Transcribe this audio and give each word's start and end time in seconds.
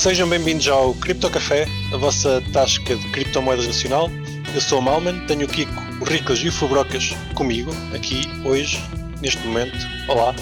Sejam 0.00 0.26
bem-vindos 0.26 0.66
ao 0.66 0.94
Cripto 0.94 1.28
Café, 1.28 1.66
a 1.92 1.96
vossa 1.98 2.42
tasca 2.54 2.96
de 2.96 3.06
criptomoedas 3.10 3.66
nacional. 3.66 4.08
Eu 4.54 4.60
sou 4.60 4.78
o 4.78 4.82
Malman, 4.82 5.26
tenho 5.26 5.44
o 5.44 5.48
Kiko, 5.48 5.72
o 6.00 6.04
Riclas 6.04 6.38
e 6.38 6.48
o 6.48 6.52
Fubrocas 6.52 7.14
comigo, 7.34 7.70
aqui, 7.94 8.22
hoje, 8.42 8.82
neste 9.20 9.46
momento. 9.46 9.76
Olá. 10.08 10.34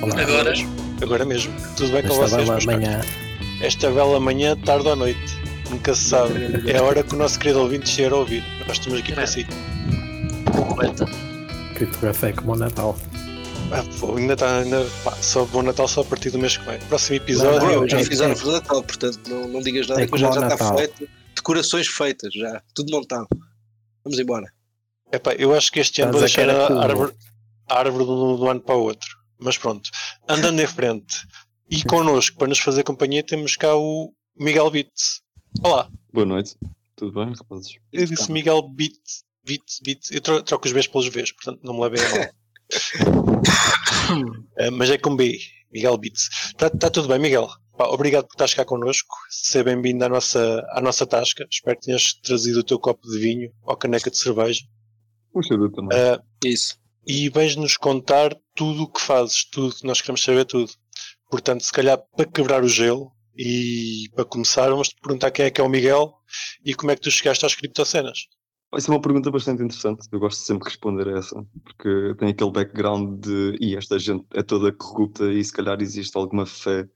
Olá. 0.00 0.22
Agora. 0.22 0.52
Agora 1.02 1.24
mesmo. 1.26 1.52
Tudo 1.76 1.92
bem 1.92 2.02
com 2.02 2.08
Esta 2.24 2.38
vocês? 2.38 2.64
bela 2.64 2.78
manhã. 2.78 3.00
Esta 3.60 3.90
bela 3.90 4.18
manhã, 4.18 4.56
tarde 4.56 4.88
ou 4.88 4.96
noite. 4.96 5.38
Nunca 5.70 5.94
se 5.94 6.04
sabe. 6.04 6.32
É 6.66 6.78
a 6.78 6.82
hora 6.82 7.02
que 7.02 7.14
o 7.14 7.18
nosso 7.18 7.38
querido 7.38 7.60
ouvinte 7.60 7.84
estiver 7.84 8.12
a 8.12 8.16
ouvir. 8.16 8.42
Nós 8.66 8.78
estamos 8.78 8.98
aqui 8.98 9.12
para 9.12 9.24
É. 9.24 9.26
si. 9.26 9.46
Completa. 10.56 11.04
Criptografia 11.74 12.32
como 12.32 12.54
o 12.54 12.56
Natal. 12.56 12.96
Ah, 13.72 13.84
pô, 14.00 14.16
ainda 14.16 14.34
está. 14.34 14.58
Ainda, 14.60 14.84
pá, 15.04 15.12
só 15.22 15.44
bom 15.46 15.62
Natal 15.62 15.86
só 15.86 16.00
a 16.00 16.04
partir 16.04 16.30
do 16.30 16.38
mês 16.38 16.56
que 16.56 16.64
vem. 16.64 16.78
Próximo 16.80 17.16
episódio. 17.16 17.60
Não, 17.80 17.88
já 17.88 18.00
é- 18.00 18.04
fizeram 18.04 18.34
é- 18.34 18.36
o 18.36 18.52
Natal, 18.52 18.82
portanto 18.82 19.20
não, 19.28 19.46
não 19.48 19.60
digas 19.60 19.86
nada 19.86 20.02
É 20.02 20.06
que 20.06 20.18
já 20.18 20.28
está 20.30 20.76
feito. 20.76 21.08
Decorações 21.36 21.86
feitas 21.86 22.34
já, 22.34 22.62
tudo 22.74 22.90
montado. 22.90 23.28
Vamos 24.04 24.18
embora. 24.18 24.52
Epá, 25.12 25.32
eu 25.34 25.54
acho 25.54 25.70
que 25.70 25.80
este 25.80 26.02
ano 26.02 26.12
vou 26.12 26.24
Estás 26.24 26.46
deixar 26.46 26.62
a, 26.62 26.66
tudo. 26.68 26.80
árvore, 26.80 27.14
a 27.68 27.78
árvore 27.78 28.04
do, 28.04 28.36
do 28.36 28.48
ano 28.48 28.60
para 28.60 28.74
o 28.76 28.82
outro. 28.82 29.08
Mas 29.38 29.56
pronto, 29.56 29.88
andando 30.28 30.60
em 30.60 30.66
frente. 30.66 31.26
E 31.70 31.82
connosco, 31.84 32.36
para 32.36 32.48
nos 32.48 32.58
fazer 32.58 32.82
companhia, 32.82 33.22
temos 33.22 33.56
cá 33.56 33.74
o 33.76 34.12
Miguel 34.36 34.70
Bits. 34.70 35.22
Olá, 35.62 35.88
Boa 36.12 36.26
noite, 36.26 36.56
tudo 36.96 37.12
bem, 37.24 37.32
rapazes? 37.34 37.76
eu 37.92 38.04
disse 38.06 38.30
Miguel 38.32 38.62
Bits. 38.68 39.24
Bits, 39.44 39.80
Bits. 39.82 40.10
Eu 40.10 40.20
tro- 40.20 40.42
troco 40.42 40.66
os 40.66 40.72
Bs 40.72 40.86
pelos 40.88 41.08
Vs, 41.08 41.32
portanto 41.32 41.60
não 41.62 41.74
me 41.74 41.80
levem 41.82 42.00
a 42.04 42.08
mal. 42.10 42.28
Eh, 44.56 44.70
mas 44.70 44.90
é 44.90 44.98
com 44.98 45.14
B, 45.14 45.38
Miguel 45.72 45.96
Bits. 45.96 46.28
Está 46.46 46.68
tá 46.68 46.90
tudo 46.90 47.08
bem, 47.08 47.18
Miguel? 47.18 47.48
Pá, 47.78 47.86
obrigado 47.86 48.26
por 48.26 48.34
estás 48.34 48.52
cá 48.52 48.64
connosco. 48.64 49.08
Seja 49.30 49.64
bem-vindo 49.64 50.04
à 50.04 50.08
nossa, 50.08 50.66
à 50.70 50.80
nossa 50.80 51.06
tasca. 51.06 51.46
Espero 51.50 51.78
que 51.78 51.86
tenhas 51.86 52.14
trazido 52.14 52.60
o 52.60 52.64
teu 52.64 52.78
copo 52.78 53.08
de 53.08 53.18
vinho 53.18 53.52
ou 53.62 53.76
caneca 53.76 54.10
de 54.10 54.18
cerveja. 54.18 54.62
Puxa, 55.32 55.54
eu 55.54 55.70
também. 55.72 55.96
Eh, 55.96 56.18
Isso. 56.44 56.76
e 57.06 57.28
vais-nos 57.28 57.76
contar 57.76 58.36
tudo 58.54 58.82
o 58.82 58.92
que 58.92 59.00
fazes, 59.00 59.44
tudo, 59.44 59.74
nós 59.84 60.00
queremos 60.00 60.22
saber 60.22 60.44
tudo. 60.44 60.70
Portanto, 61.30 61.64
se 61.64 61.72
calhar 61.72 61.98
para 62.16 62.26
quebrar 62.26 62.64
o 62.64 62.68
gelo 62.68 63.12
e 63.36 64.10
para 64.14 64.24
começar, 64.24 64.68
vamos 64.68 64.88
te 64.88 64.96
perguntar 65.00 65.30
quem 65.30 65.46
é 65.46 65.50
que 65.50 65.60
é 65.60 65.64
o 65.64 65.68
Miguel 65.68 66.12
e 66.64 66.74
como 66.74 66.90
é 66.90 66.96
que 66.96 67.02
tu 67.02 67.10
chegaste 67.10 67.46
às 67.46 67.54
criptocenas. 67.54 68.26
Vai 68.70 68.80
ser 68.80 68.92
uma 68.92 69.00
pergunta 69.00 69.30
bastante 69.32 69.64
interessante, 69.64 70.06
eu 70.12 70.20
gosto 70.20 70.38
sempre 70.38 70.64
de 70.64 70.70
responder 70.70 71.08
a 71.08 71.18
essa, 71.18 71.44
porque 71.64 72.14
tem 72.18 72.28
aquele 72.28 72.52
background 72.52 73.20
de 73.20 73.56
e 73.60 73.74
esta 73.76 73.98
gente 73.98 74.24
é 74.32 74.42
toda 74.42 74.72
corrupta 74.72 75.32
e 75.32 75.42
se 75.42 75.52
calhar 75.52 75.80
existe 75.82 76.16
alguma 76.16 76.46
fé 76.46 76.88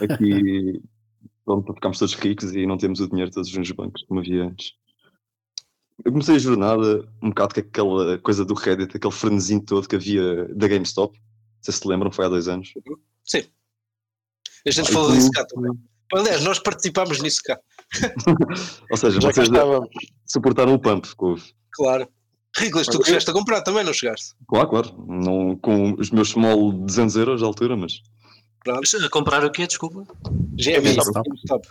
aqui 0.00 0.80
pronto, 1.44 1.64
para 1.64 1.74
ficarmos 1.74 1.98
todos 1.98 2.14
ricos 2.14 2.54
e 2.54 2.64
não 2.64 2.78
temos 2.78 3.00
o 3.00 3.08
dinheiro 3.08 3.32
todos 3.32 3.52
nos 3.52 3.70
bancos 3.72 4.04
como 4.04 4.20
havia 4.20 4.44
antes. 4.44 4.74
Eu 6.04 6.12
comecei 6.12 6.36
a 6.36 6.38
jornada 6.38 7.08
um 7.20 7.30
bocado 7.30 7.54
com 7.54 7.60
aquela 7.60 8.18
coisa 8.18 8.44
do 8.44 8.54
Reddit, 8.54 8.96
aquele 8.96 9.12
frenesinho 9.12 9.64
todo 9.64 9.88
que 9.88 9.96
havia 9.96 10.46
da 10.54 10.68
GameStop. 10.68 11.16
Não 11.16 11.22
sei 11.62 11.72
se 11.72 11.80
se 11.80 11.88
lembram, 11.88 12.12
foi 12.12 12.26
há 12.26 12.28
dois 12.28 12.46
anos. 12.46 12.72
Sim. 13.24 13.44
A 14.64 14.70
gente 14.70 14.90
Ah, 14.90 14.92
falou 14.92 15.12
disso 15.12 15.30
cá 15.30 15.44
também. 15.46 15.72
Aliás, 16.12 16.44
nós 16.44 16.58
participámos 16.58 17.20
nisso 17.20 17.40
cá. 17.44 17.58
Ou 18.90 18.96
seja, 18.96 19.20
Já 19.20 19.28
cá 19.28 19.34
vocês 19.34 19.48
estávamos. 19.48 19.88
Suportaram 20.26 20.74
o 20.74 20.78
pump 20.78 21.06
que 21.06 21.24
houve. 21.24 21.54
Claro. 21.72 22.08
Riclas, 22.56 22.86
tu 22.86 22.98
que 22.98 23.06
chegaste 23.06 23.30
a 23.30 23.34
comprar 23.34 23.60
também, 23.60 23.84
não 23.84 23.92
chegaste? 23.92 24.34
Claro, 24.48 24.68
claro. 24.68 25.04
Não, 25.06 25.56
com 25.56 25.94
os 25.98 26.10
meus 26.10 26.30
small 26.30 26.72
200 26.72 27.16
euros 27.16 27.40
de 27.40 27.44
altura, 27.44 27.76
mas 27.76 28.00
Pronto. 28.66 29.06
A 29.06 29.10
comprar 29.10 29.44
o 29.44 29.50
quê? 29.50 29.66
Desculpa. 29.66 30.04
GM, 30.56 30.82
GameStop. 30.82 31.22
GameStop. 31.22 31.68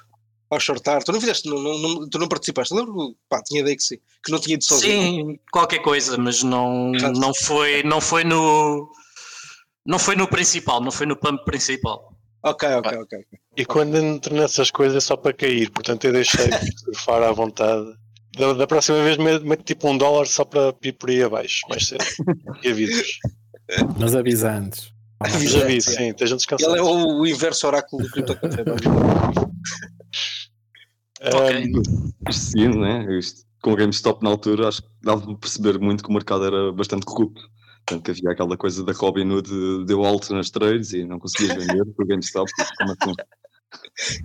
Ao 0.49 0.59
shortar. 0.59 1.03
Tu 1.03 1.11
não 1.11 1.19
fizeste, 1.19 1.49
não, 1.49 1.61
não, 1.61 2.09
tu 2.09 2.17
não 2.17 2.27
participaste. 2.27 2.73
Lembro, 2.73 3.15
pá, 3.27 3.41
tinha 3.43 3.61
ideia 3.61 3.75
que 3.75 3.83
sim. 3.83 3.97
Que 4.23 4.31
não 4.31 4.39
tinha 4.39 4.53
ido 4.53 4.63
sozinho. 4.63 5.31
Sim, 5.31 5.39
qualquer 5.51 5.79
coisa, 5.79 6.17
mas 6.17 6.43
não, 6.43 6.91
não, 6.91 7.33
foi, 7.43 7.83
não 7.83 7.99
foi 7.99 8.23
no. 8.23 8.89
Não 9.85 9.99
foi 9.99 10.15
no 10.15 10.27
principal, 10.27 10.81
não 10.81 10.91
foi 10.91 11.05
no 11.05 11.15
pump 11.15 11.43
principal. 11.43 12.15
Ok, 12.43 12.67
ok, 12.69 12.97
ok. 12.99 13.19
E 13.57 13.65
quando 13.65 13.97
entro 13.97 14.35
nessas 14.35 14.71
coisas 14.71 14.97
é 14.97 14.99
só 14.99 15.17
para 15.17 15.33
cair, 15.33 15.69
portanto 15.71 16.05
eu 16.05 16.13
deixei 16.13 16.47
de 16.47 16.99
fora 16.99 17.29
à 17.29 17.31
vontade. 17.31 17.87
Da, 18.37 18.53
da 18.53 18.67
próxima 18.67 19.01
vez 19.03 19.17
meto 19.17 19.45
meto 19.45 19.63
tipo 19.63 19.89
um 19.89 19.97
dólar 19.97 20.27
só 20.27 20.43
para 20.43 20.73
ir 20.83 20.93
por 20.93 21.09
aí 21.09 21.23
abaixo, 21.23 21.61
mais 21.69 21.87
cedo. 21.87 22.03
E 22.63 22.69
avisos. 22.69 23.19
Mas 23.99 24.15
avisa 24.15 24.51
antes. 24.51 24.93
Já 25.47 25.65
vi, 25.65 25.81
sim, 25.81 26.09
estejam 26.09 26.35
Ele 26.35 26.37
descansados. 26.37 26.77
é 26.77 26.81
o, 26.81 27.25
inverso 27.25 27.67
oráculo 27.67 28.03
do 28.03 28.11
Crypto 28.11 28.35
Café. 28.35 28.63
basicamente. 28.63 29.39
Ok. 31.33 31.73
Um, 31.73 32.29
isto 32.29 32.41
seguindo, 32.41 32.79
né? 32.79 33.17
Isto, 33.17 33.45
com 33.61 33.71
o 33.71 33.75
GameStop 33.75 34.23
na 34.23 34.29
altura, 34.29 34.67
acho 34.67 34.81
que 34.81 34.89
dava 35.01 35.21
para 35.21 35.35
perceber 35.35 35.79
muito 35.79 36.03
que 36.03 36.09
o 36.09 36.13
mercado 36.13 36.45
era 36.45 36.71
bastante 36.71 37.05
corrupto. 37.05 37.41
Portanto, 37.85 38.03
que 38.05 38.11
havia 38.11 38.31
aquela 38.31 38.57
coisa 38.57 38.83
da 38.83 38.93
Robinhood 38.93 39.85
deu 39.85 40.03
alto 40.03 40.33
nas 40.33 40.49
trades 40.49 40.91
e 40.93 41.05
não 41.05 41.19
conseguias 41.19 41.55
vender 41.55 41.85
com 41.95 42.03
o 42.03 42.05
GameStop. 42.05 42.51
Como 42.77 42.91
assim? 42.91 43.13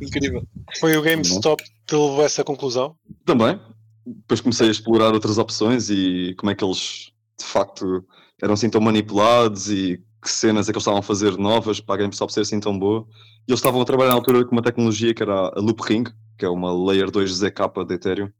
Incrível. 0.00 0.42
foi 0.78 0.96
o 0.96 1.02
GameStop 1.02 1.62
que 1.86 1.94
levou 1.94 2.22
a 2.22 2.24
essa 2.24 2.42
conclusão? 2.44 2.96
Também. 3.24 3.60
Depois 4.06 4.40
comecei 4.40 4.68
a 4.68 4.70
explorar 4.70 5.12
outras 5.12 5.38
opções 5.38 5.90
e 5.90 6.34
como 6.38 6.50
é 6.50 6.54
que 6.54 6.64
eles, 6.64 7.12
de 7.38 7.44
facto, 7.44 8.04
eram 8.42 8.54
assim 8.54 8.70
tão 8.70 8.80
manipulados 8.80 9.70
e 9.70 10.02
que 10.22 10.30
cenas 10.30 10.68
é 10.68 10.72
que 10.72 10.76
eles 10.76 10.82
estavam 10.82 11.00
a 11.00 11.02
fazer 11.02 11.36
novas 11.38 11.80
para 11.80 11.94
a 11.94 11.98
GameStop 11.98 12.32
ser 12.32 12.40
assim 12.40 12.60
tão 12.60 12.78
boa. 12.78 13.06
E 13.48 13.52
eles 13.52 13.60
estavam 13.60 13.80
a 13.80 13.84
trabalhar 13.84 14.10
na 14.10 14.16
altura 14.16 14.44
com 14.44 14.52
uma 14.52 14.62
tecnologia 14.62 15.14
que 15.14 15.22
era 15.22 15.48
a 15.48 15.60
Loop 15.60 15.80
Ring, 15.82 16.04
que 16.38 16.44
é 16.44 16.48
uma 16.48 16.72
Layer 16.72 17.10
2 17.10 17.30
ZK 17.32 17.84
de 17.86 17.94
Ethereum. 17.94 18.30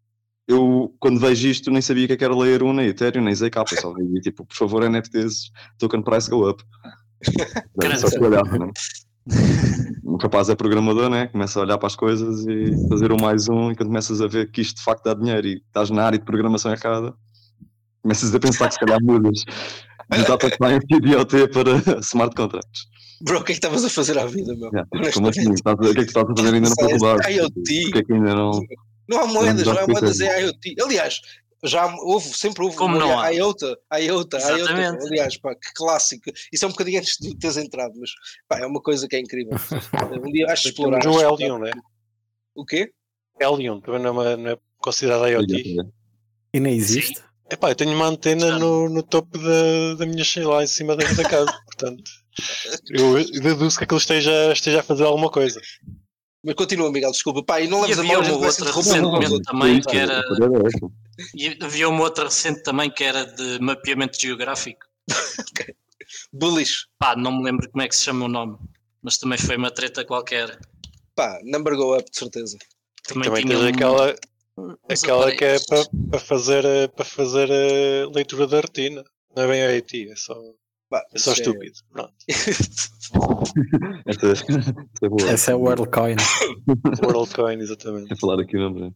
Eu, 0.46 0.94
quando 0.98 1.20
vejo 1.20 1.48
isto, 1.48 1.70
nem 1.70 1.80
sabia 1.80 2.06
o 2.06 2.08
que 2.08 2.24
é 2.24 2.24
era 2.24 2.34
Layer 2.34 2.62
1 2.62 2.72
nem 2.72 2.88
Ethereum, 2.88 3.22
nem 3.22 3.34
ZK. 3.34 3.56
Eu 3.56 3.80
só 3.80 3.92
via, 3.94 4.20
tipo, 4.20 4.44
por 4.44 4.56
favor, 4.56 4.88
NFTs, 4.88 5.50
token 5.78 6.02
price 6.02 6.28
go 6.28 6.48
up. 6.48 6.62
Só 8.00 8.08
que 8.08 8.24
olhava, 8.24 8.58
né? 8.58 8.70
Um 10.04 10.16
rapaz 10.16 10.48
é 10.48 10.54
programador, 10.54 11.08
né? 11.08 11.28
Começa 11.28 11.58
a 11.58 11.62
olhar 11.62 11.78
para 11.78 11.86
as 11.86 11.96
coisas 11.96 12.46
e 12.46 12.88
fazer 12.88 13.12
um 13.12 13.16
mais 13.20 13.48
um, 13.48 13.70
e 13.70 13.76
quando 13.76 13.88
começas 13.88 14.20
a 14.20 14.26
ver 14.26 14.50
que 14.50 14.60
isto 14.60 14.76
de 14.76 14.82
facto 14.82 15.04
dá 15.04 15.14
dinheiro 15.14 15.46
e 15.46 15.62
estás 15.66 15.90
na 15.90 16.04
área 16.04 16.18
de 16.18 16.24
programação 16.24 16.72
errada, 16.72 17.14
começas 18.02 18.34
a 18.34 18.40
pensar 18.40 18.68
que 18.68 18.74
se 18.74 18.80
calhar 18.80 18.98
mudas 19.02 19.44
de 20.10 20.24
data 20.24 20.48
science 20.48 20.86
e 20.90 21.00
de 21.00 21.08
IoT 21.10 21.48
para 21.48 22.00
smart 22.00 22.34
contracts. 22.34 22.88
Bro, 23.22 23.40
o 23.40 23.44
que 23.44 23.52
é 23.52 23.54
que 23.54 23.58
estavas 23.58 23.84
a 23.84 23.90
fazer 23.90 24.18
à 24.18 24.24
vida, 24.26 24.54
meu? 24.56 24.70
Yeah, 24.70 24.88
tipo, 24.94 25.12
como 25.12 25.28
assim? 25.28 25.52
Estás 25.52 25.76
O 25.78 25.82
que 25.82 25.88
é 25.90 25.94
que 25.94 26.00
estás 26.00 26.26
a 26.28 26.34
fazer 26.34 26.54
ainda 26.54 26.68
na 26.70 26.74
Science, 26.74 26.98
faculdade? 26.98 27.32
IoT. 27.34 27.82
Porque 27.82 27.98
é 27.98 28.02
que 28.02 28.12
ainda 28.14 28.34
não. 28.34 28.50
Não 29.08 29.20
há 29.20 29.26
moedas, 29.26 29.66
Não 29.66 29.72
há 29.72 29.76
dá 29.76 29.86
moedas, 29.86 30.20
é 30.20 30.42
IoT. 30.42 30.74
Aliás, 30.82 31.20
já 31.64 31.94
houve, 31.96 32.28
sempre 32.28 32.64
houve 32.64 32.76
Como 32.76 32.96
uma 32.96 33.06
não 33.06 33.18
há? 33.18 33.28
IOTA, 33.30 33.78
IOTA, 34.00 34.38
IOTA. 34.38 34.98
Aliás, 35.06 35.36
pá, 35.38 35.54
que 35.54 35.72
clássico. 35.74 36.30
Isso 36.52 36.64
é 36.64 36.68
um 36.68 36.70
bocadinho 36.70 36.98
antes 36.98 37.16
de 37.20 37.36
teres 37.36 37.56
entrado, 37.56 37.94
mas 37.98 38.10
pá, 38.48 38.58
é 38.58 38.66
uma 38.66 38.80
coisa 38.80 39.06
que 39.06 39.16
é 39.16 39.20
incrível. 39.20 39.52
Um 40.24 40.32
dia 40.32 40.46
acho 40.46 40.68
explorar. 40.68 41.00
Temos 41.00 41.16
o 41.16 41.20
Helion, 41.20 41.58
né? 41.58 41.72
O 42.54 42.64
quê? 42.64 42.92
Helion, 43.40 43.80
também 43.80 44.00
não 44.00 44.22
é, 44.22 44.36
não 44.36 44.50
é 44.50 44.58
considerado 44.78 45.28
IoT. 45.28 45.76
E 46.52 46.60
nem 46.60 46.74
existe. 46.74 47.22
Epá, 47.50 47.70
eu 47.70 47.74
tenho 47.74 47.94
uma 47.94 48.06
antena 48.06 48.58
no, 48.58 48.88
no 48.88 49.02
topo 49.02 49.36
da, 49.36 49.94
da 49.98 50.06
minha 50.06 50.24
sei 50.24 50.44
lá 50.44 50.62
em 50.62 50.68
cima 50.68 50.96
da, 50.96 51.04
da 51.04 51.28
casa, 51.28 51.52
portanto 51.66 52.02
eu 52.88 53.14
deduzo 53.42 53.76
que 53.76 53.84
aquilo 53.84 53.98
esteja, 53.98 54.52
esteja 54.52 54.80
a 54.80 54.82
fazer 54.82 55.04
alguma 55.04 55.30
coisa. 55.30 55.60
Mas 56.42 56.54
continua, 56.54 56.90
Miguel, 56.90 57.10
desculpa. 57.10 57.42
Pá, 57.42 57.60
e 57.60 57.68
não 57.68 57.78
E 57.80 57.82
leves 57.94 57.98
a 57.98 58.00
havia 58.00 58.18
mal, 58.18 58.22
a 58.22 58.28
uma 58.30 58.38
vai 58.40 58.50
se 58.52 58.60
outra 58.62 58.76
recentemente 58.76 59.42
também 59.42 59.80
que 59.82 59.96
era. 59.96 60.20
a 60.20 60.22
é. 60.22 61.24
E 61.34 61.58
havia 61.62 61.88
uma 61.88 62.02
outra 62.04 62.24
recente 62.24 62.62
também 62.62 62.90
que 62.90 63.04
era 63.04 63.24
de 63.26 63.58
mapeamento 63.60 64.18
geográfico. 64.18 64.80
Bullish. 66.32 66.86
Pá, 66.98 67.14
não 67.16 67.32
me 67.38 67.44
lembro 67.44 67.70
como 67.70 67.82
é 67.82 67.88
que 67.88 67.94
se 67.96 68.04
chama 68.04 68.24
o 68.24 68.28
nome, 68.28 68.56
mas 69.02 69.18
também 69.18 69.38
foi 69.38 69.56
uma 69.56 69.70
treta 69.70 70.04
qualquer. 70.04 70.58
Pá, 71.14 71.38
number 71.44 71.76
go 71.76 71.96
up, 71.96 72.10
de 72.10 72.18
certeza. 72.18 72.56
Também, 73.06 73.24
Também 73.24 73.44
tinha 73.44 73.58
um- 73.58 73.66
aquela, 73.68 74.16
aquela 74.88 75.32
que 75.32 75.44
é 75.44 75.58
para, 75.68 75.84
para 76.10 76.20
fazer, 76.20 76.64
eh, 76.64 76.88
para 76.88 77.04
fazer 77.04 77.50
a 77.50 78.10
leitura 78.14 78.46
da 78.46 78.60
retina. 78.60 79.04
Não 79.36 79.42
é 79.44 79.46
bem 79.46 79.60
IoT, 79.76 80.10
é 80.10 80.16
só, 80.16 80.34
Pá, 80.90 81.02
é 81.14 81.18
só 81.18 81.32
isso 81.32 81.42
estúpido. 81.42 81.74
Pronto. 81.92 82.12
Essa, 84.06 84.32
essa 84.32 84.70
é 85.02 85.08
boa. 85.08 85.30
Essa 85.30 85.52
é 85.52 85.54
o 85.54 85.60
WorldCoin. 85.60 86.16
WorldCoin, 87.02 87.58
exatamente. 87.60 88.08
Quer 88.08 88.18
falar 88.18 88.40
aqui, 88.40 88.56
não 88.56 88.86
é? 88.86 88.90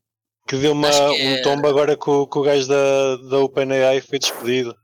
Que 0.46 0.56
deu 0.58 0.72
uma, 0.72 0.90
que 0.90 0.96
é- 0.96 1.38
um 1.38 1.42
tombo 1.42 1.66
agora 1.68 1.96
que 1.96 2.10
o, 2.10 2.26
que 2.26 2.38
o 2.38 2.42
gajo 2.42 2.66
da, 2.68 3.16
da 3.16 3.38
OpenAI 3.38 4.00
foi 4.00 4.18
despedido. 4.18 4.74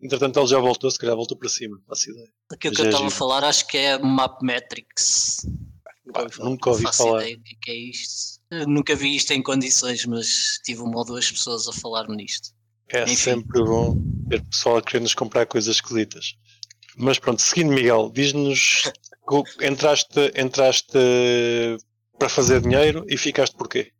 Entretanto, 0.00 0.38
ele 0.40 0.46
já 0.46 0.58
voltou, 0.58 0.90
se 0.90 0.98
calhar 0.98 1.14
voltou 1.14 1.36
para 1.36 1.48
cima. 1.48 1.78
Faço 1.86 2.10
ideia. 2.10 2.28
Aquilo 2.50 2.74
que 2.74 2.80
eu 2.80 2.86
é 2.86 2.88
estava 2.88 3.06
a 3.06 3.10
falar, 3.10 3.44
acho 3.44 3.66
que 3.66 3.76
é 3.78 3.98
Mapmetrics. 3.98 5.46
Nunca 6.06 6.20
ouvi 6.22 6.32
falar. 6.34 6.48
Nunca 6.50 6.70
ouvi 6.70 6.82
faço 6.84 7.02
falar. 7.04 7.20
ideia 7.22 7.36
que 7.44 7.54
é 7.54 7.58
que 7.60 7.70
é 7.70 7.74
isto. 7.90 8.40
Eu 8.50 8.66
nunca 8.68 8.94
vi 8.96 9.14
isto 9.16 9.32
em 9.32 9.42
condições, 9.42 10.04
mas 10.06 10.58
tive 10.64 10.80
uma 10.82 10.98
ou 10.98 11.04
duas 11.04 11.30
pessoas 11.30 11.68
a 11.68 11.72
falar 11.72 12.06
nisto. 12.08 12.48
É 12.88 13.04
Enfim. 13.04 13.16
sempre 13.16 13.62
bom 13.64 13.96
ter 14.28 14.42
pessoal 14.44 14.76
a 14.78 14.82
querer-nos 14.82 15.14
comprar 15.14 15.46
coisas 15.46 15.76
esquisitas. 15.76 16.36
Mas 16.96 17.18
pronto, 17.18 17.40
seguindo 17.40 17.72
Miguel, 17.72 18.10
diz-nos, 18.14 18.82
entraste, 19.62 20.32
entraste 20.36 20.92
para 22.18 22.28
fazer 22.28 22.60
dinheiro 22.60 23.04
e 23.08 23.16
ficaste 23.16 23.56
porquê? 23.56 23.92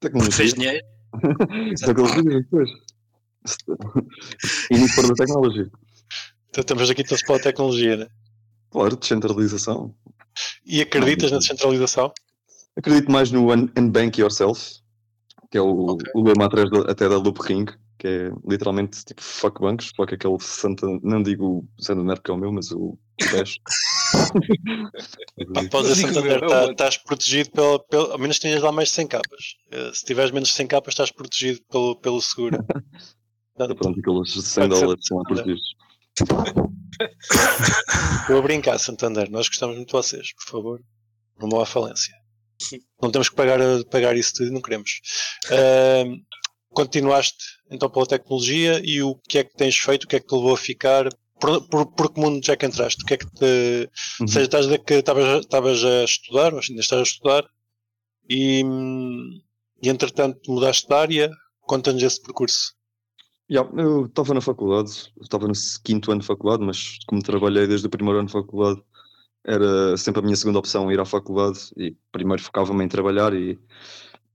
Porque 0.00 0.30
fez 0.30 0.54
dinheiro. 0.54 0.84
Tecnologia, 1.84 2.46
pois. 2.50 2.70
Início 4.70 5.02
para 5.02 5.12
a 5.12 5.16
tecnologia. 5.16 5.70
Então 6.50 6.60
estamos 6.62 6.90
aqui 6.90 7.04
todos 7.04 7.22
pela 7.22 7.40
tecnologia, 7.40 7.96
né? 7.96 8.06
Claro, 8.70 8.96
descentralização. 8.96 9.94
E 10.64 10.80
acreditas 10.80 11.30
na 11.32 11.38
descentralização? 11.38 12.12
Acredito 12.76 13.10
mais 13.10 13.30
no 13.30 13.52
un- 13.52 13.68
Unbank 13.76 14.20
Yourself, 14.20 14.76
que 15.50 15.58
é 15.58 15.60
o, 15.60 15.92
Ok. 15.92 16.10
o 16.14 16.22
lema 16.22 16.46
atrás 16.46 16.70
da- 16.70 16.90
até 16.90 17.08
da 17.08 17.16
Loop 17.18 17.40
Ring, 17.42 17.66
que 18.00 18.08
é 18.08 18.30
literalmente 18.48 19.04
tipo 19.04 19.22
fuck 19.22 19.60
bancos, 19.60 19.92
fuck 19.94 20.14
aquele 20.14 20.36
Santa, 20.40 20.86
não 21.02 21.22
digo 21.22 21.68
o 21.78 21.82
Santander 21.82 22.16
porque 22.16 22.30
é 22.30 22.34
o 22.34 22.38
meu, 22.38 22.50
mas 22.50 22.72
o 22.72 22.98
10. 23.30 23.56
Pá, 25.54 25.62
Podes 25.70 25.90
dizer 25.94 26.06
Digo 26.08 26.14
Santander, 26.14 26.42
eu, 26.42 26.48
tá- 26.48 26.70
estás 26.70 26.96
protegido 26.96 27.50
pelo, 27.50 27.78
pelo. 27.80 28.12
Ao 28.12 28.18
menos 28.18 28.38
tenhas 28.38 28.62
lá 28.62 28.72
mais 28.72 28.88
de 28.88 28.94
100 28.94 29.06
capas. 29.08 29.56
Eh, 29.70 29.90
Se 29.94 30.04
tiveres 30.04 30.30
menos 30.30 30.48
de 30.48 30.54
100 30.54 30.66
capas, 30.66 30.94
estás 30.94 31.10
protegido 31.12 31.60
pelo, 31.70 31.96
pelo 31.96 32.20
seguro. 32.20 32.58
Então, 33.62 33.76
pronto, 33.76 34.00
aqueles 34.00 34.32
100 34.32 34.68
Pode 34.68 34.74
ser 34.74 34.80
dólares 34.80 35.06
são 35.06 35.22
protegidos. 35.22 35.74
Estou 38.22 38.38
a 38.38 38.42
brincar, 38.42 38.78
Santander. 38.78 39.30
Nós 39.30 39.48
gostamos 39.48 39.76
muito 39.76 39.88
de 39.88 39.92
vocês, 39.92 40.32
por 40.34 40.50
favor. 40.50 40.80
Não 41.38 41.48
vão 41.50 41.60
à 41.60 41.66
falência. 41.66 42.14
Não 43.02 43.10
temos 43.10 43.28
que 43.28 43.36
pagar, 43.36 43.58
pagar 43.90 44.16
isso 44.16 44.32
tudo, 44.34 44.50
não 44.52 44.62
queremos. 44.62 45.00
Ahm, 45.50 46.22
continuaste 46.72 47.44
então 47.70 47.90
pela 47.90 48.06
tecnologia 48.06 48.80
e 48.84 49.02
o 49.02 49.14
que 49.28 49.38
é 49.38 49.44
que 49.44 49.56
tens 49.56 49.76
feito? 49.76 50.04
O 50.04 50.08
que 50.08 50.16
é 50.16 50.20
que 50.20 50.26
te 50.26 50.34
levou 50.34 50.54
a 50.54 50.58
ficar? 50.58 51.08
Por, 51.40 51.66
por, 51.68 51.86
por 51.86 52.12
que 52.12 52.20
mundo 52.20 52.44
já 52.44 52.56
que 52.56 52.66
entraste? 52.66 53.02
O 53.02 53.06
que 53.06 53.14
é 53.14 53.16
que 53.16 53.30
te. 53.30 53.44
Uhum. 54.20 54.22
Ou 54.22 54.28
seja, 54.28 54.44
estás 54.44 54.70
a 54.70 54.78
que 54.78 54.94
estavas 54.94 55.84
a 55.84 56.04
estudar, 56.04 56.52
ou 56.52 56.60
ainda 56.60 56.80
estás 56.80 57.00
a 57.00 57.02
estudar, 57.02 57.44
e, 58.28 58.62
e 59.82 59.88
entretanto 59.88 60.50
mudaste 60.50 60.86
de 60.86 60.94
área. 60.94 61.30
Conta-nos 61.62 62.02
esse 62.02 62.20
percurso. 62.20 62.74
Yeah, 63.50 63.68
eu 63.76 64.06
estava 64.06 64.32
na 64.32 64.40
faculdade, 64.40 65.12
estava 65.20 65.48
no 65.48 65.54
quinto 65.84 66.12
ano 66.12 66.20
de 66.20 66.26
faculdade, 66.26 66.64
mas 66.64 66.98
como 67.06 67.20
trabalhei 67.20 67.66
desde 67.66 67.86
o 67.86 67.90
primeiro 67.90 68.20
ano 68.20 68.26
de 68.26 68.32
faculdade, 68.32 68.80
era 69.44 69.96
sempre 69.96 70.20
a 70.20 70.22
minha 70.22 70.36
segunda 70.36 70.60
opção 70.60 70.90
ir 70.92 71.00
à 71.00 71.04
faculdade 71.04 71.58
e 71.76 71.96
primeiro 72.12 72.42
focava-me 72.42 72.84
em 72.84 72.88
trabalhar 72.88 73.34
e 73.34 73.58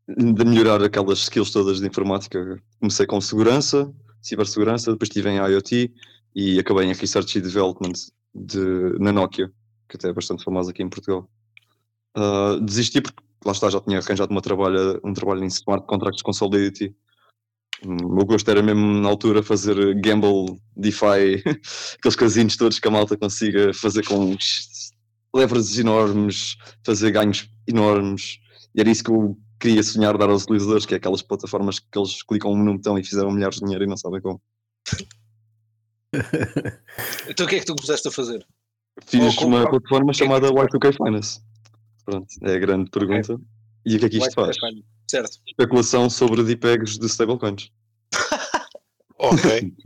de 0.08 0.46
melhorar 0.46 0.84
aquelas 0.84 1.20
skills 1.20 1.52
todas 1.52 1.80
de 1.80 1.88
informática. 1.88 2.62
Comecei 2.80 3.06
com 3.06 3.20
segurança, 3.20 3.92
cibersegurança, 4.22 4.92
depois 4.92 5.10
estive 5.10 5.30
em 5.30 5.38
IoT 5.38 5.92
e 6.36 6.60
acabei 6.60 6.86
em 6.86 6.94
Research 6.94 7.38
e 7.38 7.42
Development 7.42 7.94
de, 8.34 9.00
na 9.00 9.12
Nokia, 9.12 9.52
que 9.90 9.98
até 9.98 10.10
é 10.10 10.14
bastante 10.14 10.44
famosa 10.44 10.72
aqui 10.72 10.84
em 10.84 10.90
Portugal. 10.90 11.30
Ah, 12.16 12.58
desisti 12.62 13.02
porque 13.02 13.22
lá 13.46 13.52
está, 13.52 13.70
já 13.70 13.80
tinha 13.82 14.00
arranjado 14.00 14.32
uma 14.32 14.42
trabalho, 14.42 15.00
um 15.04 15.14
trabalho 15.14 15.44
em 15.44 15.48
Smart 15.48 15.86
Contracts 15.86 16.22
com 16.22 16.34
Solidity 16.34 16.96
O 17.84 18.10
meu 18.10 18.26
gosto 18.26 18.50
era 18.50 18.64
mesmo 18.64 18.86
na 19.02 19.10
altura 19.10 19.44
fazer 19.44 19.96
gamble, 20.02 20.60
DeFi, 20.76 21.44
aqueles 22.00 22.16
casinhos 22.16 22.58
todos 22.58 22.80
que 22.80 22.88
a 22.88 22.92
malta 22.92 23.18
consiga 23.18 23.74
fazer 23.74 24.06
com 24.06 24.18
uns 24.32 24.92
leverages 25.36 25.78
enormes, 25.78 26.56
fazer 26.86 27.12
ganhos 27.12 27.50
enormes. 27.68 28.40
E 28.74 28.80
era 28.80 28.90
isso 28.90 29.04
que 29.04 29.12
eu 29.12 29.38
queria 29.66 29.84
sonhar 29.84 30.18
dar 30.18 30.30
aos 30.30 30.44
utilizadores, 30.44 30.86
que 30.86 30.94
é 30.94 30.98
aquelas 30.98 31.22
plataformas 31.22 31.80
que 31.80 31.98
eles 31.98 32.22
clicam 32.22 32.56
num 32.56 32.76
botão 32.76 32.98
e 32.98 33.04
fizeram 33.04 33.32
milhares 33.32 33.58
de 33.58 33.64
dinheiro 33.64 33.84
e 33.84 33.88
não 33.88 33.98
sabem 33.98 34.22
como. 34.22 34.42
Então 37.28 37.46
o 37.46 37.50
que 37.50 37.56
é 37.56 37.60
que 37.60 37.66
tu 37.66 37.76
começaste 37.76 38.08
a 38.08 38.12
fazer? 38.12 38.46
Fiz 39.06 39.36
como- 39.36 39.58
uma 39.58 39.70
plataforma 39.70 40.14
que 40.14 40.24
é 40.24 40.28
que 40.28 40.34
chamada 40.34 40.48
tu 40.48 40.54
Y2K 40.78 40.94
Finance. 40.96 41.42
Pronto, 42.06 42.28
é 42.44 42.56
a 42.56 42.60
grande 42.60 42.90
pergunta. 42.90 43.38
E 43.86 43.96
o 43.96 44.00
que 44.00 44.06
é 44.06 44.10
que 44.10 44.18
isto 44.18 44.34
faz? 44.34 44.58
Finance. 44.58 44.84
Certo. 45.10 45.40
Especulação 45.46 46.10
sobre 46.10 46.44
DPEGs 46.44 46.98
de 46.98 47.06
stablecoins. 47.08 47.72
Ok. 49.18 49.74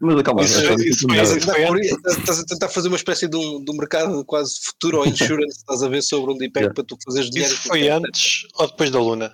Mas 0.00 0.22
calma, 0.22 0.42
Isso- 0.42 0.60
isso 0.82 1.06
Estás 1.10 1.32
a 1.32 1.38
tentar 1.38 1.66
pôr- 1.66 1.80
estás- 1.80 2.16
Estás 2.18 2.38
a 2.40 2.44
tentar 2.44 2.68
fazer 2.68 2.88
uma 2.88 2.96
espécie 2.96 3.28
de 3.28 3.36
um, 3.36 3.64
de 3.64 3.70
um 3.70 3.76
mercado 3.76 4.24
quase 4.24 4.54
futuro 4.64 4.98
ou 4.98 5.06
insurance, 5.06 5.58
estás 5.58 5.82
a 5.82 5.88
ver 5.88 6.02
sobre 6.02 6.32
um 6.32 6.36
DPEG 6.38 6.56
Yeah. 6.64 6.74
para 6.74 6.84
tu 6.84 6.96
fazeres 7.04 7.30
dinheiro. 7.30 7.52
Isso 7.52 7.68
foi 7.68 7.88
antes 7.88 8.46
ou 8.54 8.66
depois 8.68 8.90
da 8.90 9.00
Luna? 9.00 9.32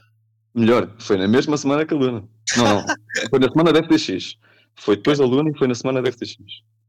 Melhor, 0.55 0.95
foi 0.99 1.17
na 1.17 1.29
mesma 1.29 1.57
semana 1.57 1.85
que 1.85 1.95
a 1.95 1.97
Luna. 1.97 2.25
Não, 2.57 2.65
não. 2.65 2.85
Foi 3.31 3.39
na 3.39 3.49
semana 3.49 3.73
da 3.73 3.83
FTX. 3.85 4.37
Foi 4.77 4.97
depois 4.97 5.19
da 5.19 5.25
Luna 5.25 5.51
e 5.51 5.59
foi 5.59 5.69
na 5.69 5.75
semana 5.75 6.03
da 6.03 6.11
FTX. 6.11 6.37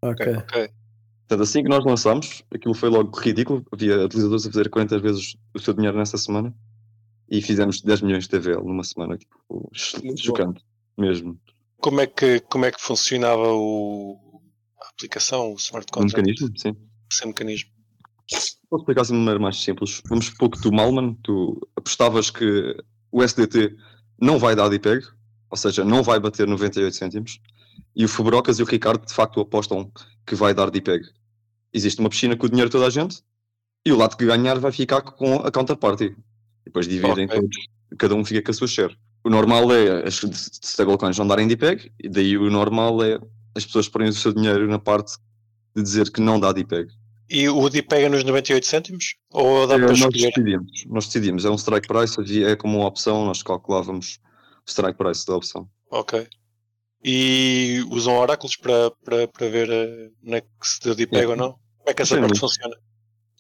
Ok. 0.02 0.34
Portanto, 0.34 1.44
assim 1.44 1.62
que 1.64 1.70
nós 1.70 1.86
lançámos, 1.86 2.44
aquilo 2.54 2.74
foi 2.74 2.90
logo 2.90 3.16
ridículo. 3.20 3.64
Havia 3.72 4.04
utilizadores 4.06 4.48
a 4.48 4.52
fazer 4.52 4.70
40 4.70 4.98
vezes 5.00 5.36
o 5.54 5.60
seu 5.60 5.74
dinheiro 5.74 5.96
nessa 5.98 6.18
semana 6.18 6.52
e 7.30 7.42
fizemos 7.42 7.82
10 7.82 8.02
milhões 8.02 8.24
de 8.24 8.30
TVL 8.32 8.64
numa 8.66 8.84
semana. 8.84 9.16
Tipo, 9.18 9.70
chocante, 10.18 10.64
mesmo. 11.02 11.40
Como 11.80 12.00
é 12.00 12.08
que, 12.08 12.40
como 12.42 12.66
é 12.66 12.72
que 12.72 12.80
funcionava 12.82 13.52
o, 13.54 14.42
a 14.82 14.90
aplicação, 14.90 15.52
o 15.52 15.56
smart 15.56 15.92
contract? 15.92 16.18
mecanismo, 16.18 16.58
sim. 16.58 16.76
Esse 17.12 17.26
mecanismo. 17.28 17.70
Posso 18.70 18.84
explicar 18.84 19.02
assim 19.02 19.14
de 19.14 19.20
maneira 19.20 19.40
mais 19.40 19.58
simples. 19.62 20.02
Vamos 20.08 20.28
supor 20.28 20.50
que 20.52 20.62
tu, 20.62 20.72
Malman, 20.72 21.16
tu 21.24 21.60
apostavas 21.76 22.30
que 22.30 22.78
o 23.12 23.22
SDT 23.22 23.76
não 24.22 24.40
vai 24.40 24.56
dar 24.56 24.70
DPEG, 24.70 25.06
ou 25.50 25.58
seja, 25.58 25.84
não 25.84 26.02
vai 26.04 26.20
bater 26.20 26.48
98 26.48 26.96
cêntimos, 26.96 27.42
e 27.94 28.06
o 28.06 28.08
Fubrocas 28.08 28.60
e 28.60 28.64
o 28.64 28.66
Ricardo 28.66 29.06
de 29.06 29.14
facto 29.14 29.42
apostam 29.42 29.92
que 30.26 30.36
vai 30.36 30.54
dar 30.54 30.70
DPEG. 30.70 31.04
Existe 31.74 32.00
uma 32.00 32.10
piscina 32.10 32.38
com 32.38 32.46
o 32.46 32.50
dinheiro 32.50 32.70
de 32.70 32.72
toda 32.72 32.88
a 32.88 32.90
gente, 32.90 33.22
e 33.86 33.92
o 33.92 33.98
lado 33.98 34.16
que 34.16 34.26
ganhar 34.26 34.60
vai 34.60 34.72
ficar 34.72 35.02
com 35.02 35.36
a 35.36 35.52
counterparty. 35.52 36.06
E 36.06 36.16
depois 36.66 36.88
dividem 36.88 37.26
Ok. 37.26 37.42
todos, 37.42 37.58
cada 37.98 38.16
um 38.16 38.24
fica 38.24 38.42
com 38.42 38.52
a 38.52 38.54
sua 38.54 38.68
share. 38.68 38.96
O 39.24 39.30
normal 39.30 39.72
é 39.74 40.08
as 40.08 40.16
stablecoins 40.64 41.18
não 41.18 41.28
darem 41.28 41.48
DPEG, 41.48 41.92
e 42.04 42.10
daí 42.10 42.38
o 42.38 42.50
normal 42.50 43.04
é 43.04 43.20
as 43.56 43.66
pessoas 43.66 43.88
porem 43.88 44.10
o 44.10 44.14
seu 44.14 44.34
dinheiro 44.34 44.68
na 44.68 44.80
parte 44.80 45.14
de 45.76 45.84
dizer 45.84 46.12
que 46.12 46.20
não 46.22 46.40
dá 46.40 46.52
DPEG. 46.52 46.90
E 47.30 47.48
o 47.48 47.70
DIP 47.70 47.88
pega 47.88 48.10
nos 48.10 48.24
98 48.26 48.66
cêntimos? 48.66 49.16
Ou 49.32 49.66
dá 49.66 49.76
É, 49.76 49.78
para 49.78 49.88
nós 49.88 50.00
escolher? 50.00 50.28
decidimos, 50.30 50.86
nós 50.88 51.06
decidimos, 51.06 51.46
é 51.46 51.50
um 51.50 51.56
strike 51.56 51.88
price, 51.88 52.44
é 52.44 52.56
como 52.58 52.80
uma 52.80 52.88
opção, 52.88 53.26
nós 53.26 53.42
calculávamos 53.42 54.20
o 54.68 54.70
strike 54.70 54.98
price 54.98 55.26
da 55.26 55.36
opção. 55.38 55.70
Ok. 55.90 56.28
E 57.04 57.84
usam 57.90 58.18
oráculos 58.18 58.56
para, 58.58 58.92
para, 59.04 59.28
para 59.28 59.50
ver 59.50 59.70
eh, 59.70 60.10
onde 60.26 60.36
é 60.38 60.42
que 60.42 60.48
se 60.64 60.80
deu 60.82 60.94
DIP 60.94 61.14
Yeah. 61.16 61.32
ou 61.32 61.36
não? 61.38 61.52
Como 61.78 61.90
é 61.90 61.94
que 61.94 62.02
essa 62.02 62.10
Chainlink. 62.16 62.34
parte 62.34 62.40
funciona? 62.42 62.76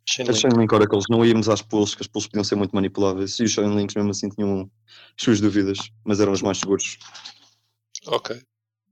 As 0.08 0.13
Chainlink. 0.15 0.39
Chainlink 0.39 0.75
Oracles 0.75 1.05
não 1.10 1.25
íamos 1.25 1.48
às 1.50 1.62
pools, 1.62 1.96
que 1.96 2.01
as 2.01 2.08
pools 2.08 2.27
podiam 2.27 2.43
ser 2.43 2.55
muito 2.55 2.75
manipuláveis, 2.75 3.39
e 3.39 3.43
os 3.43 3.51
Chainlinks 3.51 3.96
mesmo 3.96 4.12
assim 4.12 4.29
tinham 4.29 4.70
as 5.17 5.24
suas 5.24 5.39
dúvidas, 5.39 5.77
mas 6.03 6.20
eram 6.20 6.31
os 6.31 6.41
mais 6.41 6.58
seguros. 6.58 6.98
Ok. 8.08 8.41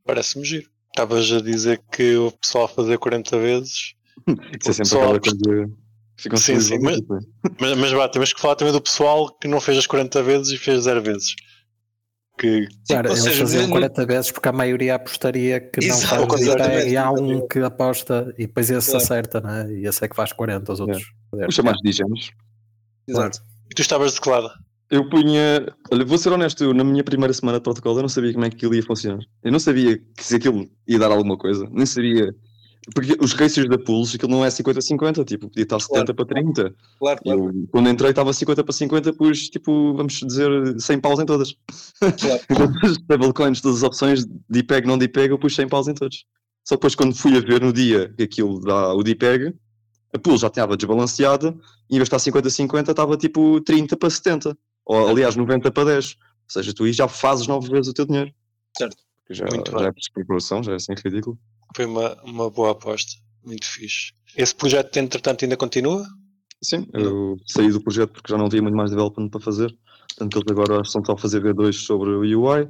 Parece-me 0.06 0.46
giro. 0.46 0.70
Estavas 0.90 1.32
a 1.32 1.42
dizer 1.42 1.82
que 1.92 2.16
o 2.16 2.32
pessoal 2.32 2.66
a 2.66 2.70
fazer 2.70 2.98
40 2.98 3.38
vezes. 3.40 3.94
Isso 4.28 4.70
é 4.70 4.74
sempre 4.74 4.78
pessoal- 4.84 5.16
aquela 5.16 5.20
coisa 5.20 5.72
ficam 6.18 6.38
Sim, 6.38 6.60
sim, 6.60 6.76
ao 6.76 6.82
mas-. 6.82 7.00
Mas, 7.60 7.78
mas 7.78 7.92
vá, 7.92 8.10
temos 8.10 8.34
que 8.34 8.42
falar 8.42 8.56
também 8.56 8.74
do 8.74 8.82
pessoal 8.82 9.30
que 9.40 9.48
não 9.48 9.62
fez 9.62 9.78
as 9.78 9.88
40 9.88 10.22
vezes 10.24 10.52
e 10.52 10.58
fez 10.58 10.84
0 10.84 11.02
vezes. 11.02 11.36
Que 12.40 12.68
Claro, 12.88 13.10
ou 13.10 13.14
eles 13.16 13.24
seja, 13.24 13.40
faziam 13.42 13.64
no- 13.66 13.70
40 13.72 14.06
vezes 14.06 14.32
porque 14.32 14.48
a 14.48 14.54
maioria 14.54 14.96
apostaria 14.96 15.60
que 15.60 15.86
não 15.86 15.96
Exato, 15.98 16.26
faz 16.30 16.42
exatamente. 16.42 16.76
DPEG 16.78 16.92
e 16.94 16.98
há 16.98 17.12
um 17.12 17.48
que 17.48 17.60
aposta 17.60 18.34
e 18.38 18.48
depois 18.48 18.70
esse 18.70 18.92
Claro. 18.92 19.04
acerta, 19.04 19.42
né? 19.42 19.72
E 19.74 19.86
esse 19.86 20.06
é 20.06 20.08
que 20.08 20.16
faz 20.16 20.32
40, 20.32 20.72
os 20.72 20.80
outros. 20.80 21.04
Os 21.48 21.54
chamados 21.54 21.82
digemos. 21.84 22.32
Exato. 23.08 23.40
e 23.70 23.76
tu 23.76 23.82
estavas 23.82 24.14
de 24.14 24.22
que 24.22 24.30
lado? 24.30 24.50
Eu 24.90 25.08
punha. 25.10 25.68
Olha, 25.92 26.06
vou 26.06 26.18
ser 26.18 26.32
honesto, 26.32 26.64
eu, 26.64 26.74
na 26.74 26.84
minha 26.84 27.04
primeira 27.04 27.34
semana 27.34 27.58
de 27.60 27.64
protocolo 27.64 27.98
eu 28.00 28.02
não 28.04 28.10
sabia 28.10 28.32
como 28.34 28.46
é 28.46 28.50
que 28.50 28.56
aquilo 28.56 28.74
ia 28.74 28.84
funcionar. 28.84 29.20
Eu 29.44 29.52
não 29.52 29.60
sabia 29.60 29.98
que 29.98 30.24
se 30.24 30.36
aquilo 30.38 30.68
ia 30.88 30.98
dar 30.98 31.12
alguma 31.12 31.38
coisa, 31.38 31.68
nem 31.72 31.86
sabia. 31.86 32.34
Porque 32.94 33.18
os 33.22 33.34
ratios 33.34 33.68
da 33.68 33.78
pools, 33.78 34.16
aquilo 34.16 34.32
não 34.32 34.44
é 34.44 34.50
50-50, 34.50 35.26
tipo, 35.26 35.48
podia 35.50 35.64
estar 35.64 35.80
70 35.80 36.14
para 36.14 36.26
30. 36.26 36.76
Claro, 37.00 37.20
claro. 37.22 37.40
eu, 37.46 37.68
quando 37.72 37.90
entrei, 37.90 38.10
estava 38.12 38.34
50 38.34 38.64
para 38.64 38.74
50, 38.74 39.14
pus, 39.14 39.50
tipo, 39.50 39.94
vamos 39.94 40.14
dizer, 40.14 40.50
100 40.80 41.00
paus 41.00 41.20
em 41.20 41.26
todas. 41.26 41.56
Claro. 42.00 42.42
Todas 42.48 42.84
as 42.84 42.92
stablecoins, 42.98 43.62
todas 43.62 43.78
as 43.78 43.84
opções, 43.84 44.26
DPEG, 44.50 44.88
não 44.88 44.98
DPEG, 44.98 45.32
eu 45.32 45.40
pus 45.40 45.56
100 45.56 45.68
paus 45.68 45.88
em 45.88 45.94
todos. 45.94 46.26
Só 46.64 46.76
depois, 46.76 46.96
quando 46.96 47.16
fui 47.16 47.36
a 47.38 47.40
ver 47.40 47.62
no 47.62 47.74
dia 47.74 48.14
que 48.16 48.24
aquilo 48.24 48.60
dá 48.60 48.94
o 48.94 49.04
DPEG, 49.04 49.54
a 50.14 50.20
pool 50.20 50.38
já 50.38 50.48
estava 50.48 50.76
desbalanceada, 50.76 51.56
e 51.90 51.96
em 51.96 52.00
vez 52.00 52.10
de 52.10 52.16
estar 52.16 52.32
50-50, 52.32 52.90
estava 52.90 53.18
tipo 53.18 53.62
30 53.62 53.98
para 53.98 54.10
70. 54.10 54.58
Ou, 54.86 55.08
aliás, 55.10 55.36
90 55.36 55.72
para 55.72 55.86
10. 55.86 56.06
Ou 56.06 56.14
seja, 56.48 56.74
tu 56.74 56.84
aí 56.84 56.94
já 56.94 57.08
fazes 57.08 57.48
9 57.48 57.70
vezes 57.70 57.88
o 57.90 57.94
teu 57.94 58.06
dinheiro. 58.06 58.32
Certo. 58.78 58.98
Já, 59.30 59.46
Muito 59.46 59.72
já 59.72 59.78
bem. 59.78 59.88
é 59.88 59.92
por 59.92 60.00
especulação, 60.00 60.64
já 60.64 60.72
é 60.72 60.76
assim 60.76 60.94
ridículo. 60.94 61.38
Foi 61.76 61.86
uma, 61.86 62.16
uma 62.24 62.50
boa 62.50 62.72
aposta. 62.72 63.12
Muito 63.44 63.66
fixe. 63.66 64.12
Esse 64.36 64.54
projeto, 64.56 64.96
entretanto, 64.98 65.44
ainda 65.46 65.58
continua? 65.58 66.06
Sim, 66.62 66.86
eu 66.94 67.38
saí 67.48 67.70
do 67.72 67.82
projeto 67.82 68.12
porque 68.12 68.32
já 68.32 68.38
não 68.38 68.46
havia 68.48 68.62
muito 68.62 68.76
mais 68.76 68.90
development 68.92 69.30
para 69.30 69.40
fazer. 69.40 69.74
Portanto, 70.10 70.38
eles 70.40 70.52
agora 70.52 70.82
estão 70.82 71.02
a 71.08 71.18
fazer 71.18 71.42
V2 71.42 71.74
sobre 71.74 72.10
o 72.10 72.42
UI. 72.42 72.68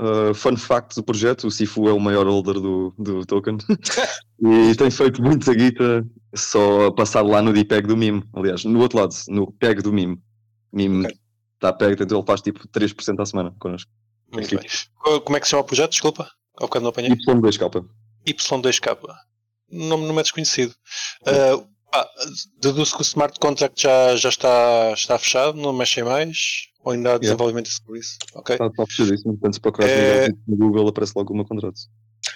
Uh, 0.00 0.32
fun 0.34 0.56
fact 0.56 0.94
do 0.94 1.02
projeto: 1.02 1.46
o 1.46 1.50
Sifu 1.50 1.88
é 1.88 1.92
o 1.92 1.98
maior 1.98 2.26
holder 2.26 2.54
do, 2.60 2.94
do 2.98 3.26
token 3.26 3.56
e 4.70 4.74
tem 4.76 4.90
feito 4.92 5.20
muita 5.20 5.52
guita 5.54 6.06
só 6.36 6.86
a 6.86 6.92
passar 6.94 7.22
lá 7.22 7.42
no 7.42 7.52
DPEG 7.52 7.86
do 7.88 7.96
MIM. 7.96 8.22
Aliás, 8.34 8.64
no 8.64 8.78
outro 8.80 8.98
lado, 8.98 9.14
no 9.28 9.50
PEG 9.52 9.82
do 9.82 9.92
MIM. 9.92 10.16
MIM 10.72 11.00
Ok. 11.04 11.16
está 11.54 11.72
PEG, 11.72 12.02
então 12.02 12.18
ele 12.18 12.26
faz 12.26 12.40
tipo 12.42 12.68
3% 12.68 13.20
à 13.20 13.26
semana 13.26 13.52
connosco. 13.58 13.90
Muito 14.32 14.54
bem. 14.56 14.64
Co- 14.96 15.20
Como 15.22 15.36
é 15.36 15.40
que 15.40 15.46
se 15.46 15.50
chama 15.50 15.62
o 15.62 15.66
projeto? 15.66 15.90
Desculpa. 15.92 16.30
Ao 16.60 16.66
bocado 16.68 16.82
não 16.84 16.90
apanhei. 16.90 17.10
Y2K. 17.10 17.84
Y2K. 18.26 18.98
Nome 19.70 20.06
não 20.06 20.18
é 20.18 20.22
desconhecido. 20.22 20.74
Uh, 21.22 21.66
pá, 21.90 22.08
deduzo 22.60 22.94
que 22.94 23.02
o 23.02 23.02
smart 23.02 23.38
contract 23.38 23.82
já, 23.82 24.16
já 24.16 24.28
está, 24.28 24.92
está 24.92 25.18
fechado, 25.18 25.58
não 25.58 25.72
mexem 25.72 26.04
mais. 26.04 26.68
Ou 26.84 26.92
ainda 26.92 27.14
há 27.14 27.18
desenvolvimento 27.18 27.68
sobre 27.68 28.00
isso? 28.00 28.16
Ok. 28.34 28.54
Está 28.54 28.70
tá 28.70 28.86
fechadíssimo. 28.86 29.32
Portanto, 29.34 29.54
se 29.54 29.60
procurares 29.60 29.94
É- 29.96 30.28
no 30.46 30.56
Google, 30.56 30.88
aparece 30.88 31.12
logo 31.16 31.32
o 31.32 31.36
meu 31.36 31.44
contrato. 31.44 31.78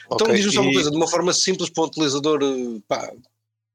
Então 0.07 0.27
ok. 0.27 0.35
diz-me 0.35 0.53
só 0.53 0.61
uma 0.61 0.71
E- 0.71 0.75
coisa, 0.75 0.91
de 0.91 0.97
uma 0.97 1.09
forma 1.09 1.33
simples 1.33 1.71
para 1.71 1.85
um 1.85 1.87
utilizador 1.87 2.41
eh, 2.43 2.81
pá, 2.87 3.11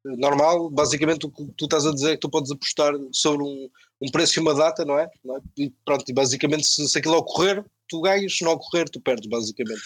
normal, 0.04 0.70
basicamente 0.70 1.26
o 1.26 1.32
que 1.32 1.46
tu 1.58 1.66
estás 1.66 1.86
a 1.86 1.94
dizer 1.94 2.12
é 2.12 2.14
que 2.14 2.20
tu 2.22 2.30
podes 2.30 2.52
apostar 2.52 2.94
sobre 3.12 3.44
um, 3.44 3.70
um 4.02 4.12
preço 4.12 4.40
e 4.40 4.42
uma 4.42 4.54
data, 4.54 4.86
não 4.86 4.98
é? 4.98 5.08
Não 5.24 5.38
é? 5.38 5.40
E 5.58 5.72
pronto, 5.84 6.04
e 6.08 6.14
basicamente 6.14 6.68
se, 6.68 6.88
se 6.88 6.98
aquilo 6.98 7.18
ocorrer, 7.18 7.66
tu 7.88 8.02
ganhas, 8.02 8.38
se 8.38 8.44
não 8.44 8.52
ocorrer, 8.54 8.90
tu 8.90 9.00
perdes, 9.02 9.28
basicamente. 9.30 9.82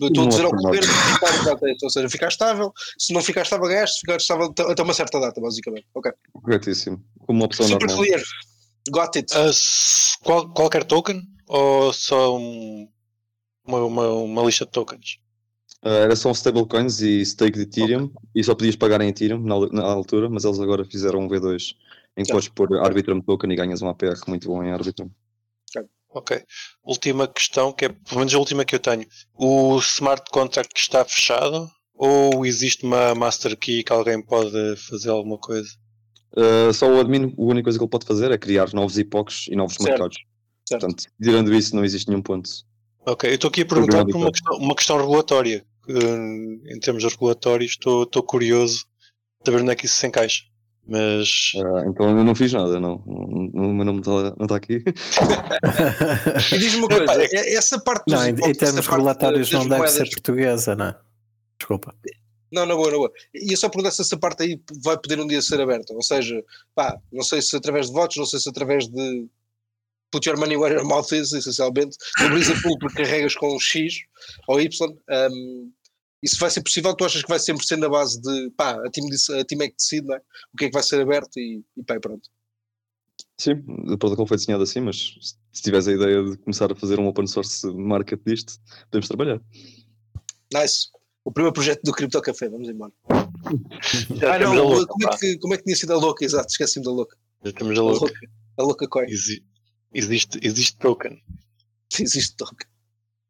Estou 0.00 0.24
a 0.24 0.28
dizer 0.28 0.44
ocorre 0.46 0.62
ocorrer, 0.78 0.84
mas 0.86 1.36
ficar 1.36 1.68
isso, 1.70 1.84
ou 1.84 1.90
seja, 1.90 2.08
ficar 2.08 2.28
estável, 2.28 2.72
se 2.98 3.12
não 3.12 3.22
ficar 3.22 3.42
estável, 3.42 3.66
ganhas, 3.68 3.94
se 3.94 4.00
ficar 4.00 4.16
estável 4.16 4.54
até 4.68 4.82
uma 4.82 4.94
certa 4.94 5.18
data, 5.20 5.40
basicamente. 5.40 5.86
Ok. 5.94 6.12
Corretíssimo. 6.32 7.02
Como 7.26 7.38
uma 7.40 7.46
opção 7.46 7.66
Super 7.66 7.86
normal. 7.88 8.04
clear. 8.04 8.22
Got 8.90 9.16
it. 9.16 9.32
Uh, 9.36 9.50
qual- 10.24 10.48
qualquer 10.52 10.84
token? 10.84 11.22
Ou 11.48 11.92
só 11.92 12.36
um- 12.38 12.88
uma, 13.66 13.84
uma, 13.84 14.08
uma 14.08 14.42
lista 14.42 14.64
de 14.64 14.70
tokens? 14.72 15.18
Uh, 15.82 15.88
era 15.88 16.14
só 16.16 16.28
um 16.28 16.32
stablecoins 16.34 17.00
e 17.00 17.24
stake 17.24 17.56
de 17.58 17.62
Ethereum 17.64 18.10
e 18.34 18.44
só 18.44 18.54
podias 18.54 18.76
pagar 18.76 19.00
em 19.00 19.08
Ethereum 19.08 19.40
na, 19.40 19.54
na 19.70 19.82
altura, 19.82 20.28
mas 20.28 20.44
eles 20.44 20.60
agora 20.60 20.84
fizeram 20.84 21.20
um 21.20 21.28
V2 21.28 21.74
em 22.16 22.22
que 22.22 22.26
Certo. 22.26 22.32
podes 22.32 22.48
pôr 22.48 22.78
Arbitrum 22.84 23.20
token 23.20 23.52
e 23.52 23.56
ganhas 23.56 23.80
um 23.80 23.88
APR 23.88 24.14
muito 24.28 24.48
bom 24.48 24.62
em 24.62 24.72
Arbitrum. 24.72 25.08
Ok. 26.12 26.42
Última 26.84 27.28
questão, 27.28 27.72
que 27.72 27.84
é 27.84 27.88
pelo 27.88 28.18
menos 28.18 28.34
a 28.34 28.38
última 28.38 28.64
que 28.64 28.74
eu 28.74 28.80
tenho. 28.80 29.06
O 29.34 29.78
smart 29.78 30.24
contract 30.30 30.72
está 30.76 31.04
fechado? 31.04 31.70
Ou 31.94 32.44
existe 32.46 32.84
uma 32.84 33.14
master 33.14 33.56
key 33.56 33.84
que 33.84 33.92
alguém 33.92 34.22
pode 34.22 34.76
fazer 34.88 35.10
alguma 35.10 35.38
coisa? 35.38 35.68
Uh, 36.36 36.72
só 36.72 36.88
o 36.88 37.00
admin, 37.00 37.34
a 37.36 37.42
única 37.42 37.64
coisa 37.64 37.78
que 37.78 37.84
ele 37.84 37.90
pode 37.90 38.06
fazer 38.06 38.30
é 38.30 38.38
criar 38.38 38.72
novos 38.72 38.96
epochs 38.98 39.46
e 39.48 39.56
novos 39.56 39.74
Certo. 39.74 39.88
mercados. 39.88 40.16
Certo. 40.66 40.82
Portanto, 40.82 41.04
tirando 41.20 41.54
isso, 41.54 41.74
não 41.76 41.84
existe 41.84 42.08
nenhum 42.08 42.22
ponto. 42.22 42.48
Ok, 43.06 43.28
eu 43.28 43.34
estou 43.34 43.48
aqui 43.48 43.62
a 43.62 43.66
perguntar 43.66 44.04
por 44.04 44.16
uma 44.16 44.30
questão, 44.30 44.56
uma 44.56 44.74
questão 44.74 44.96
regulatória. 44.98 45.64
Hum, 45.88 46.62
em 46.66 46.78
termos 46.78 47.02
regulatórios, 47.04 47.72
estou 47.72 48.04
estou 48.04 48.22
curioso 48.22 48.84
de 49.40 49.50
saber 49.50 49.62
onde 49.62 49.72
é 49.72 49.74
que 49.74 49.86
isso 49.86 49.96
se 49.96 50.06
encaixa. 50.06 50.42
Mas 50.86 51.52
Uh, 51.54 51.88
então 51.90 52.18
eu 52.18 52.24
não 52.24 52.34
fiz 52.34 52.52
nada, 52.52 52.80
não. 52.80 52.96
O 53.06 53.72
meu 53.72 53.84
nome 53.84 54.00
está 54.00 54.34
não 54.38 54.46
tá 54.46 54.56
aqui. 54.56 54.82
E 56.52 56.58
diz-me 56.58 56.80
uma 56.80 56.88
coisa, 56.88 57.04
Epá, 57.04 57.14
é 57.22 57.26
é- 57.34 57.54
essa 57.54 57.78
parte 57.78 58.04
dos 58.06 58.14
Não, 58.14 58.26
em, 58.26 58.30
em 58.30 58.54
termos 58.54 58.86
das 58.86 58.86
não 58.88 59.32
deve 59.32 59.44
ser 59.44 59.66
moedas- 59.68 60.08
portuguesa, 60.10 60.74
não 60.74 60.86
é? 60.86 60.96
Desculpa. 61.58 61.94
Não, 62.52 62.66
na 62.66 62.74
boa, 62.74 62.90
na 62.90 62.96
boa. 62.96 63.12
E 63.32 63.52
eu 63.52 63.56
só 63.56 63.68
perguntar 63.68 63.92
se 63.92 64.02
essa 64.02 64.16
parte 64.18 64.42
aí 64.42 64.60
vai 64.82 64.98
poder 64.98 65.20
um 65.20 65.26
dia 65.26 65.40
ser 65.40 65.60
aberta. 65.60 65.92
Ou 65.94 66.02
seja, 66.02 66.42
pá, 66.74 66.98
não 67.12 67.22
sei 67.22 67.40
se 67.40 67.54
através 67.56 67.86
de 67.86 67.92
votos, 67.92 68.16
não 68.16 68.26
sei 68.26 68.40
se 68.40 68.48
através 68.48 68.88
de 68.88 69.26
put 70.10 70.28
your 70.28 70.36
money 70.38 70.56
where 70.56 70.74
your 70.74 70.84
mouth 70.84 71.12
is, 71.12 71.32
essencialmente. 71.32 71.96
Brisa 72.28 72.54
Pool, 72.62 72.76
porque 72.80 73.04
carregas 73.04 73.36
com 73.36 73.54
um 73.54 73.60
X 73.60 73.94
ou 74.48 74.60
Y. 74.60 74.90
Um, 75.30 75.70
isso 76.22 76.38
vai 76.38 76.50
ser 76.50 76.62
possível? 76.62 76.94
Tu 76.94 77.04
achas 77.04 77.22
que 77.22 77.28
vai 77.28 77.38
sempre 77.38 77.66
ser 77.66 77.76
na 77.76 77.88
base 77.88 78.20
de 78.20 78.50
pá, 78.56 78.72
a 78.72 78.90
time, 78.90 79.08
disse- 79.10 79.32
a 79.32 79.44
time 79.44 79.64
é 79.64 79.68
que 79.68 79.76
decide, 79.76 80.06
não 80.06 80.14
é? 80.16 80.20
O 80.52 80.56
que 80.56 80.64
é 80.66 80.68
que 80.68 80.74
vai 80.74 80.82
ser 80.82 81.00
aberto 81.00 81.38
e, 81.38 81.64
e 81.76 81.82
pá, 81.82 81.96
e 81.96 82.00
pronto. 82.00 82.28
Sim, 83.38 83.52
o 83.88 83.96
protocolo 83.96 84.26
foi 84.28 84.36
desenhado 84.36 84.62
assim, 84.64 84.80
mas 84.80 85.14
se 85.52 85.62
tiveres 85.62 85.88
a 85.88 85.92
ideia 85.92 86.22
de 86.22 86.36
começar 86.38 86.70
a 86.70 86.74
fazer 86.76 87.00
um 87.00 87.06
open 87.06 87.26
source 87.26 87.66
market 87.72 88.20
disto, 88.26 88.54
podemos 88.90 89.08
trabalhar. 89.08 89.40
Nice. 90.52 90.88
O 91.24 91.30
primeiro 91.32 91.52
projeto 91.54 91.82
do 91.82 91.92
Crypto 91.92 92.20
Café, 92.22 92.48
vamos 92.48 92.68
embora. 92.68 92.92
já 94.16 94.34
Ah, 94.34 94.38
temos 94.38 94.56
não, 94.56 94.66
a 94.66 94.68
louca. 94.74 94.86
como, 94.86 95.08
é 95.10 95.16
que, 95.18 95.38
como 95.38 95.54
é 95.54 95.56
que 95.58 95.64
tinha 95.64 95.76
sido 95.76 95.92
a 95.92 95.96
louca? 95.96 96.24
Exato, 96.24 96.48
esqueci-me 96.50 96.84
da 96.84 96.90
louca. 96.90 97.16
Já 97.44 97.52
temos 97.52 97.78
a 97.78 97.80
A 97.80 97.84
louca. 97.84 98.00
louca, 98.06 98.30
a 98.58 98.62
louca 98.62 98.88
coin. 98.88 99.06
Exi- 99.08 99.44
Existe, 99.92 100.38
existe 100.42 100.76
token. 100.78 101.20
Existe 101.98 102.36
token. 102.36 102.68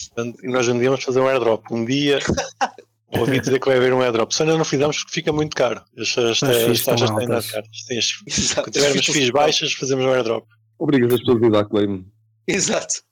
Portanto, 0.08 0.44
e 0.44 0.48
nós 0.48 0.68
um 0.68 0.78
dia 0.78 0.90
vamos 0.90 1.04
fazer 1.04 1.20
um 1.20 1.28
airdrop. 1.28 1.64
Um 1.70 1.84
dia 1.84 2.18
ouvi 3.18 3.40
dizer 3.40 3.58
que 3.60 3.66
vai 3.66 3.76
haver 3.76 3.92
um 3.92 4.00
airdrop. 4.00 4.32
Se 4.32 4.42
ainda 4.42 4.56
não 4.56 4.64
fizemos 4.64 4.98
porque 4.98 5.14
fica 5.14 5.32
muito 5.32 5.54
caro. 5.54 5.82
As, 5.98 6.16
as, 6.16 6.42
As 6.42 6.82
taxas 6.82 7.10
estão 7.10 7.16
têm 7.16 7.28
caras. 7.28 7.48
Exato. 8.26 8.62
Quando 8.62 8.72
tivermos 8.72 9.06
fees 9.06 9.30
baixas, 9.30 9.72
fazemos 9.72 10.04
um 10.04 10.12
airdrop. 10.12 10.46
Obrigas 10.78 11.12
as 11.12 11.20
pessoas 11.20 11.42
a 11.42 11.48
dar 11.48 11.64
claim. 11.66 12.06
Exato. 12.46 13.02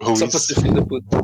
Ou 0.00 0.16
Só 0.16 0.26
isso. 0.26 0.30
para 0.30 0.40
ser 0.40 0.54
filho 0.60 0.74
da 0.74 0.82
puta. 0.82 1.16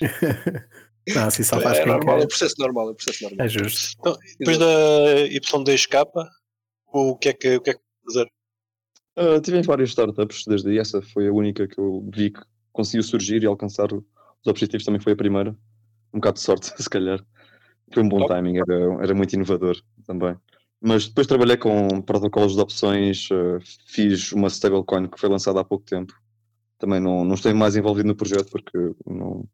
Não, 1.08 1.26
assim 1.26 1.42
só 1.42 1.60
faz 1.60 1.78
É 1.78 1.86
normal, 1.86 2.18
é 2.18 2.26
processo 2.26 2.54
normal, 2.58 2.90
é 2.90 2.94
processo 2.94 3.24
normal. 3.24 3.46
É 3.46 3.48
justo. 3.48 3.96
Então, 3.98 4.16
depois 4.38 4.58
da 4.58 4.66
Y2K, 5.28 6.06
o 6.92 7.16
que 7.16 7.28
é 7.30 7.32
que, 7.32 7.56
o 7.56 7.60
que, 7.60 7.70
é 7.70 7.74
que 7.74 7.80
fazer? 8.04 8.28
Uh, 9.18 9.40
tive 9.40 9.62
várias 9.62 9.88
startups 9.90 10.44
desde 10.46 10.70
aí, 10.70 10.78
essa 10.78 11.02
foi 11.02 11.28
a 11.28 11.32
única 11.32 11.66
que 11.66 11.78
eu 11.78 12.08
vi 12.14 12.30
que 12.30 12.40
conseguiu 12.72 13.02
surgir 13.02 13.42
e 13.42 13.46
alcançar 13.46 13.92
os 13.92 14.46
objetivos, 14.46 14.84
também 14.84 15.00
foi 15.00 15.12
a 15.12 15.16
primeira. 15.16 15.50
Um 16.12 16.18
bocado 16.18 16.34
de 16.34 16.40
sorte, 16.40 16.72
se 16.82 16.88
calhar. 16.88 17.24
Foi 17.92 18.02
um 18.02 18.08
bom 18.08 18.18
Top. 18.18 18.32
timing, 18.32 18.58
era, 18.58 19.02
era 19.02 19.14
muito 19.14 19.32
inovador 19.32 19.76
também. 20.06 20.36
Mas 20.80 21.08
depois 21.08 21.26
trabalhei 21.26 21.56
com 21.56 22.00
protocolos 22.00 22.54
de 22.54 22.60
opções, 22.60 23.28
uh, 23.30 23.58
fiz 23.86 24.32
uma 24.32 24.48
stablecoin 24.48 25.08
que 25.08 25.20
foi 25.20 25.28
lançada 25.28 25.60
há 25.60 25.64
pouco 25.64 25.84
tempo. 25.84 26.14
Também 26.78 27.00
não, 27.00 27.24
não 27.24 27.34
estou 27.34 27.54
mais 27.54 27.76
envolvido 27.76 28.08
no 28.08 28.16
projeto 28.16 28.50
porque 28.50 28.78
não, 29.06 29.46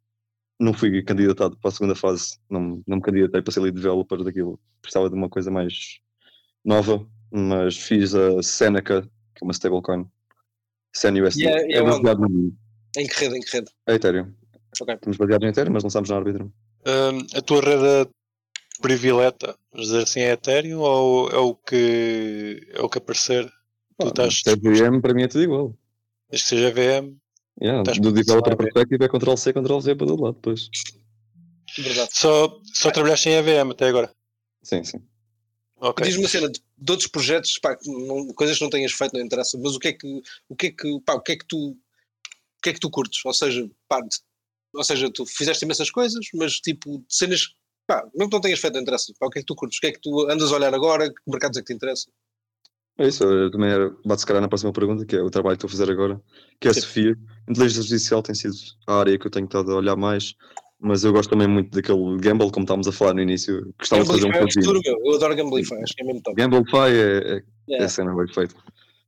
não 0.61 0.73
fui 0.73 1.03
candidatado 1.03 1.57
para 1.57 1.69
a 1.69 1.73
segunda 1.73 1.95
fase, 1.97 2.39
não, 2.49 2.81
não 2.87 2.99
me 2.99 3.03
candidatei 3.03 3.43
para 3.43 3.53
ser 3.53 3.61
lead 3.61 3.75
developer 3.75 4.23
daquilo. 4.23 4.61
Precisava 4.81 5.09
de 5.11 5.17
uma 5.17 5.29
coisa 5.29 5.51
mais 5.51 5.99
nova, 6.65 7.05
mas 7.33 7.77
fiz 7.77 8.15
a 8.15 8.41
Seneca, 8.43 9.03
que 9.35 9.43
é 9.43 9.45
uma 9.45 9.53
stablecoin. 9.53 10.07
SenUSD. 10.95 11.43
E 11.43 11.47
é- 11.47 11.73
é 11.73 11.77
é 11.79 11.83
no 11.83 12.55
Em 12.97 13.07
que 13.07 13.15
rede, 13.15 13.37
em 13.37 13.41
que 13.41 13.57
rede? 13.57 13.71
é 13.87 13.95
Ethereum. 13.95 14.33
Ok. 14.81 14.95
Estamos 14.95 15.17
baseados 15.17 15.47
em 15.47 15.51
Ethereum, 15.51 15.73
mas 15.73 15.83
lançámos 15.85 16.11
na 16.11 16.17
Arbitrum. 16.17 16.51
Hum, 16.87 17.27
a 17.35 17.43
tua 17.43 17.61
rede 17.61 18.11
privileta, 18.81 19.57
vamos 19.73 19.89
dizer 19.89 20.03
assim, 20.03 20.21
é 20.21 20.33
Ethereum 20.33 20.81
ou 20.81 21.29
é 21.31 21.39
o 21.39 21.55
que, 21.55 22.67
é 22.73 22.81
o 22.81 22.89
que 22.89 22.99
aparecer? 22.99 23.51
Tu 23.99 24.09
estás, 24.09 24.41
Se 24.45 24.51
é 24.51 24.57
VM, 24.57 25.01
para 25.01 25.15
mim 25.15 25.23
é 25.23 25.29
tudo 25.29 25.43
igual. 25.45 25.75
desde 26.31 26.45
que 26.45 26.49
seja 26.51 26.71
VM. 26.73 27.17
Yeah, 27.63 27.83
do 28.01 28.13
developer 28.13 28.55
perspective 28.57 29.03
é 29.03 29.09
Ctrl-C, 29.09 29.53
Ctrl-V 29.55 29.95
para 29.97 30.07
todo 30.07 30.23
lado 30.23 30.35
depois. 30.35 30.69
Verdade. 31.79 32.11
Só, 32.13 32.61
só 32.75 32.91
trabalhaste 32.91 33.31
em 33.31 33.33
EVM 33.37 33.71
até 33.71 33.89
agora. 33.89 34.13
Sim, 34.63 34.85
sim. 34.85 34.99
Ok. 35.79 36.05
Diz-me 36.07 36.23
uma 36.23 36.29
cena 36.29 36.51
de, 36.51 36.61
de 36.77 36.91
outros 36.93 37.09
projetos, 37.09 37.59
pá, 37.59 37.77
não- 37.87 38.29
coisas 38.35 38.59
que 38.59 38.63
não 38.65 38.71
tenhas 38.71 38.93
feito, 38.93 39.15
não 39.15 39.25
interessa, 39.25 39.59
mas 39.59 39.75
o 39.75 39.79
que 39.79 39.89
é 39.89 39.93
que, 39.95 40.23
o 40.49 40.55
que, 40.57 40.67
é 40.67 40.71
que, 40.71 41.01
pá, 41.01 41.15
o 41.15 41.21
que 41.21 41.33
é 41.33 41.37
que 41.37 41.47
tu, 41.47 41.77
que 42.67 42.71
é 42.71 42.73
que 42.73 42.81
tu 42.81 42.91
curtes? 42.91 43.25
Ou 43.25 43.33
seja, 43.33 43.69
pá, 43.89 44.01
ou 44.75 44.85
seja, 44.85 45.09
tu 45.13 45.25
fizeste 45.25 45.65
imensas 45.65 45.91
coisas, 45.91 46.27
mas 46.35 46.55
tipo, 46.55 47.05
cenas, 47.09 47.55
pá, 47.87 48.03
mesmo 48.15 48.29
que 48.29 48.37
não 48.37 48.41
tenhas 48.41 48.59
feito, 48.59 48.77
interessa. 48.77 49.13
Pá, 49.21 49.27
o 49.27 49.31
que 49.31 49.39
é 49.39 49.43
que 49.43 49.47
tu 49.47 49.55
curtes? 49.55 49.79
O 49.79 49.81
que 49.81 49.87
é 49.87 49.93
que 49.93 50.01
tu 50.01 50.29
andas 50.29 50.51
a 50.51 50.57
olhar 50.57 50.75
agora? 50.75 51.09
Que 51.09 51.31
mercados 51.31 51.57
é 51.57 51.61
que 51.61 51.67
te 51.67 51.75
interessam? 51.75 52.13
É 52.99 53.07
isso, 53.07 53.25
eu 53.25 53.51
também 53.51 53.71
era, 53.71 53.95
bate 54.05 54.23
se 54.23 54.27
calhar 54.27 54.41
na 54.43 54.49
próxima 54.49 54.73
pergunta, 54.73 55.05
que 55.05 55.15
é 55.15 55.23
o 55.23 55.31
trabalho 55.31 55.57
que 55.57 55.65
estou 55.65 55.69
a 55.69 55.79
fazer 55.79 55.93
agora, 55.93 56.21
que 56.59 56.67
é 56.67 56.71
a 56.71 56.75
Sim. 56.75 56.81
Sofia. 56.81 57.17
Inteligência 57.49 57.83
artificial 57.83 58.23
tem 58.23 58.35
sido 58.35 58.55
a 58.87 58.95
área 58.99 59.19
que 59.19 59.27
eu 59.27 59.31
tenho 59.31 59.45
estado 59.45 59.71
a 59.71 59.77
olhar 59.77 59.97
mais, 59.97 60.35
mas 60.81 61.05
eu 61.05 61.13
gosto 61.13 61.31
também 61.31 61.47
muito 61.47 61.71
daquele 61.71 62.17
Gamble, 62.19 62.51
como 62.51 62.65
estávamos 62.65 62.89
a 62.89 62.93
falar 62.93 63.13
no 63.15 63.21
início. 63.21 63.73
Gostava 63.79 64.03
de 64.03 64.09
fazer 64.09 64.27
um 64.27 64.31
Gamblify 64.31 64.59
é 64.59 64.63
futuro, 64.63 64.81
meu. 64.83 64.99
Eu 65.05 65.17
adoro 65.17 65.37
Gamblify, 65.37 65.75
acho 65.83 65.95
que 65.95 66.03
é 66.03 66.07
mesmo 66.07 66.23
top. 66.23 66.37
Gamblefy 66.37 66.77
é, 66.77 67.37
é, 67.37 67.43
Yeah. 67.69 67.83
é 67.83 67.87
a 67.87 67.89
cena 67.89 68.15
bem 68.15 68.33
feita. 68.33 68.55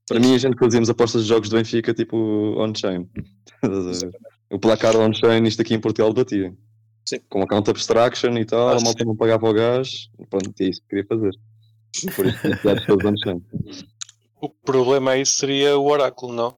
Para 0.09 0.21
mim, 0.21 0.35
a 0.35 0.38
gente 0.38 0.59
fazíamos 0.59 0.88
apostas 0.88 1.23
de 1.23 1.29
jogos 1.29 1.49
do 1.49 1.57
Benfica 1.57 1.93
tipo 1.93 2.17
on-chain. 2.57 3.09
o 4.50 4.59
placar 4.59 4.97
on-chain, 4.97 5.45
isto 5.47 5.62
aqui 5.62 5.75
em 5.75 5.81
Portugal 5.81 6.12
batia. 6.12 6.57
Sim. 7.05 7.21
Com 7.29 7.43
account 7.43 7.71
abstraction 7.71 8.37
e 8.37 8.45
tal, 8.45 8.69
Ah, 8.69 8.77
a 8.77 8.81
malta 8.81 9.05
não 9.05 9.17
pagava 9.17 9.49
o 9.49 9.53
gás. 9.53 10.09
Pronto, 10.29 10.53
é 10.61 10.65
isso 10.65 10.81
que 10.83 10.88
queria 10.88 11.07
fazer. 11.07 11.33
Por 12.15 12.27
isso, 12.27 12.38
on-chain. 13.07 13.43
O 14.41 14.49
problema 14.49 15.12
aí 15.12 15.27
seria 15.27 15.77
o 15.79 15.87
oráculo, 15.87 16.33
não? 16.33 16.55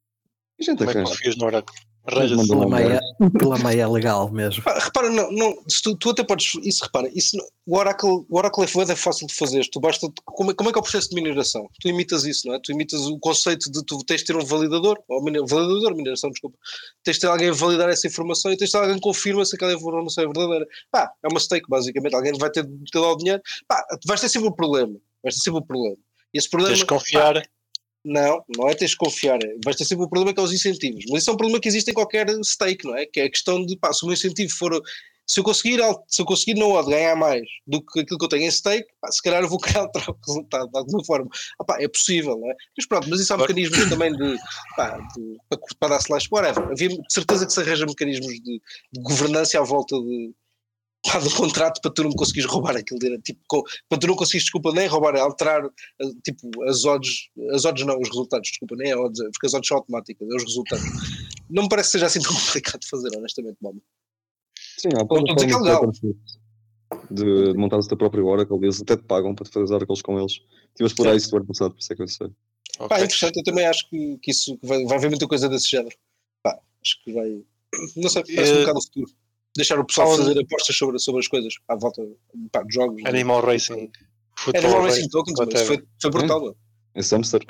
A 0.60 0.62
gente 0.62 0.78
Como 0.78 0.90
é 0.90 0.94
que 0.94 1.02
confias 1.02 1.36
no 1.36 1.46
oráculo? 1.46 1.78
Arranja-se. 2.06 2.48
Pela 2.48 2.66
meia, 2.68 3.00
pela 3.38 3.58
meia 3.58 3.88
legal 3.88 4.30
mesmo. 4.30 4.62
Pá, 4.62 4.78
repara, 4.78 5.10
não, 5.10 5.30
não, 5.30 5.62
se 5.68 5.82
tu, 5.82 5.94
tu 5.96 6.10
até 6.10 6.24
podes. 6.24 6.54
Isso, 6.62 6.84
repara, 6.84 7.10
isso, 7.14 7.36
o 7.66 7.76
Oracle, 7.76 8.08
o 8.28 8.36
Oracle 8.36 8.64
é 8.64 8.96
fácil 8.96 9.26
de 9.26 9.34
fazer. 9.34 9.68
Tu 9.70 9.78
basta. 9.78 10.08
Como 10.24 10.50
é, 10.50 10.54
como 10.54 10.70
é 10.70 10.72
que 10.72 10.78
é 10.78 10.80
o 10.80 10.82
processo 10.82 11.10
de 11.10 11.14
mineração? 11.14 11.68
Tu 11.80 11.88
imitas 11.88 12.24
isso, 12.24 12.48
não 12.48 12.54
é? 12.54 12.60
Tu 12.62 12.72
imitas 12.72 13.02
o 13.06 13.18
conceito 13.18 13.70
de 13.70 13.84
tu 13.84 13.98
tens 14.04 14.20
de 14.20 14.26
ter 14.26 14.36
um 14.36 14.44
validador, 14.44 14.98
ou 15.08 15.22
mine- 15.22 15.40
validador, 15.46 15.94
mineração, 15.94 16.30
desculpa. 16.30 16.56
Tens 17.04 17.16
de 17.16 17.20
ter 17.20 17.26
alguém 17.26 17.50
a 17.50 17.52
validar 17.52 17.88
essa 17.90 18.06
informação 18.06 18.50
e 18.50 18.56
tens 18.56 18.68
de 18.68 18.72
ter 18.72 18.78
alguém 18.78 18.94
que 18.96 19.02
confirma 19.02 19.44
se 19.44 19.54
aquela 19.56 19.74
informação 19.74 20.24
é 20.24 20.26
verdadeira. 20.26 20.66
Pá, 20.90 21.12
é 21.22 21.28
uma 21.28 21.38
stake, 21.38 21.66
basicamente. 21.68 22.14
Alguém 22.14 22.32
vai 22.38 22.50
ter 22.50 22.64
de 22.66 22.90
ter 22.90 22.98
lá 22.98 23.12
o 23.12 23.16
dinheiro. 23.16 23.42
Pá, 23.68 23.84
vais 24.06 24.20
ter 24.20 24.28
sempre 24.28 24.48
um 24.48 24.52
problema. 24.52 24.94
Vais 25.22 25.34
ter 25.34 25.42
sempre 25.42 25.60
um 25.60 25.64
problema. 25.64 25.96
E 26.32 26.38
esse 26.38 26.48
problema. 26.48 26.70
Tens 26.74 26.80
de 26.80 26.86
confiar. 26.86 27.42
Não, 28.04 28.42
não 28.56 28.68
é 28.68 28.74
teres 28.74 28.92
de 28.92 28.96
confiar. 28.96 29.38
Vais 29.64 29.76
ter 29.76 29.84
sempre 29.84 30.04
o 30.04 30.08
problema 30.08 30.32
que 30.32 30.40
é 30.40 30.42
os 30.42 30.52
incentivos. 30.52 31.04
Mas 31.10 31.22
isso 31.22 31.30
é 31.30 31.34
um 31.34 31.36
problema 31.36 31.60
que 31.60 31.68
existe 31.68 31.90
em 31.90 31.94
qualquer 31.94 32.26
stake, 32.42 32.86
não 32.86 32.96
é? 32.96 33.04
Que 33.06 33.20
é 33.20 33.24
a 33.24 33.30
questão 33.30 33.64
de, 33.64 33.76
pá, 33.76 33.92
se 33.92 34.02
o 34.04 34.06
meu 34.06 34.14
incentivo 34.14 34.52
for. 34.54 34.80
Se 35.26 35.38
eu 35.38 35.44
conseguir, 35.44 35.78
se 36.08 36.20
eu 36.20 36.26
conseguir 36.26 36.58
no 36.58 36.72
odd 36.72 36.90
ganhar 36.90 37.14
mais 37.14 37.42
do 37.64 37.80
que 37.80 38.00
aquilo 38.00 38.18
que 38.18 38.24
eu 38.24 38.28
tenho 38.28 38.42
em 38.48 38.50
stake, 38.50 38.88
pá, 39.00 39.12
se 39.12 39.22
calhar 39.22 39.40
eu 39.42 39.48
vou 39.48 39.60
querer 39.60 39.78
alterar 39.78 40.10
o 40.10 40.16
resultado 40.26 40.68
de 40.68 40.76
alguma 40.78 41.04
forma. 41.04 41.28
Ah, 41.60 41.64
pá, 41.64 41.76
é 41.80 41.86
possível, 41.86 42.36
não 42.36 42.50
é? 42.50 42.54
Mas 42.76 42.84
pronto, 42.86 43.08
mas 43.08 43.20
isso 43.20 43.32
há 43.32 43.36
mecanismos 43.38 43.88
também 43.88 44.10
de, 44.12 44.36
pá, 44.76 44.96
de- 44.98 45.36
para, 45.48 45.58
para 45.78 45.88
dar 45.90 46.00
slash 46.00 46.26
whatever. 46.32 46.64
Havia 46.72 46.88
de 46.88 46.98
certeza 47.08 47.46
que 47.46 47.52
se 47.52 47.60
arranja 47.60 47.86
mecanismos 47.86 48.32
de, 48.40 48.60
de 48.92 49.02
governança 49.02 49.56
à 49.60 49.62
volta 49.62 49.94
de, 50.00 50.32
pá, 51.02 51.18
do 51.18 51.30
contrato 51.34 51.80
para 51.80 51.90
tu 51.90 52.02
não 52.02 52.10
me 52.10 52.16
conseguires 52.16 52.50
roubar 52.50 52.76
aquilo 52.76 52.98
dinheiro. 52.98 53.22
Tipo, 53.22 53.40
para 53.88 53.98
tu 53.98 54.06
não 54.06 54.16
conseguires, 54.16 54.44
desculpa, 54.44 54.72
nem 54.72 54.86
roubar, 54.86 55.14
é 55.16 55.20
alterar 55.20 55.64
eh, 55.64 56.04
tipo, 56.24 56.62
as 56.64 56.84
odds, 56.84 57.28
as 57.52 57.64
odds 57.64 57.86
não, 57.86 57.98
os 58.00 58.08
resultados, 58.08 58.48
desculpa, 58.50 58.76
nem 58.76 58.92
a 58.92 58.98
odds, 59.00 59.22
porque 59.32 59.46
as 59.46 59.54
odds 59.54 59.68
são 59.68 59.78
automáticas, 59.78 60.28
é 60.28 60.34
os 60.34 60.44
resultados. 60.44 60.84
Não 61.48 61.64
me 61.64 61.68
parece 61.68 61.88
que 61.88 61.92
seja 61.92 62.06
assim 62.06 62.20
tão 62.20 62.32
complicado 62.34 62.80
de 62.80 62.88
fazer, 62.88 63.16
honestamente, 63.16 63.56
Mama. 63.60 63.80
Sim, 64.78 64.88
há 64.94 65.00
é 65.00 65.56
legal. 65.58 65.90
de, 67.10 67.52
de 67.52 67.58
montar 67.58 67.78
o 67.78 67.86
teu 67.86 67.96
próprio 67.96 68.26
Oracle, 68.26 68.56
eles 68.62 68.80
até 68.80 68.96
te 68.96 69.02
pagam 69.04 69.34
para 69.34 69.44
te 69.46 69.52
fazer 69.52 69.74
oracles 69.74 70.02
com 70.02 70.18
eles. 70.18 70.32
Estive 70.32 70.84
a 70.84 70.86
explorar 70.86 71.16
isso 71.16 71.30
do 71.30 71.36
ano 71.36 71.46
passado, 71.46 71.72
por 71.72 71.80
isso 71.80 71.92
é 71.92 71.96
que 71.96 72.02
eu 72.02 72.08
sei. 72.08 72.28
Pá, 72.78 72.84
Ok. 72.84 72.96
é 72.96 73.00
interessante, 73.04 73.36
eu 73.36 73.44
também 73.44 73.66
acho 73.66 73.88
que, 73.90 74.18
que 74.22 74.30
isso 74.30 74.56
que 74.56 74.66
vai, 74.66 74.84
vai 74.84 74.96
haver 74.96 75.10
muita 75.10 75.26
coisa 75.28 75.48
desse 75.48 75.68
género. 75.68 75.94
Pá, 76.42 76.58
acho 76.82 77.02
que 77.04 77.12
vai. 77.12 77.42
Não 77.96 78.08
sei, 78.08 78.22
parece 78.24 78.52
um 78.52 78.56
Eh, 78.56 78.60
bocado 78.60 78.78
o 78.78 78.82
futuro. 78.82 79.12
Deixar 79.56 79.78
o 79.78 79.84
pessoal 79.84 80.08
falando- 80.08 80.26
fazer 80.28 80.40
apostas 80.40 80.76
sobre, 80.76 80.98
sobre 80.98 81.20
as 81.20 81.28
coisas 81.28 81.54
à 81.68 81.74
volta 81.76 82.02
pá, 82.52 82.62
de 82.62 82.72
jogos. 82.74 83.02
Animal 83.04 83.40
Racing. 83.40 83.90
Football 84.38 84.64
Animal 84.64 84.82
Racing 84.84 85.08
Tokens, 85.08 85.66
foi, 85.66 85.82
foi 86.00 86.10
brutal. 86.10 86.56
Esse 86.94 87.14
hamster. 87.14 87.40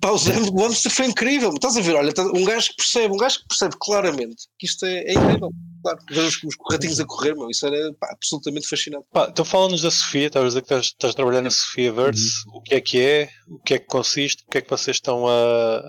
Pá, 0.00 0.10
o 0.10 0.18
Zé- 0.18 0.32
o 0.52 0.60
hamster 0.62 0.90
foi 0.90 1.06
incrível. 1.06 1.50
Estás 1.50 1.76
a 1.76 1.80
ver? 1.80 1.94
Olha, 1.94 2.12
tá- 2.12 2.24
um 2.24 2.44
gajo 2.44 2.70
que 2.70 2.76
percebe, 2.76 3.14
um 3.14 3.16
gajo 3.18 3.38
que 3.40 3.46
percebe 3.48 3.76
claramente 3.80 4.46
que 4.58 4.66
isto 4.66 4.84
é, 4.86 4.98
é 5.04 5.12
incrível. 5.12 5.50
Claro, 5.82 5.98
ver 6.10 6.20
os, 6.20 6.42
os 6.44 6.54
ratinhos 6.70 7.00
a 7.00 7.04
correr, 7.04 7.34
meu, 7.34 7.50
isso 7.50 7.66
era 7.66 7.92
pá, 7.94 8.08
absolutamente 8.12 8.68
fascinante. 8.68 9.04
Pá, 9.12 9.28
então 9.30 9.44
fala-nos 9.44 9.82
da 9.82 9.90
Sofia, 9.90 10.26
estavas 10.28 10.46
a 10.46 10.48
dizer 10.50 10.60
que 10.62 10.66
estás, 10.66 10.86
estás 10.86 11.12
a 11.12 11.16
trabalhar 11.16 11.42
na 11.42 11.50
Sofia 11.50 11.92
Verse, 11.92 12.46
Uhum. 12.48 12.56
o 12.58 12.62
que 12.62 12.74
é 12.74 12.80
que 12.80 13.00
é, 13.00 13.28
o 13.48 13.58
que 13.58 13.74
é 13.74 13.78
que 13.80 13.86
consiste, 13.86 14.44
o 14.46 14.50
que 14.50 14.58
é 14.58 14.60
que 14.60 14.70
vocês 14.70 14.96
estão 14.96 15.26
a, 15.26 15.82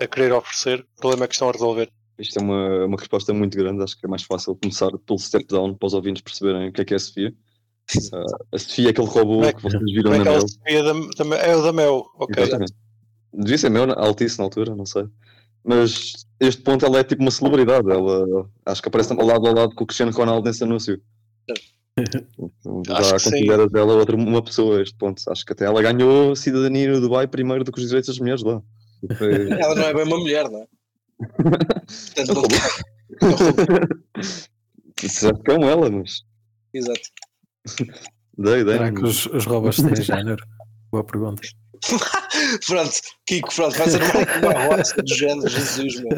a 0.00 0.06
querer 0.06 0.32
oferecer, 0.32 0.80
o 0.96 1.00
problema 1.00 1.24
é 1.24 1.28
que 1.28 1.34
estão 1.34 1.48
a 1.48 1.52
resolver. 1.52 1.90
Isto 2.18 2.38
é 2.38 2.42
uma, 2.42 2.84
uma 2.86 2.96
resposta 2.96 3.32
muito 3.34 3.56
grande, 3.58 3.82
acho 3.82 3.98
que 3.98 4.06
é 4.06 4.08
mais 4.08 4.22
fácil 4.22 4.56
começar 4.56 4.90
pelo 5.04 5.18
step 5.18 5.46
down 5.46 5.74
para 5.74 5.86
os 5.86 5.94
ouvintes 5.94 6.22
perceberem 6.22 6.68
o 6.68 6.72
que 6.72 6.80
é 6.80 6.84
que 6.84 6.94
é 6.94 6.96
a 6.96 7.00
Sofia. 7.00 7.34
Ah, 8.12 8.24
a 8.52 8.58
Sofia 8.58 8.86
é 8.86 8.90
aquele 8.90 9.06
robô 9.08 9.44
é 9.44 9.52
que 9.52 9.62
vocês 9.62 9.82
viram 9.82 10.14
é 10.14 10.18
na 10.18 10.24
que 10.24 10.30
Mel. 10.30 10.48
Sofia 10.48 10.82
da, 10.82 10.92
também 11.16 11.38
é 11.40 11.56
o 11.56 11.62
da 11.62 11.72
Mel, 11.72 12.04
ok. 12.16 12.42
Exatamente. 12.42 12.72
Devia 13.32 13.58
ser 13.58 13.68
meu, 13.68 13.90
Altice 13.98 14.38
na 14.38 14.44
altura, 14.44 14.76
não 14.76 14.86
sei. 14.86 15.04
Mas 15.64 16.26
este 16.38 16.62
ponto 16.62 16.84
ela 16.86 16.98
é 16.98 17.04
tipo 17.04 17.20
uma 17.22 17.30
celebridade. 17.30 17.90
Ela 17.90 18.48
acho 18.66 18.80
que 18.80 18.88
aparece 18.88 19.12
ao 19.12 19.26
lado 19.26 19.46
ao 19.46 19.54
lado 19.54 19.74
com 19.74 19.82
o 19.82 19.86
Cristiano 19.86 20.12
Ronaldo 20.12 20.46
nesse 20.46 20.62
anúncio. 20.62 21.00
Já 22.86 23.12
que 23.14 23.18
sim. 23.18 23.30
consideras 23.30 23.70
dela 23.70 23.94
outra, 23.94 24.14
uma 24.16 24.42
pessoa 24.42 24.78
a 24.78 24.82
este 24.82 24.96
ponto. 24.96 25.22
Acho 25.28 25.44
que 25.44 25.52
até 25.52 25.64
ela 25.64 25.80
ganhou 25.82 26.36
cidadania 26.36 26.92
no 26.92 27.00
Dubai 27.00 27.26
primeiro 27.26 27.64
do 27.64 27.72
que 27.72 27.80
os 27.80 27.86
direitos 27.86 28.08
das 28.08 28.18
mulheres 28.18 28.42
lá. 28.42 28.62
Foi- 29.18 29.50
Ela 29.50 29.74
não 29.74 29.82
é 29.84 29.94
bem 29.94 30.04
uma 30.04 30.18
mulher, 30.18 30.48
não 30.50 30.60
é? 30.60 30.66
Portanto. 31.18 32.48
Certo 35.08 35.42
que 35.42 35.50
é 35.50 35.54
um 35.54 35.68
ela, 35.68 35.90
mas 35.90 36.22
Exato. 36.72 37.00
dei, 38.36 38.64
dei. 38.64 38.74
Será 38.74 38.92
que 38.92 39.04
os, 39.04 39.26
os 39.26 39.44
robôs 39.44 39.76
têm 39.76 39.96
género? 39.96 40.44
Boa 40.90 41.04
pergunta. 41.04 41.42
Pronto, 42.66 42.92
Kiko, 43.26 43.54
pronto, 43.54 43.76
vai 43.76 43.90
ser 43.90 44.00
uma, 44.02 44.52
uma 44.52 44.76
roça 44.76 45.02
de 45.02 45.14
género, 45.14 45.48
Jesus, 45.48 46.00
meu. 46.00 46.08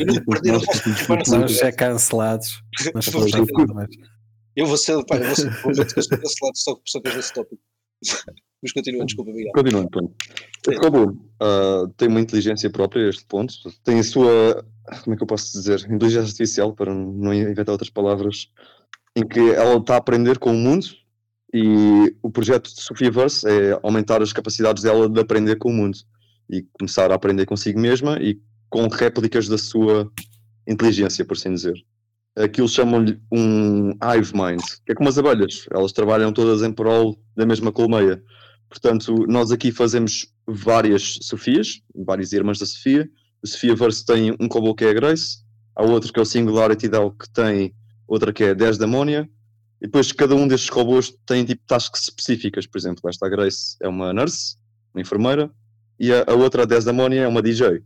Eu 0.00 0.06
não 0.06 0.24
perdi, 0.24 0.50
não 0.52 0.60
posso 0.60 1.30
Vamos 1.30 1.56
ser 1.56 1.72
cancelados. 1.76 2.62
Ser. 2.78 2.92
Eu 4.56 4.66
vou 4.66 4.76
ser, 4.76 5.04
pá, 5.04 5.16
eu 5.16 5.24
vou 5.26 5.34
ser, 5.34 5.46
eu 5.48 6.02
sou 6.02 6.18
cancelado 6.18 6.56
só, 6.56 6.80
só 6.86 7.00
que 7.00 7.08
esse 7.08 7.32
tópico. 7.32 7.60
Mas 8.62 8.72
continua, 8.72 9.04
desculpa, 9.04 9.30
Miguel. 9.32 9.52
Continuando, 9.54 9.90
pronto. 9.90 10.14
Ah, 11.40 11.86
tem 11.96 12.08
uma 12.08 12.20
inteligência 12.20 12.70
própria 12.70 13.06
a 13.06 13.08
este 13.08 13.24
ponto. 13.26 13.54
Tem 13.84 13.98
a 13.98 14.04
sua, 14.04 14.64
como 15.02 15.14
é 15.14 15.16
que 15.16 15.22
eu 15.22 15.26
posso 15.26 15.52
dizer, 15.52 15.80
inteligência 15.90 16.28
artificial, 16.28 16.74
para 16.74 16.94
não 16.94 17.32
inventar 17.32 17.72
outras 17.72 17.90
palavras, 17.90 18.50
em 19.14 19.26
que 19.26 19.40
ela 19.40 19.76
está 19.76 19.94
a 19.94 19.98
aprender 19.98 20.38
com 20.38 20.50
o 20.50 20.54
mundo 20.54 20.86
e 21.52 22.14
o 22.22 22.30
projeto 22.30 22.74
de 22.74 22.82
Sophiaverse 22.82 23.46
é 23.48 23.78
aumentar 23.82 24.20
as 24.20 24.32
capacidades 24.32 24.82
dela 24.82 25.08
de 25.08 25.20
aprender 25.20 25.56
com 25.56 25.70
o 25.70 25.72
mundo 25.72 25.96
e 26.50 26.62
começar 26.78 27.10
a 27.10 27.14
aprender 27.14 27.46
consigo 27.46 27.78
mesma 27.78 28.18
e 28.20 28.40
com 28.68 28.88
réplicas 28.88 29.48
da 29.48 29.56
sua 29.56 30.10
inteligência, 30.66 31.24
por 31.24 31.36
assim 31.36 31.54
dizer. 31.54 31.82
Aquilo 32.36 32.68
chamam-lhe 32.68 33.18
um 33.32 33.90
hive 33.92 34.32
mind, 34.34 34.60
que 34.84 34.92
é 34.92 34.94
como 34.94 35.08
as 35.08 35.16
abelhas, 35.16 35.66
elas 35.70 35.92
trabalham 35.92 36.32
todas 36.32 36.62
em 36.62 36.70
prol 36.70 37.16
da 37.34 37.46
mesma 37.46 37.72
colmeia. 37.72 38.22
Portanto, 38.68 39.24
nós 39.26 39.50
aqui 39.50 39.72
fazemos 39.72 40.30
várias 40.46 41.18
Sofias, 41.22 41.80
várias 41.94 42.32
irmãs 42.32 42.58
da 42.58 42.66
Sofia. 42.66 43.08
A 43.42 43.46
Sophiaverse 43.46 44.04
tem 44.04 44.32
um 44.40 44.46
robô 44.46 44.74
que 44.74 44.84
é 44.84 44.90
a 44.90 44.94
Grace, 44.94 45.38
há 45.74 45.82
outro 45.82 46.12
que 46.12 46.18
é 46.18 46.22
o 46.22 46.26
Singularity 46.26 46.88
DAO 46.88 47.10
que 47.10 47.28
tem 47.30 47.74
outra 48.06 48.32
que 48.32 48.44
é 48.44 48.54
10 48.54 48.78
da 48.78 48.84
Ammonia, 48.84 49.28
e 49.80 49.86
depois 49.86 50.12
cada 50.12 50.34
um 50.34 50.46
destes 50.48 50.70
robôs 50.70 51.12
tem 51.26 51.44
tipo 51.44 51.62
tasks 51.66 52.02
específicas, 52.04 52.66
por 52.66 52.78
exemplo, 52.78 53.10
esta 53.10 53.28
Grace 53.28 53.76
é 53.80 53.88
uma 53.88 54.12
nurse, 54.12 54.56
uma 54.94 55.00
enfermeira, 55.00 55.50
e 55.98 56.12
a, 56.12 56.24
a 56.26 56.34
outra, 56.34 56.62
a 56.62 56.66
10 56.66 56.84
da 56.84 56.90
Ammonia, 56.92 57.22
é 57.22 57.28
uma 57.28 57.42
DJ. 57.42 57.82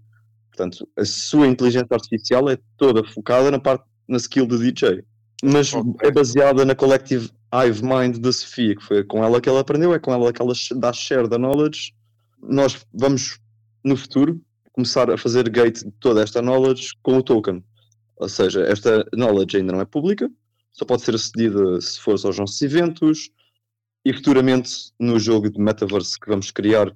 Portanto, 0.51 0.87
a 0.96 1.05
sua 1.05 1.46
inteligência 1.46 1.88
artificial 1.90 2.49
é 2.51 2.59
toda 2.77 3.05
focada 3.05 3.51
na 3.51 3.59
parte, 3.59 3.85
na 4.07 4.18
skill 4.18 4.46
de 4.46 4.59
DJ. 4.59 5.05
Mas 5.42 5.73
Ok. 5.73 5.94
é 6.03 6.11
baseada 6.11 6.64
na 6.64 6.75
Collective 6.75 7.31
Hive 7.53 7.83
Mind 7.83 8.18
da 8.18 8.33
Sofia, 8.33 8.77
que 8.77 8.83
foi 8.83 9.05
com 9.05 9.25
ela 9.25 9.40
que 9.40 9.49
ela 9.49 9.61
aprendeu, 9.61 9.94
é 9.94 9.99
com 9.99 10.12
ela 10.12 10.33
que 10.33 10.42
ela 10.42 10.53
dá 10.77 10.92
share 10.92 11.29
da 11.29 11.38
knowledge. 11.38 11.94
Nós 12.42 12.87
vamos, 12.92 13.38
no 13.85 13.96
futuro, 13.96 14.40
começar 14.72 15.11
a 15.11 15.18
fazer 15.18 15.48
gate 15.48 15.85
de 15.85 15.90
toda 15.92 16.22
esta 16.22 16.40
knowledge 16.40 16.92
com 17.03 17.16
o 17.16 17.22
token. 17.22 17.62
Ou 18.16 18.29
seja, 18.29 18.62
esta 18.62 19.07
knowledge 19.14 19.57
ainda 19.57 19.72
não 19.72 19.81
é 19.81 19.85
pública, 19.85 20.31
só 20.72 20.85
pode 20.85 21.03
ser 21.03 21.14
acedida 21.14 21.81
se 21.81 21.98
for 22.00 22.12
aos 22.12 22.38
nossos 22.38 22.61
eventos 22.62 23.31
e 24.05 24.12
futuramente 24.12 24.92
no 24.98 25.18
jogo 25.18 25.50
de 25.50 25.59
metaverse 25.59 26.18
que 26.18 26.29
vamos 26.29 26.50
criar 26.50 26.94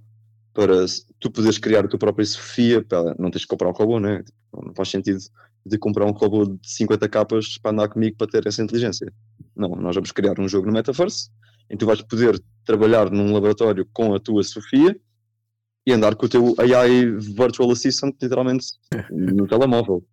para 0.55 0.87
tu 1.19 1.31
poderes 1.31 1.59
criar 1.59 1.85
a 1.85 1.89
tua 1.89 1.99
própria 1.99 2.25
Sofia, 2.25 2.83
para 2.83 3.15
não 3.19 3.31
teres 3.31 3.45
que 3.45 3.49
comprar 3.49 3.69
um 3.69 3.73
robô, 3.73 3.99
né? 3.99 4.23
Tipo, 4.23 4.67
Não 4.67 4.75
faz 4.75 4.89
sentido 4.89 5.19
de 5.67 5.79
comprar 5.79 6.07
um 6.07 6.13
robô 6.13 6.45
de 6.47 6.59
50 6.63 7.09
capas 7.09 7.59
para 7.59 7.73
andar 7.73 7.89
comigo 7.89 8.17
para 8.17 8.29
ter 8.29 8.47
essa 8.47 8.63
inteligência. 8.63 9.13
Não, 9.57 9.71
nós 9.71 9.95
vamos 9.95 10.13
criar 10.13 10.39
um 10.39 10.49
jogo 10.49 10.67
no 10.67 10.73
metaverse 10.73 11.31
em 11.69 11.75
que 11.75 11.79
tu 11.79 11.87
vais 11.87 12.01
poder 12.03 12.41
trabalhar 12.65 13.11
num 13.11 13.33
laboratório 13.33 13.87
com 13.93 14.15
a 14.15 14.21
tua 14.21 14.43
Sofia 14.43 14.99
e 15.87 15.93
andar 15.93 16.15
com 16.17 16.27
o 16.27 16.29
teu 16.29 16.55
AI 16.59 17.07
Virtual 17.19 17.71
Assistant 17.71 18.15
literalmente 18.23 18.67
no 19.11 19.47
telemóvel. 19.47 20.05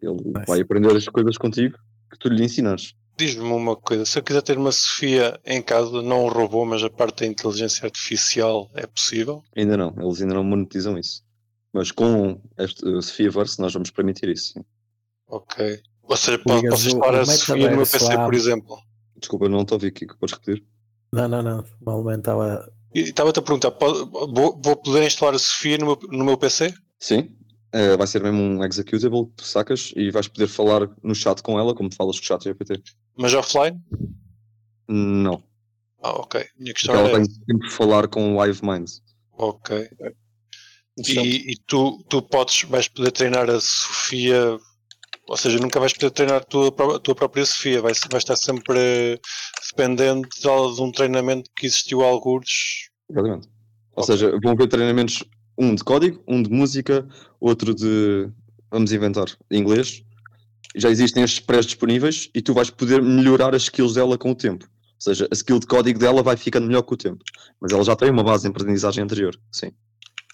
Ele 0.00 0.14
Nice. 0.14 0.46
vai 0.46 0.60
aprender 0.60 0.96
as 0.96 1.06
coisas 1.06 1.36
contigo 1.36 1.76
que 2.10 2.18
tu 2.18 2.28
lhe 2.28 2.44
ensinares. 2.44 2.94
Diz-me 3.18 3.42
uma 3.50 3.74
coisa, 3.74 4.04
se 4.06 4.16
eu 4.18 4.22
quiser 4.22 4.42
ter 4.42 4.56
uma 4.56 4.70
Sofia 4.70 5.38
em 5.44 5.60
casa, 5.60 6.00
não 6.02 6.24
um 6.26 6.28
robô, 6.28 6.64
mas 6.64 6.84
a 6.84 6.88
parte 6.88 7.20
da 7.20 7.26
inteligência 7.26 7.84
artificial, 7.84 8.70
é 8.74 8.86
possível? 8.86 9.42
Ainda 9.56 9.76
não, 9.76 9.92
eles 9.98 10.22
ainda 10.22 10.34
não 10.34 10.44
monetizam 10.44 10.96
isso. 10.96 11.22
Mas 11.72 11.90
com 11.90 12.40
este 12.56 12.86
uh, 12.86 13.02
Sophiaverse 13.02 13.60
nós 13.60 13.72
vamos 13.72 13.90
permitir 13.90 14.28
isso. 14.28 14.52
sim. 14.54 14.64
Ok. 15.26 15.80
Ou 16.04 16.16
seja, 16.16 16.38
posso, 16.38 16.56
Ligas 16.56 16.70
posso 16.70 16.88
instalar 16.88 17.20
a 17.20 17.26
Sofia 17.26 17.70
no 17.70 17.76
meu 17.76 17.86
PC, 17.86 18.14
lá. 18.14 18.24
por 18.24 18.34
exemplo. 18.34 18.78
Desculpa, 19.18 19.48
não 19.48 19.64
te 19.64 19.74
ouvi 19.74 19.88
aqui, 19.88 20.06
podes 20.06 20.34
repetir? 20.38 20.64
Não, 21.12 21.28
não, 21.28 21.42
não. 21.42 21.64
Malmente 21.84 22.20
estava. 22.20 22.72
E 22.94 23.00
estava-te 23.00 23.38
a 23.38 23.42
perguntar, 23.42 23.70
vou, 23.70 24.60
vou 24.62 24.76
poder 24.76 25.06
instalar 25.06 25.34
a 25.34 25.38
Sofia 25.38 25.76
no 25.78 25.86
meu, 25.86 25.98
no 26.10 26.24
meu 26.24 26.38
PC? 26.38 26.74
Sim. 26.98 27.34
Eh, 27.72 27.96
vai 27.96 28.06
ser 28.06 28.22
mesmo 28.22 28.40
um 28.40 28.64
executable 28.64 29.26
que 29.26 29.36
tu 29.36 29.44
sacas 29.44 29.92
e 29.94 30.10
vais 30.10 30.26
poder 30.26 30.48
falar 30.48 30.88
no 31.02 31.14
chat 31.14 31.42
com 31.42 31.58
ela, 31.58 31.74
como 31.74 31.94
falas 31.94 32.18
com 32.18 32.24
o 32.24 32.26
chat 32.26 32.42
GPT. 32.44 32.82
Mas 33.16 33.34
offline? 33.34 33.78
Não. 34.88 35.42
Ah, 36.02 36.12
ok. 36.12 36.46
Minha 36.58 36.72
questão 36.72 36.94
Porque 36.94 37.10
ela 37.10 37.18
era 37.18 37.26
tem 37.26 37.44
sempre 37.46 37.70
falar 37.70 38.08
com 38.08 38.36
o 38.36 38.44
Hive 38.44 38.60
Mind. 38.64 38.88
Ok. 39.32 39.88
Interessante. 40.98 41.28
E, 41.28 41.52
e 41.52 41.56
tu, 41.66 42.02
tu 42.08 42.22
podes, 42.22 42.62
vais 42.62 42.88
poder 42.88 43.10
treinar 43.10 43.50
a 43.50 43.60
Sofia 43.60 44.58
Ou 45.28 45.36
seja, 45.36 45.58
nunca 45.58 45.78
vais 45.78 45.92
poder 45.92 46.10
treinar 46.10 46.36
a 46.36 46.40
tua, 46.40 46.68
a 46.96 46.98
tua 46.98 47.14
própria 47.14 47.44
Sofia, 47.44 47.82
vai, 47.82 47.92
vai 48.10 48.18
estar 48.18 48.34
sempre 48.36 49.20
dependente 49.70 50.40
de, 50.40 50.74
de 50.74 50.82
um 50.82 50.90
treinamento 50.90 51.50
que 51.54 51.66
existiu 51.66 52.02
há 52.02 52.06
alguns. 52.06 52.90
Exatamente. 53.10 53.46
Ou 53.94 54.02
Ok. 54.02 54.14
seja, 54.14 54.38
vão 54.42 54.52
haver 54.52 54.68
treinamentos, 54.68 55.22
um 55.58 55.74
de 55.74 55.84
código, 55.84 56.22
um 56.26 56.42
de 56.42 56.50
música, 56.50 57.06
outro 57.38 57.74
de, 57.74 58.30
vamos 58.70 58.90
inventar, 58.92 59.26
inglês. 59.50 60.02
Já 60.76 60.88
existem 60.88 61.22
estes 61.22 61.40
pré-disponíveis 61.40 62.30
e 62.34 62.40
tu 62.40 62.54
vais 62.54 62.70
poder 62.70 63.02
melhorar 63.02 63.54
as 63.54 63.62
skills 63.62 63.94
dela 63.94 64.16
com 64.16 64.30
o 64.30 64.34
tempo. 64.34 64.64
Ou 64.64 65.00
seja, 65.00 65.28
a 65.30 65.34
skill 65.34 65.58
de 65.58 65.66
código 65.66 65.98
dela 65.98 66.22
vai 66.22 66.36
ficando 66.36 66.66
melhor 66.66 66.82
com 66.82 66.94
o 66.94 66.96
tempo. 66.96 67.22
Mas 67.60 67.72
ela 67.72 67.84
já 67.84 67.94
tem 67.94 68.10
uma 68.10 68.24
base 68.24 68.46
em 68.46 68.50
aprendizagem 68.50 69.04
anterior, 69.04 69.38
sim. 69.52 69.72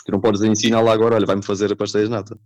Tu 0.05 0.13
não 0.13 0.21
podes 0.21 0.43
ensiná-la 0.43 0.93
agora, 0.93 1.15
olha, 1.17 1.27
vai-me 1.27 1.43
fazer 1.43 1.73
a 1.73 1.77
pastéis 1.77 2.05
de 2.09 2.11
nata. 2.11 2.39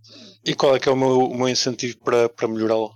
E 0.45 0.53
qual 0.55 0.75
é 0.75 0.79
que 0.79 0.87
é 0.87 0.91
o 0.91 0.95
meu, 0.95 1.19
o 1.25 1.37
meu 1.37 1.49
incentivo 1.49 1.97
para, 1.99 2.29
para 2.29 2.47
melhorá-lo? 2.47 2.91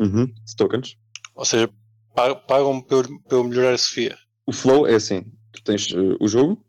Uhum. 0.00 0.32
Tokens. 0.56 0.96
Ou 1.34 1.44
seja, 1.44 1.68
pa- 2.14 2.34
pagam-me 2.34 2.82
para 2.82 2.96
eu, 2.98 3.20
para 3.28 3.36
eu 3.38 3.44
melhorar 3.44 3.74
a 3.74 3.78
Sofia. 3.78 4.16
O 4.46 4.52
flow 4.52 4.86
é 4.86 4.94
assim: 4.94 5.24
tu 5.52 5.62
tens 5.62 5.92
eh, 5.92 6.16
o 6.20 6.26
jogo, 6.28 6.64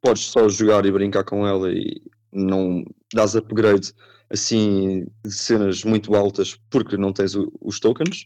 podes 0.00 0.22
só 0.24 0.48
jogar 0.48 0.86
e 0.86 0.92
brincar 0.92 1.24
com 1.24 1.46
ela 1.46 1.70
e 1.70 2.00
não 2.32 2.82
dás 3.12 3.34
upgrade 3.36 3.92
assim 4.30 5.04
de 5.24 5.32
cenas 5.32 5.82
muito 5.84 6.14
altas 6.14 6.56
porque 6.70 6.96
não 6.96 7.12
tens 7.12 7.34
o- 7.34 7.52
os 7.60 7.78
tokens. 7.80 8.24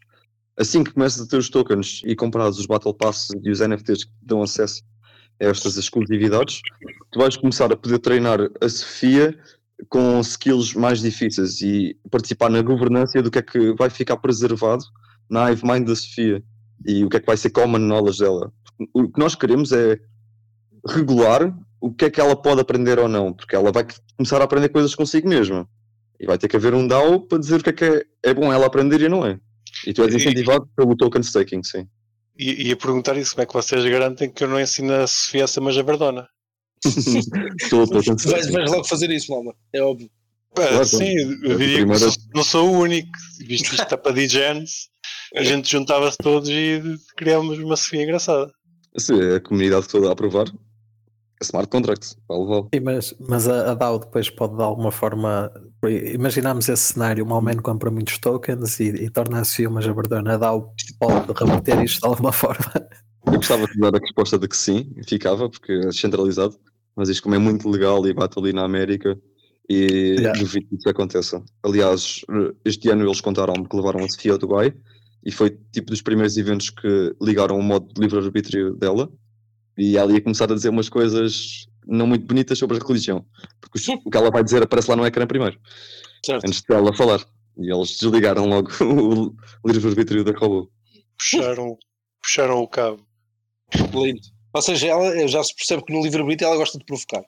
Assim 0.56 0.84
que 0.84 0.92
começas 0.92 1.20
a 1.20 1.28
ter 1.28 1.38
os 1.38 1.48
tokens 1.50 2.02
e 2.04 2.14
comprares 2.14 2.58
os 2.58 2.66
Battle 2.66 2.94
Passes 2.94 3.30
e 3.42 3.50
os 3.50 3.60
NFTs 3.60 4.04
que 4.04 4.10
te 4.10 4.16
dão 4.26 4.42
acesso 4.42 4.82
estas 5.38 5.76
exclusividades, 5.76 6.60
tu 7.10 7.18
vais 7.18 7.36
começar 7.36 7.72
a 7.72 7.76
poder 7.76 7.98
treinar 7.98 8.38
a 8.60 8.68
Sofia 8.68 9.36
com 9.88 10.20
skills 10.20 10.74
mais 10.74 11.00
difíceis 11.00 11.60
e 11.60 11.96
participar 12.10 12.50
na 12.50 12.62
governança 12.62 13.20
do 13.20 13.30
que 13.30 13.38
é 13.38 13.42
que 13.42 13.74
vai 13.74 13.90
ficar 13.90 14.16
preservado 14.16 14.84
na 15.28 15.50
Hive 15.50 15.66
Mind 15.66 15.86
da 15.86 15.96
Sofia 15.96 16.42
e 16.86 17.04
o 17.04 17.08
que 17.08 17.16
é 17.16 17.20
que 17.20 17.26
vai 17.26 17.36
ser 17.36 17.50
common 17.50 17.78
knowledge 17.78 18.20
dela. 18.20 18.52
O 18.92 19.08
que 19.08 19.18
nós 19.18 19.34
queremos 19.34 19.72
é 19.72 19.98
regular 20.86 21.54
o 21.80 21.92
que 21.92 22.06
é 22.06 22.10
que 22.10 22.20
ela 22.20 22.34
pode 22.34 22.60
aprender 22.60 22.98
ou 22.98 23.08
não, 23.08 23.32
porque 23.32 23.54
ela 23.54 23.70
vai 23.70 23.86
começar 24.16 24.40
a 24.40 24.44
aprender 24.44 24.70
coisas 24.70 24.94
consigo 24.94 25.28
mesma. 25.28 25.68
E 26.18 26.26
vai 26.26 26.38
ter 26.38 26.48
que 26.48 26.56
haver 26.56 26.72
um 26.72 26.86
DAO 26.86 27.20
para 27.20 27.38
dizer 27.38 27.60
o 27.60 27.62
que 27.62 27.70
é 27.70 27.72
que 27.72 27.84
é, 27.84 28.04
é 28.22 28.34
bom 28.34 28.50
ela 28.50 28.64
aprender 28.64 29.02
e 29.02 29.08
não 29.08 29.26
é. 29.26 29.38
E 29.86 29.92
tu 29.92 30.02
és 30.02 30.14
incentivado 30.14 30.66
pelo 30.74 30.96
token 30.96 31.20
staking, 31.20 31.62
sim. 31.62 31.86
E 32.36 32.68
ia 32.68 32.76
perguntar 32.76 33.16
isso, 33.16 33.32
como 33.32 33.42
é 33.42 33.46
que 33.46 33.52
vocês 33.54 33.84
garantem 33.84 34.30
que 34.30 34.42
eu 34.44 34.48
não 34.48 34.60
ensino 34.60 34.92
a 34.92 35.06
Sofia 35.06 35.44
a 35.44 35.46
ser 35.46 35.60
uma 35.60 35.72
javardona? 35.72 36.26
Pelo 37.70 37.86
token 37.88 38.16
Vais, 38.16 38.50
vais 38.50 38.70
logo 38.70 38.84
fazer 38.84 39.10
isso, 39.10 39.30
Malma. 39.30 39.54
É 39.72 39.80
óbvio. 39.82 40.10
Pá, 40.54 40.66
Claro, 40.68 40.84
sim, 40.86 41.14
eu 41.44 41.52
a 41.52 41.56
diria 41.56 41.86
que 41.86 41.98
sou- 41.98 42.12
não 42.34 42.44
sou 42.44 42.68
o 42.70 42.78
único. 42.80 43.08
Visto 43.40 43.68
que 43.68 43.74
isto 43.74 43.82
está 43.84 43.96
para 43.98 44.12
DJs, 44.12 44.70
a 45.36 45.42
gente 45.42 45.70
juntava-se 45.70 46.18
todos 46.18 46.48
e 46.48 46.80
criámos 47.16 47.58
uma 47.58 47.76
Sofia 47.76 48.02
engraçada. 48.02 48.52
Sim, 48.98 49.20
é 49.20 49.36
a 49.36 49.40
comunidade 49.40 49.88
toda 49.88 50.08
a 50.08 50.12
aprovar. 50.12 50.46
Smart 51.44 51.68
contract, 51.68 52.16
para 52.26 52.38
levá-lo. 52.38 52.68
Sim, 52.74 52.80
mas, 52.80 53.14
mas 53.28 53.48
a, 53.48 53.72
a 53.72 53.74
DAO 53.74 53.98
depois 53.98 54.30
pode 54.30 54.56
de 54.56 54.62
alguma 54.62 54.90
forma. 54.90 55.50
Imaginamos 56.12 56.68
esse 56.68 56.94
cenário: 56.94 57.24
uma 57.24 57.36
homem 57.36 57.56
compra 57.56 57.90
muitos 57.90 58.18
tokens 58.18 58.80
e, 58.80 58.88
e 58.88 59.10
torna-se 59.10 59.66
uma 59.66 59.80
jabardona. 59.80 60.34
A 60.34 60.36
DAO 60.36 60.72
pode 60.98 61.32
reverter 61.32 61.82
isto 61.84 62.00
de 62.00 62.06
alguma 62.06 62.32
forma. 62.32 62.72
Eu 63.26 63.34
gostava 63.34 63.66
de 63.66 63.78
dar 63.78 63.94
a 63.94 63.98
resposta 63.98 64.38
de 64.38 64.48
que 64.48 64.56
sim, 64.56 64.92
ficava, 65.08 65.48
porque 65.48 65.72
é 65.72 65.86
descentralizado, 65.86 66.56
mas 66.94 67.08
isto 67.08 67.22
como 67.22 67.34
é 67.34 67.38
muito 67.38 67.68
legal 67.68 68.06
e 68.06 68.12
bate 68.12 68.38
ali 68.38 68.52
na 68.52 68.64
América 68.64 69.18
e 69.68 70.14
Yeah. 70.18 70.38
duvido 70.38 70.66
que 70.68 70.76
isso 70.76 70.88
aconteça. 70.88 71.42
Aliás, 71.62 72.20
este 72.64 72.90
ano 72.90 73.04
eles 73.04 73.20
contaram-me 73.20 73.66
que 73.66 73.76
levaram 73.76 74.04
a 74.04 74.08
Sofia 74.08 74.32
ao 74.32 74.38
Dubai 74.38 74.74
e 75.24 75.32
foi 75.32 75.58
tipo 75.72 75.90
dos 75.90 76.02
primeiros 76.02 76.36
eventos 76.36 76.70
que 76.70 77.14
ligaram 77.20 77.58
o 77.58 77.62
modo 77.62 77.92
de 77.92 78.00
livre-arbítrio 78.00 78.74
dela 78.74 79.10
e 79.76 79.96
ela 79.96 80.12
ia 80.12 80.20
começar 80.20 80.50
a 80.50 80.54
dizer 80.54 80.68
umas 80.68 80.88
coisas 80.88 81.66
não 81.86 82.06
muito 82.06 82.26
bonitas 82.26 82.58
sobre 82.58 82.76
a 82.78 82.86
religião, 82.86 83.24
porque 83.60 83.78
os- 83.78 83.88
o 84.04 84.10
que 84.10 84.16
ela 84.16 84.30
vai 84.30 84.42
dizer 84.44 84.62
aparece 84.62 84.88
lá 84.90 84.96
no 84.96 85.06
ecrã 85.06 85.26
primeiro, 85.26 85.58
Certo. 86.24 86.44
antes 86.46 86.62
de 86.62 86.74
ela 86.74 86.94
falar. 86.94 87.24
E 87.58 87.72
eles 87.72 87.98
desligaram 87.98 88.46
logo 88.46 88.68
o 89.62 89.68
livre-arbítrio 89.70 90.24
da 90.24 90.32
robô. 90.32 90.70
Puxaram, 91.18 91.78
puxaram 92.22 92.58
o 92.62 92.66
cabo. 92.68 93.06
Lindo. 93.92 94.20
Ou 94.52 94.62
seja, 94.62 94.86
ela 94.88 95.28
já 95.28 95.42
se 95.44 95.54
percebe 95.54 95.84
que 95.84 95.92
no 95.92 96.02
livre-arbítrio 96.02 96.46
ela 96.48 96.56
gosta 96.56 96.78
de 96.78 96.84
provocar. 96.84 97.22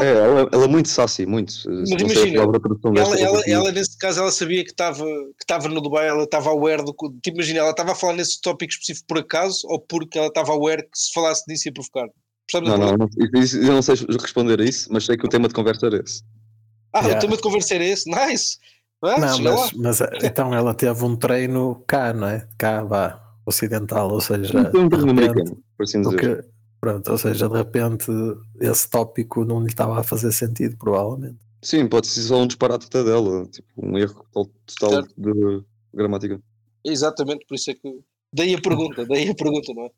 É, 0.00 0.08
ela, 0.12 0.48
ela 0.50 0.64
é 0.64 0.68
muito 0.68 0.88
sassy, 0.88 1.26
muito. 1.26 1.52
Não 1.66 1.82
a 1.82 2.00
imagina, 2.00 2.42
Ela, 2.42 2.52
desta 2.52 3.20
ela, 3.20 3.42
ela, 3.46 3.70
nesse 3.72 3.98
caso, 3.98 4.20
ela 4.20 4.30
sabia 4.30 4.64
que 4.64 4.70
estava 4.70 5.04
que 5.04 5.42
estava 5.42 5.68
no 5.68 5.80
Dubai, 5.80 6.08
ela 6.08 6.24
estava 6.24 6.48
aware 6.50 6.82
do. 6.82 6.94
que- 6.94 7.08
Tipo, 7.22 7.36
imagina, 7.36 7.58
ela 7.60 7.70
estava 7.70 7.92
a 7.92 7.94
falar 7.94 8.14
nesse 8.14 8.40
tópico 8.40 8.72
específico 8.72 9.06
por 9.06 9.18
acaso 9.18 9.60
ou 9.68 9.78
porque 9.80 10.16
ela 10.18 10.28
estava 10.28 10.52
aware 10.52 10.82
que 10.82 10.98
se 10.98 11.12
falasse 11.12 11.44
disso 11.46 11.68
ia 11.68 11.72
provocar? 11.72 12.08
Percebes 12.50 12.70
Não, 12.70 12.78
não, 12.78 12.88
pergunta? 12.96 13.16
não, 13.32 13.42
isso- 13.42 13.58
eu 13.58 13.72
não 13.74 13.82
sei 13.82 13.94
responder 14.20 14.58
a 14.60 14.64
isso, 14.64 14.88
mas 14.90 15.04
sei 15.04 15.16
que 15.18 15.26
o 15.26 15.28
tema 15.28 15.48
de 15.48 15.54
conversa 15.54 15.86
era 15.86 16.02
esse. 16.02 16.22
Ah, 16.92 17.00
Yeah. 17.00 17.18
o 17.18 17.20
tema 17.20 17.36
de 17.36 17.42
conversa 17.42 17.74
era 17.74 17.84
esse? 17.84 18.08
Nice! 18.10 18.56
Ah, 19.02 19.18
não, 19.20 19.38
mas, 19.42 19.72
mas 19.74 20.00
então 20.22 20.54
ela 20.54 20.72
teve 20.72 21.04
um 21.04 21.14
treino 21.14 21.84
cá, 21.86 22.14
não 22.14 22.26
é? 22.26 22.48
Cá, 22.56 22.82
vá, 22.82 23.20
ocidental, 23.44 24.10
ou 24.10 24.20
seja, 24.20 24.56
um 24.58 24.62
repente, 24.88 25.10
americano, 25.10 25.58
por 25.76 25.82
assim 25.84 26.00
dizer. 26.00 26.46
Pronto, 26.84 27.10
ou 27.12 27.16
seja, 27.18 27.48
de 27.48 27.56
repente 27.56 28.06
esse 28.60 28.90
tópico 28.90 29.42
não 29.44 29.60
lhe 29.60 29.68
estava 29.68 29.98
a 29.98 30.02
fazer 30.02 30.30
sentido, 30.32 30.76
provavelmente. 30.76 31.38
Sim, 31.62 31.88
pode 31.88 32.06
ser 32.06 32.20
só 32.20 32.42
um 32.42 32.46
disparate 32.46 32.86
até 32.86 33.02
dela, 33.02 33.46
tipo, 33.46 33.68
um 33.78 33.96
erro 33.96 34.22
total, 34.66 34.90
Certo. 34.90 35.14
de 35.16 35.62
gramática. 35.94 36.38
Exatamente, 36.84 37.46
por 37.46 37.54
isso 37.54 37.70
é 37.70 37.74
que. 37.74 38.00
Daí 38.34 38.54
a 38.54 38.60
pergunta, 38.60 39.06
daí 39.06 39.30
a 39.30 39.34
pergunta, 39.34 39.72
não 39.72 39.84
é? 39.84 39.90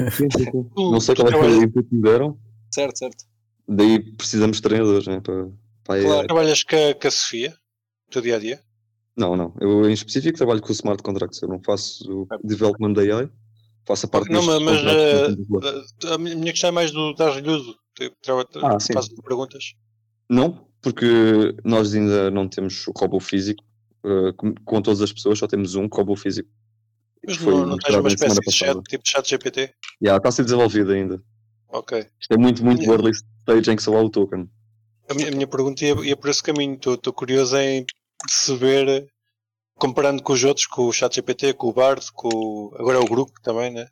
Não 0.76 0.98
sei 1.00 1.14
qual 1.14 1.28
é 1.28 1.32
que 1.32 1.38
foi 1.38 1.58
o 1.58 1.62
input 1.62 1.88
que 1.90 1.94
me 1.94 2.00
deram, 2.00 2.38
Certo, 2.72 2.98
certo. 2.98 3.24
daí 3.68 3.98
precisamos 4.16 4.56
de 4.56 4.62
treinadores, 4.62 5.06
né? 5.06 5.20
Para, 5.20 5.48
para 5.84 6.02
Claro. 6.02 6.26
trabalhas 6.26 6.62
com 6.62 6.76
a, 6.76 6.94
com 6.94 7.08
a 7.08 7.10
Sofia, 7.10 7.50
no 7.50 8.12
teu 8.12 8.22
dia 8.22 8.36
a 8.36 8.38
dia? 8.38 8.60
Não, 9.14 9.36
não. 9.36 9.54
Eu 9.60 9.90
em 9.90 9.92
específico 9.92 10.38
trabalho 10.38 10.62
com 10.62 10.70
o 10.70 10.72
smart 10.72 11.02
contracts, 11.02 11.42
eu 11.42 11.48
não 11.48 11.60
faço 11.62 12.22
o 12.22 12.26
development 12.42 12.94
da 12.94 13.02
AI, 13.02 13.28
faço 13.86 14.06
a 14.06 14.08
parte 14.08 14.30
Não, 14.30 14.42
mas, 14.42 14.62
mas, 14.62 14.80
contratos 14.80 16.04
eh, 16.04 16.14
A 16.14 16.18
minha 16.18 16.34
minha 16.36 16.52
questão 16.52 16.68
é 16.68 16.72
mais 16.72 16.90
do 16.90 17.14
tra- 17.14 17.32
tra- 17.42 18.74
Ah, 18.74 18.80
sim. 18.80 18.92
Faz 18.92 19.08
perguntas. 19.08 19.74
Não, 20.28 20.66
porque 20.82 21.54
nós 21.64 21.94
ainda 21.94 22.30
não 22.30 22.48
temos 22.48 22.86
o 22.86 22.92
robô 22.96 23.20
físico. 23.20 23.62
eh, 24.04 24.32
com, 24.36 24.54
com 24.54 24.82
todas 24.82 25.00
as 25.00 25.12
pessoas, 25.12 25.38
só 25.38 25.46
temos 25.46 25.74
um 25.74 25.86
robô 25.86 26.14
físico. 26.16 26.48
Mas 27.26 27.38
não, 27.40 27.66
não 27.66 27.78
tens 27.78 27.94
uma 27.96 28.08
espécie 28.08 28.38
de 28.40 28.52
chat, 28.52 28.82
tipo 28.82 29.08
chat 29.08 29.26
GPT? 29.28 29.72
Já, 30.02 30.16
está 30.18 30.28
a 30.28 30.32
ser 30.32 30.44
desenvolvido 30.44 30.92
ainda. 30.92 31.22
Ok. 31.70 32.06
Isto 32.20 32.34
é 32.34 32.36
muito, 32.36 32.62
muito 32.62 32.82
Yeah. 32.82 33.02
early 33.02 33.12
stage 33.12 33.70
em 33.70 33.76
que 33.76 33.82
só 33.82 33.96
há 33.96 34.02
o 34.02 34.10
token. 34.10 34.46
A 35.08 35.14
minha, 35.14 35.28
a 35.28 35.30
minha 35.30 35.46
pergunta 35.46 35.82
ia, 35.84 35.94
ia 36.04 36.16
por 36.16 36.28
esse 36.28 36.42
caminho. 36.42 36.74
Estou 36.74 37.12
curioso 37.14 37.56
em 37.56 37.86
perceber, 38.22 39.06
comparando 39.76 40.22
com 40.22 40.32
os 40.32 40.44
outros, 40.44 40.66
com 40.66 40.86
o 40.86 40.92
chat 40.92 41.14
GPT, 41.14 41.54
com 41.54 41.68
o 41.68 41.72
Bard, 41.72 42.10
com 42.12 42.28
o, 42.28 42.74
agora 42.78 42.98
é 42.98 43.00
o 43.00 43.08
grupo 43.08 43.32
também, 43.42 43.70
né? 43.70 43.88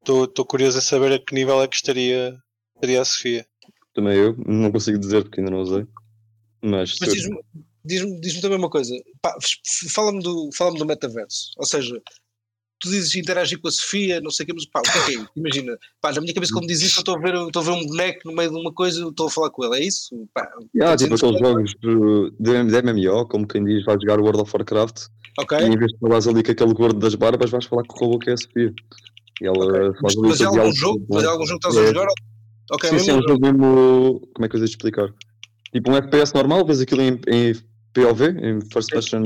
Estou 0.00 0.44
curioso 0.44 0.78
em 0.78 0.82
saber 0.82 1.12
a 1.12 1.18
que 1.18 1.34
nível 1.34 1.62
é 1.62 1.68
que 1.68 1.76
estaria, 1.76 2.36
estaria 2.74 3.00
a 3.00 3.04
Sofia. 3.04 3.46
Também 3.94 4.16
eu, 4.16 4.34
não 4.46 4.72
consigo 4.72 4.98
dizer 4.98 5.22
porque 5.22 5.40
ainda 5.40 5.52
não 5.52 5.60
usei. 5.60 5.86
Mas, 6.60 6.98
Mas 7.00 7.12
diz-me 7.12 7.40
diz 7.84 8.20
diz 8.20 8.40
também 8.40 8.58
uma 8.58 8.70
coisa. 8.70 8.94
Fala-me 9.90 10.22
do, 10.22 10.50
fala 10.56 10.76
do 10.76 10.86
metaverso. 10.86 11.52
Ou 11.56 11.66
seja, 11.66 12.00
tu 12.82 12.90
dizes 12.90 13.14
interagir 13.14 13.58
com 13.60 13.68
a 13.68 13.70
Sofia, 13.70 14.20
não 14.20 14.30
sei 14.30 14.44
o 14.44 14.46
que, 14.48 14.52
mas 14.54 14.66
pá, 14.66 14.80
o 14.80 14.82
que 14.82 14.98
é 14.98 15.04
que 15.04 15.16
é? 15.16 15.24
Imagina, 15.36 15.78
pá, 16.00 16.12
na 16.12 16.20
minha 16.20 16.34
cabeça, 16.34 16.52
quando 16.52 16.66
diz 16.66 16.82
isso, 16.82 16.98
eu 16.98 17.02
estou 17.02 17.16
a 17.16 17.18
ver, 17.20 17.34
estou 17.34 17.62
a 17.62 17.64
ver 17.64 17.70
um 17.70 17.86
boneco 17.86 18.20
no 18.24 18.34
meio 18.34 18.50
de 18.50 18.56
uma 18.56 18.72
coisa 18.72 19.00
e 19.00 19.08
estou 19.08 19.28
a 19.28 19.30
falar 19.30 19.50
com 19.50 19.64
ele. 19.64 19.76
É 19.82 19.86
isso? 19.86 20.28
Pá, 20.34 20.48
yeah, 20.74 20.94
estou 20.94 21.16
tipo 21.16 21.26
aqueles 21.26 21.40
jogos 21.40 21.74
de, 22.38 22.64
de 22.64 22.82
MMO, 22.82 23.26
como 23.28 23.46
quem 23.46 23.64
diz, 23.64 23.84
vais 23.84 24.00
jogar 24.00 24.20
World 24.20 24.42
of 24.42 24.50
Warcraft 24.54 25.06
Ok. 25.38 25.58
e 25.58 25.64
em 25.64 25.78
vez 25.78 25.92
de 25.92 25.98
falares 25.98 26.26
ali 26.26 26.42
com 26.42 26.52
aquele 26.52 26.74
gordo 26.74 26.98
das 26.98 27.14
barbas, 27.14 27.50
vais 27.50 27.64
falar 27.64 27.84
com 27.84 27.96
o 27.96 27.98
robô 28.00 28.18
que 28.18 28.30
é 28.30 28.32
a 28.34 28.36
Sofia. 28.36 28.72
E 29.40 29.46
ela 29.46 29.64
ok. 29.64 29.80
faz 30.00 30.14
Mas, 30.16 30.16
mas 30.16 30.40
é 30.40 30.44
algum 30.44 30.72
jogo? 30.74 31.06
Mas 31.08 31.24
é 31.24 31.26
algum 31.26 31.46
jogo 31.46 31.60
que 31.60 31.68
estás 31.68 31.76
a 31.84 31.88
É. 31.88 31.94
jogar? 31.94 32.08
Ok, 32.70 32.90
sim, 32.90 32.98
sim, 32.98 33.10
é 33.10 33.14
um 33.14 33.16
jogo. 33.16 33.28
jogo 33.30 33.42
mesmo. 33.46 34.28
Como 34.34 34.44
é 34.44 34.48
que 34.48 34.56
eu 34.56 34.60
vou 34.60 34.66
explicar? 34.68 35.08
Tipo 35.72 35.90
um 35.90 35.96
FPS 35.96 36.34
normal, 36.34 36.64
vês 36.66 36.80
aquilo 36.80 37.02
em, 37.02 37.20
em 37.28 37.54
POV, 37.94 38.28
em 38.28 38.60
First 38.72 38.90
Person 38.90 39.22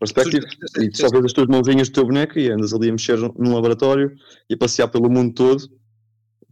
Perspective, 0.00 0.46
Sim, 0.74 0.84
e 0.84 0.90
tu 0.90 0.96
só 0.98 1.08
vês 1.10 1.26
as 1.26 1.32
tuas 1.32 1.46
mãozinhas 1.46 1.88
do 1.90 1.92
teu 1.94 2.06
boneco 2.06 2.38
e 2.38 2.50
andas 2.50 2.72
ali 2.72 2.88
a 2.88 2.92
mexer 2.92 3.18
num 3.18 3.54
laboratório 3.54 4.12
e 4.48 4.54
a 4.54 4.56
passear 4.56 4.88
pelo 4.88 5.10
mundo 5.10 5.34
todo, 5.34 5.62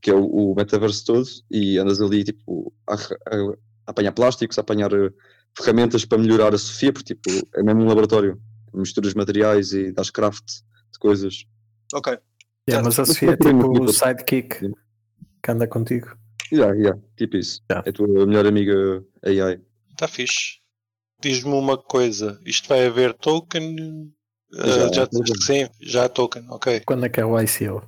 que 0.03 0.11
é 0.11 0.15
o, 0.15 0.25
o 0.25 0.55
metaverso 0.55 1.05
todo, 1.07 1.27
e 1.51 1.79
andas 1.79 2.01
ali 2.01 2.23
tipo 2.25 2.73
a, 2.87 2.95
a- 2.95 2.99
a 3.87 3.91
apanhar 3.91 4.13
plásticos, 4.13 4.59
a 4.59 4.61
apanhar 4.61 4.93
eh, 4.93 5.11
ferramentas 5.57 6.05
para 6.05 6.19
melhorar 6.19 6.55
a 6.55 6.59
Sofia, 6.59 6.93
porque 6.93 7.15
tipo, 7.15 7.31
é 7.57 7.63
mesmo 7.63 7.83
um 7.83 7.87
laboratório. 7.89 8.39
Misturas 8.75 9.15
materiais 9.15 9.73
e 9.73 9.91
das 9.93 10.11
craft 10.11 10.45
de 10.93 10.99
coisas. 11.01 11.47
Ok. 11.95 12.19
Yeah, 12.69 12.85
mas 12.87 12.99
a 12.99 13.07
Sofia 13.07 13.31
é 13.31 13.37
tipo 13.39 13.83
o 13.83 13.89
sidekick 13.91 14.59
Sim. 14.59 14.73
que 15.43 15.51
anda 15.51 15.67
contigo. 15.67 16.15
Yeah, 16.53 16.75
yeah, 16.77 17.01
tipo 17.17 17.39
isso. 17.39 17.63
Yeah. 17.71 17.87
É 17.87 17.91
a 17.91 17.93
tua 17.95 18.27
melhor 18.27 18.47
amiga 18.47 19.03
AI. 19.25 19.59
Está 19.93 20.07
fixe. 20.07 20.59
Diz-me 21.21 21.53
uma 21.55 21.77
coisa. 21.77 22.41
Isto 22.45 22.69
vai 22.69 22.87
haver 22.87 23.15
token? 23.15 24.13
Ah, 24.55 24.67
Já, 24.67 24.93
já, 24.93 25.07
token. 25.07 25.35
sim, 25.43 25.69
já 25.81 26.05
há 26.05 26.09
token, 26.09 26.45
ok. 26.49 26.81
Quando 26.87 27.07
é 27.07 27.09
que 27.09 27.21
é 27.21 27.25
o 27.25 27.39
ICO? 27.41 27.83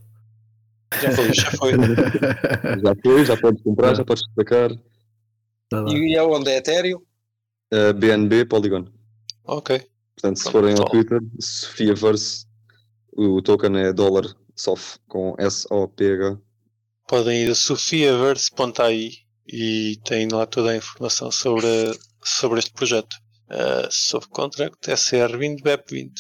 Já 1.01 1.11
foi, 1.13 1.33
já 1.33 1.51
foi. 1.53 1.73
Já 2.83 2.95
foi, 3.03 3.25
já 3.25 3.37
podes 3.37 3.63
comprar, 3.63 3.95
já 3.95 4.05
podes 4.05 4.25
destacar. 4.27 4.71
Tá. 5.69 5.85
E 5.89 6.17
é 6.17 6.23
onde 6.23 6.51
é 6.51 6.57
Ethereum? 6.57 7.01
Uh, 7.73 7.95
BNB 7.95 8.45
Polygon. 8.47 8.87
ok. 9.45 9.79
Portanto, 10.17 10.37
se 10.39 10.43
Pronto, 10.51 10.53
forem 10.53 10.75
ao. 10.79 10.85
Twitter, 10.91 11.21
Sophiaverse, 11.41 12.45
o 13.17 13.41
token 13.41 13.77
é 13.79 13.93
dólar 13.93 14.25
SOF 14.57 14.99
com 15.09 15.35
S-O-P-H. 15.39 16.37
Podem 17.09 17.45
ir 17.45 17.51
a 17.51 17.55
sofiaverse.ai 17.55 19.11
e 19.47 19.97
têm 20.05 20.29
lá 20.29 20.45
toda 20.47 20.71
a 20.73 20.77
informação 20.77 21.31
sobre, 21.31 21.67
sobre 22.23 22.59
este 22.59 22.73
projeto. 22.73 23.17
Uh, 23.51 23.89
sobre 23.91 24.29
contract 24.29 24.79
SR20 24.89 25.61
BEP20. 25.63 26.13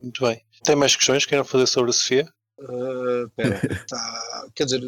Muito 0.00 0.22
bem. 0.24 0.40
Tem 0.64 0.76
mais 0.76 0.94
questões 0.94 1.24
que 1.24 1.30
queiram 1.30 1.44
fazer 1.44 1.66
sobre 1.66 1.90
a 1.90 1.92
Sofia? 1.92 2.28
Ah, 2.60 3.24
Espera, 3.26 3.60
tá, 3.88 4.46
quer 4.54 4.64
dizer, 4.66 4.82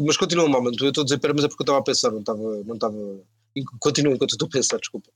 mas 0.00 0.16
continua 0.16 0.46
um 0.46 0.48
momento. 0.48 0.82
Eu 0.82 0.88
estou 0.88 1.02
a 1.02 1.04
dizer, 1.04 1.18
pera, 1.18 1.34
mas 1.34 1.44
é 1.44 1.48
porque 1.48 1.62
eu 1.62 1.64
estava 1.64 1.78
a 1.78 1.82
pensar, 1.82 2.10
não 2.10 2.20
estava. 2.20 2.38
Não 2.64 2.74
estava... 2.74 2.94
Continua 3.80 4.14
enquanto 4.14 4.30
eu 4.32 4.34
estou 4.34 4.46
a 4.46 4.50
pensar, 4.50 4.78
desculpa. 4.78 5.10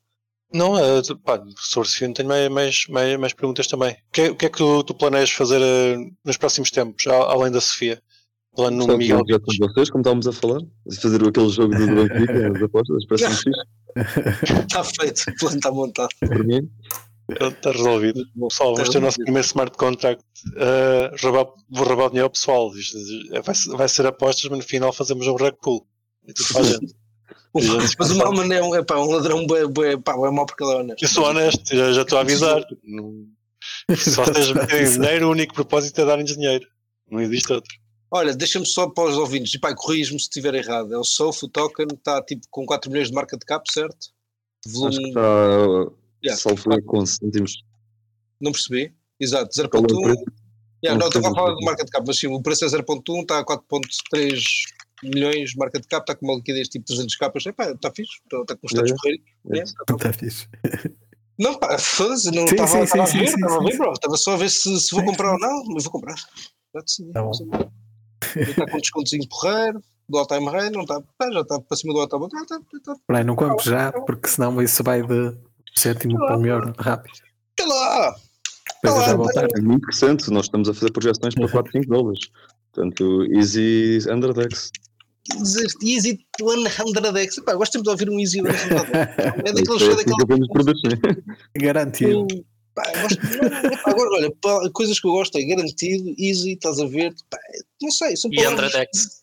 Não, 0.52 0.74
uh, 0.74 1.18
pá, 1.18 1.42
sobre 1.56 1.88
a 1.88 1.90
Sofia 1.92 2.06
não 2.08 2.14
tenho 2.14 2.28
mais, 2.28 2.48
mais, 2.50 2.86
mais, 2.88 3.18
mais 3.18 3.32
perguntas 3.32 3.66
também. 3.66 3.92
O 3.92 4.12
que, 4.12 4.20
é- 4.22 4.30
o 4.30 4.36
que 4.36 4.46
é 4.46 4.48
que 4.48 4.58
tu, 4.58 4.82
tu 4.84 4.94
planeias 4.94 5.30
fazer 5.30 5.60
uh, 5.60 6.16
nos 6.24 6.36
próximos 6.36 6.70
tempos, 6.70 7.06
a- 7.06 7.32
além 7.32 7.50
da 7.50 7.60
Sofia? 7.60 8.02
Plano 8.56 8.86
no 8.86 8.96
Miguel. 8.98 9.22
já 9.28 9.38
com 9.38 9.52
vocês, 9.68 9.90
como 9.90 10.00
estávamos 10.02 10.26
a 10.26 10.32
falar, 10.32 10.60
fazer 11.00 11.22
aquele 11.28 11.48
jogo 11.50 11.74
do 11.76 11.86
Benfica, 11.86 12.48
as 12.56 12.62
apostas, 12.62 13.06
parece-me 13.06 13.34
fixe, 13.36 13.60
Está 14.60 14.84
feito, 14.84 15.22
o 15.28 15.34
plano 15.38 15.56
está 15.56 15.70
montado. 15.70 16.08
Está 17.30 17.70
resolvido. 17.72 18.24
Pessoal, 18.48 18.74
vamos 18.74 18.88
ter 18.88 18.98
o 18.98 19.00
nosso 19.02 19.18
primeiro 19.18 19.46
smart 19.46 19.76
contract. 19.76 20.22
Uh, 20.48 21.14
roubar, 21.22 21.52
vou 21.70 21.86
roubar 21.86 22.06
o 22.06 22.08
dinheiro 22.08 22.26
ao 22.26 22.30
pessoal. 22.30 22.70
É, 23.32 23.40
vai, 23.42 23.54
ser- 23.54 23.70
vai 23.76 23.88
ser 23.88 24.06
apostas, 24.06 24.48
mas 24.50 24.58
no 24.60 24.64
final 24.64 24.92
fazemos 24.92 25.26
um 25.26 25.32
rug 25.36 25.52
pull. 25.60 25.86
E 26.26 26.32
tudo 26.32 26.48
para 26.52 26.60
a 26.62 26.64
gente. 26.64 26.94
Mas 27.98 28.10
o 28.10 28.16
Malman 28.16 28.54
é 28.54 28.62
um, 28.62 28.74
é, 28.74 28.84
pá, 28.84 28.98
um 28.98 29.10
ladrão 29.10 29.44
bué, 29.46 29.66
bué, 29.66 29.96
pá, 29.96 30.12
é 30.12 30.30
mau 30.30 30.44
porque 30.46 30.62
ele 30.62 30.72
é 30.72 30.76
honesto. 30.76 31.02
Eu 31.02 31.08
sou 31.08 31.24
honesto, 31.24 31.74
já, 31.74 31.92
já 31.92 32.02
estou 32.02 32.18
a 32.18 32.20
avisar. 32.20 32.62
Não- 32.84 33.26
Se 33.96 34.10
vocês 34.10 34.52
meterem 34.52 34.84
dinheiro, 34.92 35.28
o 35.28 35.30
único 35.32 35.54
propósito 35.54 35.98
é 36.00 36.04
darem-lhes 36.04 36.34
dinheiro. 36.36 36.66
Não 37.10 37.20
existe 37.20 37.50
outro. 37.52 37.74
Olha, 38.10 38.34
deixa-me 38.34 38.64
só 38.66 38.88
para 38.88 39.10
os 39.10 39.16
ouvintes, 39.18 39.52
e 39.54 39.58
pá, 39.58 39.74
corrijo-me 39.74 40.18
se 40.18 40.24
estiver 40.26 40.54
errado. 40.54 40.92
É 40.94 40.98
o 40.98 41.04
SOF, 41.04 41.44
o 41.44 41.48
token, 41.48 41.86
está 41.92 42.22
tipo 42.22 42.46
com 42.50 42.64
4 42.64 42.90
milhões 42.90 43.08
de 43.08 43.14
market 43.14 43.40
cap, 43.44 43.70
certo? 43.70 43.96
Acho 43.96 44.10
que 44.64 44.70
Volume, 44.70 45.08
está, 45.08 45.20
Yeah, 46.24 46.40
salvo 46.42 46.72
erro, 46.72 46.82
com 46.84 47.06
cêntimos. 47.06 47.62
não 48.40 48.50
percebi. 48.52 48.92
Exato, 49.20 49.50
Qual 49.70 49.82
é 49.82 49.86
o 49.86 49.88
0.1. 49.96 50.02
preço? 50.04 50.24
Yeah, 50.84 50.98
não, 50.98 51.06
estou 51.08 51.20
a 51.30 51.34
falar 51.34 51.54
de 51.54 51.64
market 51.64 51.88
cap, 51.90 52.04
mas 52.06 52.18
sim, 52.18 52.26
o 52.28 52.40
preço 52.42 52.64
é 52.64 52.68
0.1, 52.68 53.20
está 53.22 53.38
a 53.40 53.44
4.3 53.44 54.42
milhões 55.04 55.50
de 55.50 55.56
market 55.58 55.84
cap, 55.88 56.02
está 56.02 56.14
com 56.16 56.24
uma 56.26 56.34
liquidez 56.36 56.68
tipo 56.68 56.84
300 56.86 57.14
capas. 57.16 57.46
Epá, 57.46 57.70
está 57.70 57.90
fixe, 57.90 58.12
está, 58.24 58.40
está 58.40 58.56
com 58.56 58.66
os 58.66 58.72
status 58.72 58.90
É. 58.90 58.94
porreiros. 58.94 59.24
É. 59.50 59.54
Yeah, 59.56 59.72
tá 59.86 59.94
Está 59.94 60.12
fixe. 60.12 60.48
Não, 61.38 61.56
pá, 61.58 61.78
foda-se, 61.78 62.30
não 62.32 62.44
estava 62.46 62.82
estava 62.82 63.02
a 63.04 63.06
ver, 63.06 63.22
estava 63.24 63.56
a 63.56 63.64
ver, 63.64 63.76
bro. 63.78 63.92
Estava 63.92 64.16
só 64.16 64.32
a 64.32 64.36
ver 64.36 64.50
se, 64.50 64.80
se 64.80 64.90
vou 64.92 65.04
comprar 65.04 65.32
ou 65.34 65.38
não, 65.38 65.64
mas 65.66 65.84
vou 65.84 65.92
comprar. 65.92 66.16
Já 66.74 66.80
decidi. 66.80 67.12
Tá 67.12 67.22
bom. 67.22 67.30
Está 68.36 68.66
com 68.66 68.76
um 68.76 68.80
descontozinho 68.80 69.28
porreiro, 69.28 69.82
do 70.08 70.18
all-time 70.18 70.46
high, 70.46 70.70
não 70.70 70.82
está, 70.82 71.00
pá, 71.18 71.30
já 71.30 71.40
está 71.40 71.60
para 71.60 71.76
cima 71.76 71.92
do 71.92 72.00
all-time 72.00 72.28
high. 72.32 72.42
Está, 72.42 72.60
está, 72.74 72.92
Espera 72.92 73.18
aí, 73.18 73.24
não 73.24 73.36
compro 73.36 73.64
já, 73.64 73.92
porque 73.92 74.28
senão 74.28 74.60
isso 74.62 74.82
vai 74.82 75.02
de 75.02 75.36
sétimo 75.76 76.18
para 76.18 76.36
o 76.36 76.40
melhor 76.40 76.74
rápido. 76.78 77.14
está 77.58 77.66
lá! 77.66 78.14
Depois 78.82 78.94
eu 78.94 79.00
Tá 79.00 79.00
já 79.00 79.10
lá, 79.10 79.16
vou 79.16 79.26
tá 79.26 79.32
tarde. 79.32 79.54
É 79.58 79.62
muito 79.62 79.84
recente, 79.86 80.30
nós 80.30 80.46
estamos 80.46 80.68
a 80.68 80.74
fazer 80.74 80.92
projeções 80.92 81.34
para 81.34 81.48
4, 81.48 81.72
5 81.72 81.86
dólares. 81.86 82.20
Portanto, 82.72 83.24
easy 83.32 83.98
underdex. 84.10 84.70
Easy 85.82 86.18
100x. 86.40 87.44
Pá, 87.44 87.54
gosto 87.54 87.72
sempre 87.72 87.84
de 87.84 87.90
ouvir 87.90 88.10
um 88.10 88.18
Easy 88.18 88.40
100x. 88.40 88.48
É 89.44 89.52
daqueles. 89.52 89.82
É 89.82 89.92
é 89.92 90.04
que 90.04 90.10
daqueles 90.16 90.82
né? 90.84 91.22
Garantido. 91.56 92.26
Pá, 92.78 92.92
gosto, 93.02 93.18
não, 93.20 93.82
pá, 93.82 93.90
agora, 93.90 94.10
olha, 94.10 94.32
pá, 94.40 94.70
coisas 94.72 95.00
que 95.00 95.08
eu 95.08 95.12
gosto 95.12 95.36
é 95.36 95.44
garantido, 95.44 96.14
easy, 96.16 96.52
estás 96.52 96.78
a 96.78 96.86
ver, 96.86 97.12
pá, 97.28 97.38
não 97.82 97.90
sei, 97.90 98.16
são 98.16 98.30
E 98.32 98.44
Andradex. 98.44 99.18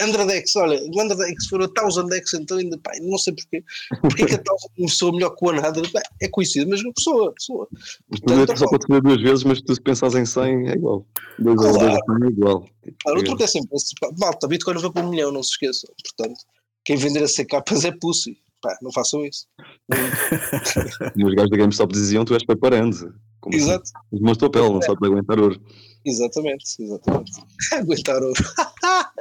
Andradex, 0.00 0.56
olha, 0.56 0.80
o 0.82 1.00
Andradex 1.00 1.46
for 1.46 1.62
a 1.62 1.68
Thousand 1.68 2.08
então 2.34 2.58
ainda, 2.58 2.78
pá, 2.78 2.92
não 3.00 3.16
sei 3.16 3.34
porquê, 3.34 3.64
porque 4.00 4.24
é 4.24 4.26
que 4.26 4.34
a 4.34 4.42
Thousand 4.42 4.68
começou 4.76 5.12
melhor 5.12 5.30
que 5.30 5.46
o 5.46 5.90
pá, 5.92 6.02
é 6.20 6.28
conhecido, 6.28 6.68
mas 6.68 6.82
não 6.82 6.92
pessoa, 6.92 7.32
pessoa. 7.32 7.68
O 8.10 8.20
produto 8.20 8.58
só 8.58 8.66
pode 8.68 8.86
fazer 8.86 9.00
duas 9.02 9.22
vezes, 9.22 9.44
mas 9.44 9.62
tu 9.62 9.74
se 9.74 9.80
pensares 9.80 10.14
em 10.14 10.26
100 10.26 10.68
é 10.68 10.72
igual. 10.74 11.06
2 11.38 11.56
ou 11.60 11.72
Claro. 11.72 11.98
2 12.06 12.22
é 12.22 12.26
igual. 12.26 12.68
Claro, 13.02 13.20
o 13.20 13.24
truque 13.24 13.44
é 13.44 13.46
sempre 13.46 13.78
malta, 14.18 14.48
Bitcoin 14.48 14.78
vai 14.78 14.90
para 14.90 15.06
um 15.06 15.10
milhão, 15.10 15.32
não 15.32 15.42
se 15.42 15.52
esqueçam, 15.52 15.90
portanto, 16.02 16.40
quem 16.84 16.96
vender 16.96 17.22
a 17.22 17.28
CKs 17.28 17.84
é 17.84 17.92
pussy, 17.92 18.38
pá, 18.62 18.78
não 18.80 18.92
façam 18.92 19.24
isso. 19.26 19.46
E 21.16 21.24
os 21.24 21.34
gajos 21.34 21.50
da 21.50 21.56
GameStop 21.56 21.92
diziam: 21.92 22.24
tu 22.24 22.34
és 22.34 22.44
preparando. 22.44 23.14
Como 23.40 23.54
assim? 23.56 23.64
Exato, 23.64 23.90
Demonstrou 24.12 24.50
pele, 24.50 24.70
não 24.70 24.80
sabe 24.80 25.04
aguentar 25.06 25.38
ouro. 25.38 25.60
exatamente, 26.06 26.64
exatamente. 26.80 27.32
Aguentar 27.74 28.22
ouro. 28.22 28.42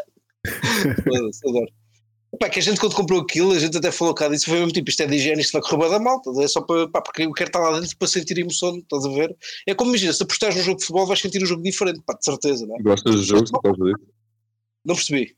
Adoro. 1.47 1.71
Pá, 2.39 2.49
que 2.49 2.59
a 2.59 2.61
gente 2.61 2.79
quando 2.79 2.95
comprou 2.95 3.19
aquilo, 3.19 3.51
a 3.51 3.59
gente 3.59 3.77
até 3.77 3.91
falou 3.91 4.13
cá 4.13 4.29
disso, 4.29 4.45
foi 4.45 4.59
mesmo 4.59 4.71
tipo, 4.71 4.89
isto 4.89 5.01
é 5.01 5.05
de 5.05 5.15
higiene, 5.15 5.41
isto 5.41 5.51
vai 5.51 5.61
correr 5.61 5.89
da 5.89 5.99
malta, 5.99 6.29
é 6.41 6.47
só 6.47 6.61
para, 6.61 6.87
pá, 6.87 7.01
porque 7.01 7.23
eu 7.23 7.31
quero 7.33 7.49
estar 7.49 7.59
lá 7.59 7.77
dentro 7.77 7.97
para 7.97 8.07
sentir 8.07 8.37
emoção, 8.37 8.77
estás 8.77 9.05
a 9.05 9.09
ver? 9.09 9.35
É 9.67 9.75
como 9.75 9.89
imagina, 9.91 10.13
se 10.13 10.23
apostares 10.23 10.55
num 10.55 10.63
jogo 10.63 10.77
de 10.77 10.85
futebol 10.85 11.05
vais 11.05 11.19
sentir 11.19 11.43
um 11.43 11.45
jogo 11.45 11.61
diferente, 11.61 11.99
pá, 12.05 12.13
de 12.13 12.23
certeza, 12.23 12.65
não 12.65 12.77
é? 12.77 12.81
Gostas 12.81 13.15
do 13.15 13.23
jogo 13.23 13.45
só 13.47 13.59
por 13.59 13.75
causa 13.75 13.83
disso? 13.83 14.07
Não 14.85 14.95
percebi. 14.95 15.35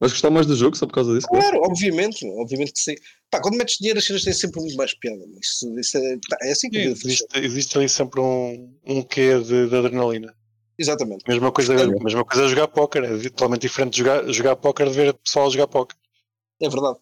Vais 0.00 0.12
gostar 0.12 0.30
mais 0.30 0.46
do 0.46 0.56
jogo 0.56 0.76
só 0.76 0.86
por 0.86 0.94
causa 0.94 1.14
disso? 1.14 1.26
Claro, 1.28 1.60
obviamente, 1.62 2.26
obviamente 2.38 2.72
que 2.72 2.80
sim. 2.80 2.94
Pá, 3.30 3.40
quando 3.40 3.56
metes 3.56 3.78
dinheiro 3.78 3.98
as 3.98 4.04
cenas 4.04 4.24
têm 4.24 4.32
sempre 4.32 4.60
muito 4.60 4.76
mais 4.76 4.92
piada, 4.92 5.24
mas 5.34 5.46
isso, 5.46 5.78
isso 5.78 5.96
é, 5.98 6.16
pá, 6.28 6.36
é 6.42 6.52
assim 6.52 6.68
que 6.68 6.78
a 6.78 6.80
vida 6.80 6.92
Existe, 6.92 7.26
existe 7.36 7.78
ali 7.78 7.88
sempre 7.88 8.20
um, 8.20 8.74
um 8.86 9.02
quê 9.02 9.38
de, 9.40 9.68
de 9.68 9.76
adrenalina. 9.76 10.34
Exatamente. 10.78 11.24
Mesma 11.28 11.52
coisa, 11.52 11.74
É. 11.74 11.86
mesma 11.86 12.24
coisa 12.24 12.44
é 12.44 12.48
jogar 12.48 12.68
póquer. 12.68 13.04
É 13.04 13.18
totalmente 13.30 13.62
diferente 13.62 13.92
de 13.92 13.98
jogar, 13.98 14.32
jogar 14.32 14.56
póquer 14.56 14.88
de 14.88 14.94
ver 14.94 15.10
o 15.10 15.14
pessoal 15.14 15.50
jogar 15.50 15.68
póquer. 15.68 15.96
É 16.60 16.68
verdade. 16.68 16.98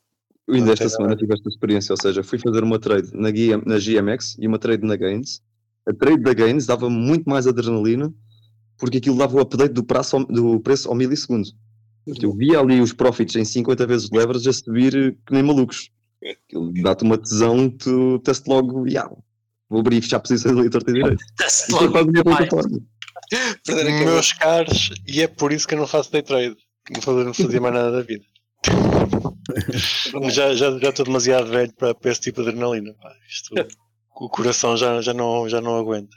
Eu 0.46 0.54
ainda 0.54 0.66
Não 0.66 0.72
esta 0.72 0.88
semana 0.88 1.16
tive 1.16 1.32
esta 1.32 1.48
experiência, 1.48 1.92
ou 1.92 1.96
seja, 1.96 2.22
fui 2.22 2.38
fazer 2.38 2.62
uma 2.62 2.78
trade 2.78 3.10
na, 3.14 3.30
GM, 3.30 3.62
na 3.64 3.78
GMX 3.78 4.36
e 4.38 4.46
uma 4.46 4.58
trade 4.58 4.84
na 4.84 4.96
Gains. 4.96 5.40
A 5.86 5.92
trade 5.94 6.22
da 6.22 6.34
Gains 6.34 6.66
dava 6.66 6.90
muito 6.90 7.28
mais 7.28 7.46
adrenalina 7.46 8.12
porque 8.76 8.98
aquilo 8.98 9.16
dava 9.16 9.36
o 9.36 9.40
update 9.40 9.72
do, 9.72 9.84
prazo, 9.84 10.24
do 10.26 10.60
preço 10.60 10.88
ao 10.88 10.94
milissegundo. 10.94 11.48
Eu 12.06 12.32
via 12.32 12.58
ali 12.58 12.80
os 12.80 12.92
profits 12.92 13.36
em 13.36 13.44
50 13.44 13.86
vezes 13.86 14.08
de 14.08 14.16
leverage 14.16 14.48
a 14.48 14.52
subir 14.52 14.94
eh, 14.94 15.12
que 15.26 15.32
nem 15.32 15.42
malucos. 15.42 15.90
Dá-te 16.82 17.04
uma 17.04 17.18
tesão, 17.18 17.68
tu 17.68 18.18
teste 18.20 18.48
logo, 18.48 18.86
yeah, 18.86 19.12
vou 19.68 19.80
abrir 19.80 19.96
e 19.96 20.02
fechar 20.02 20.20
posições 20.20 20.56
ali 20.56 20.70
torta 20.70 20.90
e 20.90 20.94
direito. 20.94 21.22
Está-se 21.38 21.72
E 21.72 21.76
foi 21.76 21.88
logo 21.88 22.10
minha 22.10 22.24
plataforma. 22.24 22.78
Perder. 23.64 24.04
Meus 24.04 24.32
caros, 24.32 24.90
e 25.06 25.22
é 25.22 25.28
por 25.28 25.52
isso 25.52 25.66
que 25.66 25.74
eu 25.74 25.78
não 25.78 25.86
faço 25.86 26.12
day 26.12 26.22
trade. 26.22 26.56
Não 26.92 27.00
fazia, 27.00 27.24
não 27.24 27.34
fazia 27.34 27.60
mais 27.60 27.74
nada 27.74 27.90
da 27.92 28.02
vida. 28.02 28.24
Já, 30.30 30.54
já, 30.54 30.78
já 30.78 30.88
estou 30.90 31.04
demasiado 31.04 31.50
velho 31.50 31.72
para, 31.74 31.94
para 31.94 32.10
esse 32.10 32.20
tipo 32.20 32.42
de 32.42 32.48
adrenalina. 32.48 32.94
pá. 32.94 33.12
Isto, 33.28 33.54
o 34.14 34.28
coração 34.28 34.76
já, 34.76 35.00
já, 35.00 35.12
não, 35.12 35.48
já 35.48 35.60
não 35.60 35.76
aguenta. 35.76 36.16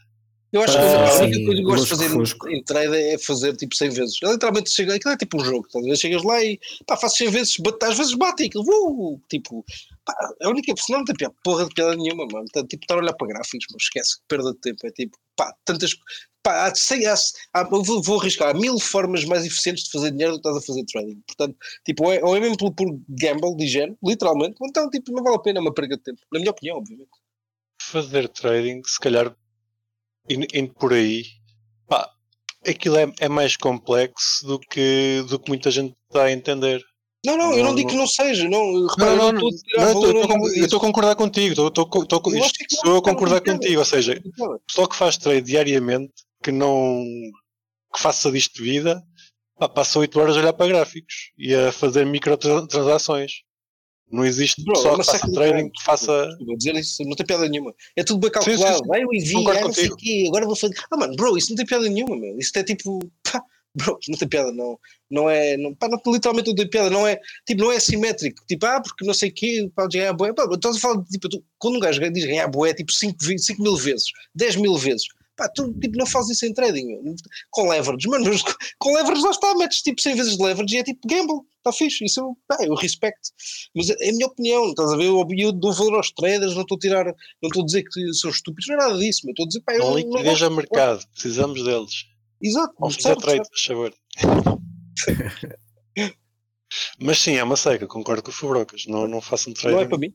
Eu 0.55 0.61
acho 0.61 0.73
que 0.79 0.85
Ah, 0.85 1.09
a 1.09 1.23
única 1.23 1.45
coisa 1.45 1.53
que 1.53 1.59
eu 1.59 1.63
gosto 1.65 1.83
de 1.83 1.89
fazer 1.89 2.09
fusco. 2.09 2.47
em, 2.49 2.63
trade 2.63 2.95
é 2.95 3.17
fazer 3.17 3.55
tipo 3.57 3.75
100 3.75 3.89
vezes. 3.89 4.17
Eu 4.21 4.31
literalmente 4.31 4.69
chego, 4.69 4.93
aquilo 4.93 5.13
é 5.13 5.17
tipo 5.17 5.41
um 5.41 5.43
jogo, 5.43 5.67
ver? 5.83 5.97
chegas 5.97 6.23
lá 6.23 6.41
e 6.41 6.57
pá, 6.87 6.95
faço 6.95 7.17
100 7.17 7.29
vezes, 7.29 7.57
bate- 7.57 7.85
às 7.85 7.97
vezes 7.97 8.13
bate 8.13 8.43
e 8.43 8.45
aquilo, 8.45 8.63
uh, 8.65 9.21
tipo, 9.29 9.65
pá, 10.05 10.13
a 10.43 10.47
única 10.49 10.73
senão 10.81 10.99
não 10.99 11.05
tem 11.05 11.13
piada, 11.15 11.35
porra 11.43 11.65
de 11.67 11.73
piada 11.73 11.93
nenhuma, 11.97 12.25
mano. 12.31 12.45
Tá, 12.53 12.65
tipo, 12.65 12.85
estar 12.85 12.95
a 12.95 12.99
olhar 12.99 13.13
para 13.13 13.27
gráficos, 13.27 13.65
mas 13.73 13.83
esquece, 13.83 14.15
perda 14.29 14.53
de 14.53 14.59
tempo. 14.59 14.87
É 14.87 14.91
tipo, 14.91 15.17
pá, 15.35 15.53
tantas, 15.65 15.91
pá, 16.41 16.67
há, 16.67 16.73
sei, 16.73 17.05
há, 17.05 17.15
há- 17.53 17.63
vou, 17.65 18.01
vou 18.01 18.21
arriscar, 18.21 18.51
há 18.55 18.57
mil 18.57 18.79
formas 18.79 19.25
mais 19.25 19.45
eficientes 19.45 19.83
de 19.83 19.91
fazer 19.91 20.11
dinheiro 20.11 20.37
do 20.37 20.41
que 20.41 20.47
estás 20.47 20.63
a 20.63 20.65
fazer 20.65 20.85
trading. 20.85 21.21
Portanto, 21.27 21.57
tipo, 21.85 22.05
ou 22.05 22.13
é, 22.13 22.23
ou 22.23 22.33
é 22.33 22.39
mesmo 22.39 22.55
por, 22.55 22.71
por 22.73 22.87
gamble 23.09 23.57
de 23.57 23.65
higiene, 23.65 23.97
literalmente, 24.01 24.55
então, 24.61 24.89
tipo, 24.89 25.11
não 25.11 25.21
vale 25.21 25.35
a 25.35 25.39
pena, 25.39 25.59
é 25.59 25.61
uma 25.61 25.73
perda 25.73 25.97
de 25.97 26.03
tempo. 26.03 26.21
Na 26.31 26.39
minha 26.39 26.51
opinião, 26.51 26.77
obviamente. 26.77 27.09
Fazer 27.81 28.29
trading, 28.29 28.81
se 28.85 28.97
calhar, 29.01 29.35
indo, 30.29 30.73
por 30.73 30.93
aí, 30.93 31.23
pá, 31.87 32.09
aquilo 32.67 32.97
é, 32.97 33.11
é 33.19 33.29
mais 33.29 33.55
complexo 33.55 34.45
do 34.45 34.59
que, 34.59 35.23
do 35.29 35.39
que 35.39 35.49
muita 35.49 35.69
gente 35.71 35.93
está 36.09 36.23
a 36.25 36.31
entender. 36.31 36.81
Não, 37.25 37.35
não, 37.37 37.51
eu 37.53 37.57
não 37.63 37.69
Não, 37.71 37.75
digo 37.75 37.87
não. 37.87 37.93
que 37.95 37.99
não 38.01 38.07
seja, 38.07 38.47
não, 38.47 38.85
repara, 38.87 39.15
não 39.15 39.49
tirar 39.49 39.93
não, 39.93 40.47
eu 40.47 40.63
estou- 40.63 40.77
a 40.77 40.81
concordar 40.81 41.15
contigo. 41.15 41.49
Estou, 41.53 41.65
a 41.65 41.69
não, 42.85 43.01
concordar 43.01 43.41
não 43.45 43.53
contigo. 43.53 43.79
Ou 43.79 43.85
seja, 43.85 44.21
o 44.39 44.59
pessoal 44.67 44.87
que 44.87 44.95
faz 44.95 45.17
trade 45.17 45.41
diariamente, 45.41 46.13
que 46.43 46.51
não 46.51 47.03
que 47.93 47.99
faça 48.01 48.31
disto 48.31 48.61
vida, 48.61 49.01
pá, 49.57 49.67
passa 49.67 49.97
8 49.97 50.19
horas 50.19 50.35
a 50.35 50.39
olhar 50.39 50.53
para 50.53 50.67
gráficos 50.67 51.31
e 51.37 51.55
a 51.55 51.71
fazer 51.71 52.05
microtransações. 52.05 53.31
Não 54.11 54.23
existe 54.23 54.63
Bro, 54.63 54.75
pessoal 54.75 54.95
é 54.95 54.97
que 54.99 55.05
faça 55.05 55.31
trading 55.31 55.69
que 55.69 55.83
faça. 55.83 56.27
Desculpa, 56.27 56.57
dizer 56.57 56.75
isso 56.75 57.03
não 57.03 57.15
tem 57.15 57.25
piada 57.25 57.49
nenhuma. 57.49 57.73
É 57.95 58.03
tudo 58.03 58.19
bem 58.19 58.31
Sim, 58.43 58.51
sim, 58.51 58.57
calculado. 58.57 58.77
sim. 58.77 58.87
Vai 58.87 59.03
eu 59.03 59.13
envio, 59.13 59.43
não 59.43 59.73
sei 59.73 59.89
o 59.89 59.95
quê, 59.95 60.25
agora 60.27 60.45
vou 60.45 60.55
fazer. 60.55 60.75
Ah, 60.91 60.97
mano, 60.97 61.15
bro, 61.15 61.37
isso 61.37 61.49
não 61.49 61.55
tem 61.55 61.65
piada 61.65 61.89
nenhuma, 61.89 62.15
meu. 62.15 62.37
Isso 62.37 62.51
é 62.55 62.63
tipo. 62.63 62.99
Pá, 63.31 63.41
bro, 63.75 63.99
não 64.07 64.17
tem 64.17 64.27
piada, 64.27 64.51
não. 64.51 64.79
Não 65.09 65.29
é. 65.29 65.57
Não, 65.57 65.73
pá, 65.75 65.89
não, 65.89 65.99
literalmente 66.13 66.47
não 66.47 66.55
tem 66.55 66.69
piada. 66.69 66.89
Não 66.89 67.07
é. 67.07 67.19
Tipo, 67.45 67.63
não 67.63 67.71
é 67.71 67.79
simétrico. 67.79 68.45
Tipo, 68.47 68.65
ah, 68.67 68.81
porque 68.81 69.05
não 69.05 69.13
sei 69.13 69.29
o 69.29 69.33
quê, 69.33 69.69
pá, 69.75 69.87
ganhar 69.91 70.13
boé. 70.13 70.33
Pá, 70.33 70.47
estás 70.53 70.77
a 70.77 70.79
falar 70.79 71.01
de 71.01 71.09
tipo, 71.09 71.27
tu, 71.27 71.43
quando 71.57 71.77
um 71.77 71.79
gajo 71.79 71.99
diz 72.11 72.25
ganhar 72.25 72.47
boé, 72.47 72.73
tipo 72.73 72.91
5 72.91 73.17
mil 73.59 73.75
vezes, 73.75 74.05
10 74.35 74.55
mil 74.57 74.77
vezes. 74.77 75.05
Pá, 75.37 75.49
tu 75.49 75.73
tipo, 75.79 75.97
não 75.97 76.05
fazes 76.05 76.31
isso 76.37 76.45
em 76.45 76.53
trading, 76.53 76.85
meu. 77.01 77.15
com 77.49 77.67
leverage, 77.69 78.07
mano, 78.07 78.25
mas 78.29 78.41
com 78.79 78.93
leverage 78.95 79.21
lá 79.21 79.31
está, 79.31 79.53
metes 79.55 79.81
tipo 79.81 80.01
100 80.01 80.15
vezes 80.15 80.37
de 80.37 80.43
leverage 80.43 80.75
e 80.75 80.79
é 80.79 80.83
tipo 80.83 81.05
gamble, 81.07 81.41
está 81.57 81.73
fixe, 81.73 82.05
isso 82.05 82.21
eu, 82.21 82.37
pá, 82.47 82.57
eu 82.63 82.73
respeito, 82.75 83.17
mas 83.75 83.89
é 83.89 84.09
a 84.09 84.13
minha 84.13 84.27
opinião, 84.27 84.69
estás 84.69 84.93
a 84.93 84.95
ver, 84.97 85.05
eu, 85.07 85.27
eu 85.37 85.51
dou 85.51 85.73
valor 85.73 85.95
aos 85.95 86.11
traders, 86.11 86.53
não 86.55 86.61
estou 86.61 86.77
a 86.77 86.79
tirar, 86.79 87.05
não 87.05 87.13
estou 87.49 87.63
a 87.63 87.65
dizer 87.65 87.83
que 87.83 88.13
são 88.13 88.29
estúpidos, 88.31 88.67
não 88.67 88.75
é 88.75 88.77
nada 88.77 88.97
disso, 88.97 89.21
mas 89.25 89.31
estou 89.31 89.43
a 89.43 89.47
dizer, 89.47 89.61
pá, 89.61 89.73
eu 89.73 89.79
Não 89.79 89.87
não 89.89 89.95
liquidez 89.97 90.23
gosto- 90.25 90.45
a 90.45 90.49
mercado, 90.49 91.07
precisamos 91.13 91.63
deles. 91.63 92.05
Exato, 92.41 92.73
Vamos 92.79 92.95
fazer 92.95 93.15
trade, 93.17 93.49
por 93.49 93.59
favor. 93.59 93.93
Mas 96.99 97.19
sim, 97.19 97.35
é 97.35 97.43
uma 97.43 97.55
seca, 97.55 97.87
concordo 97.87 98.23
com 98.23 98.29
o 98.29 98.33
Fubrocas. 98.33 98.85
Não, 98.87 99.07
não 99.07 99.21
façam 99.21 99.53
trading. 99.53 99.75
não 99.75 99.81
é 99.83 99.87
para 99.87 99.97
mim, 99.97 100.13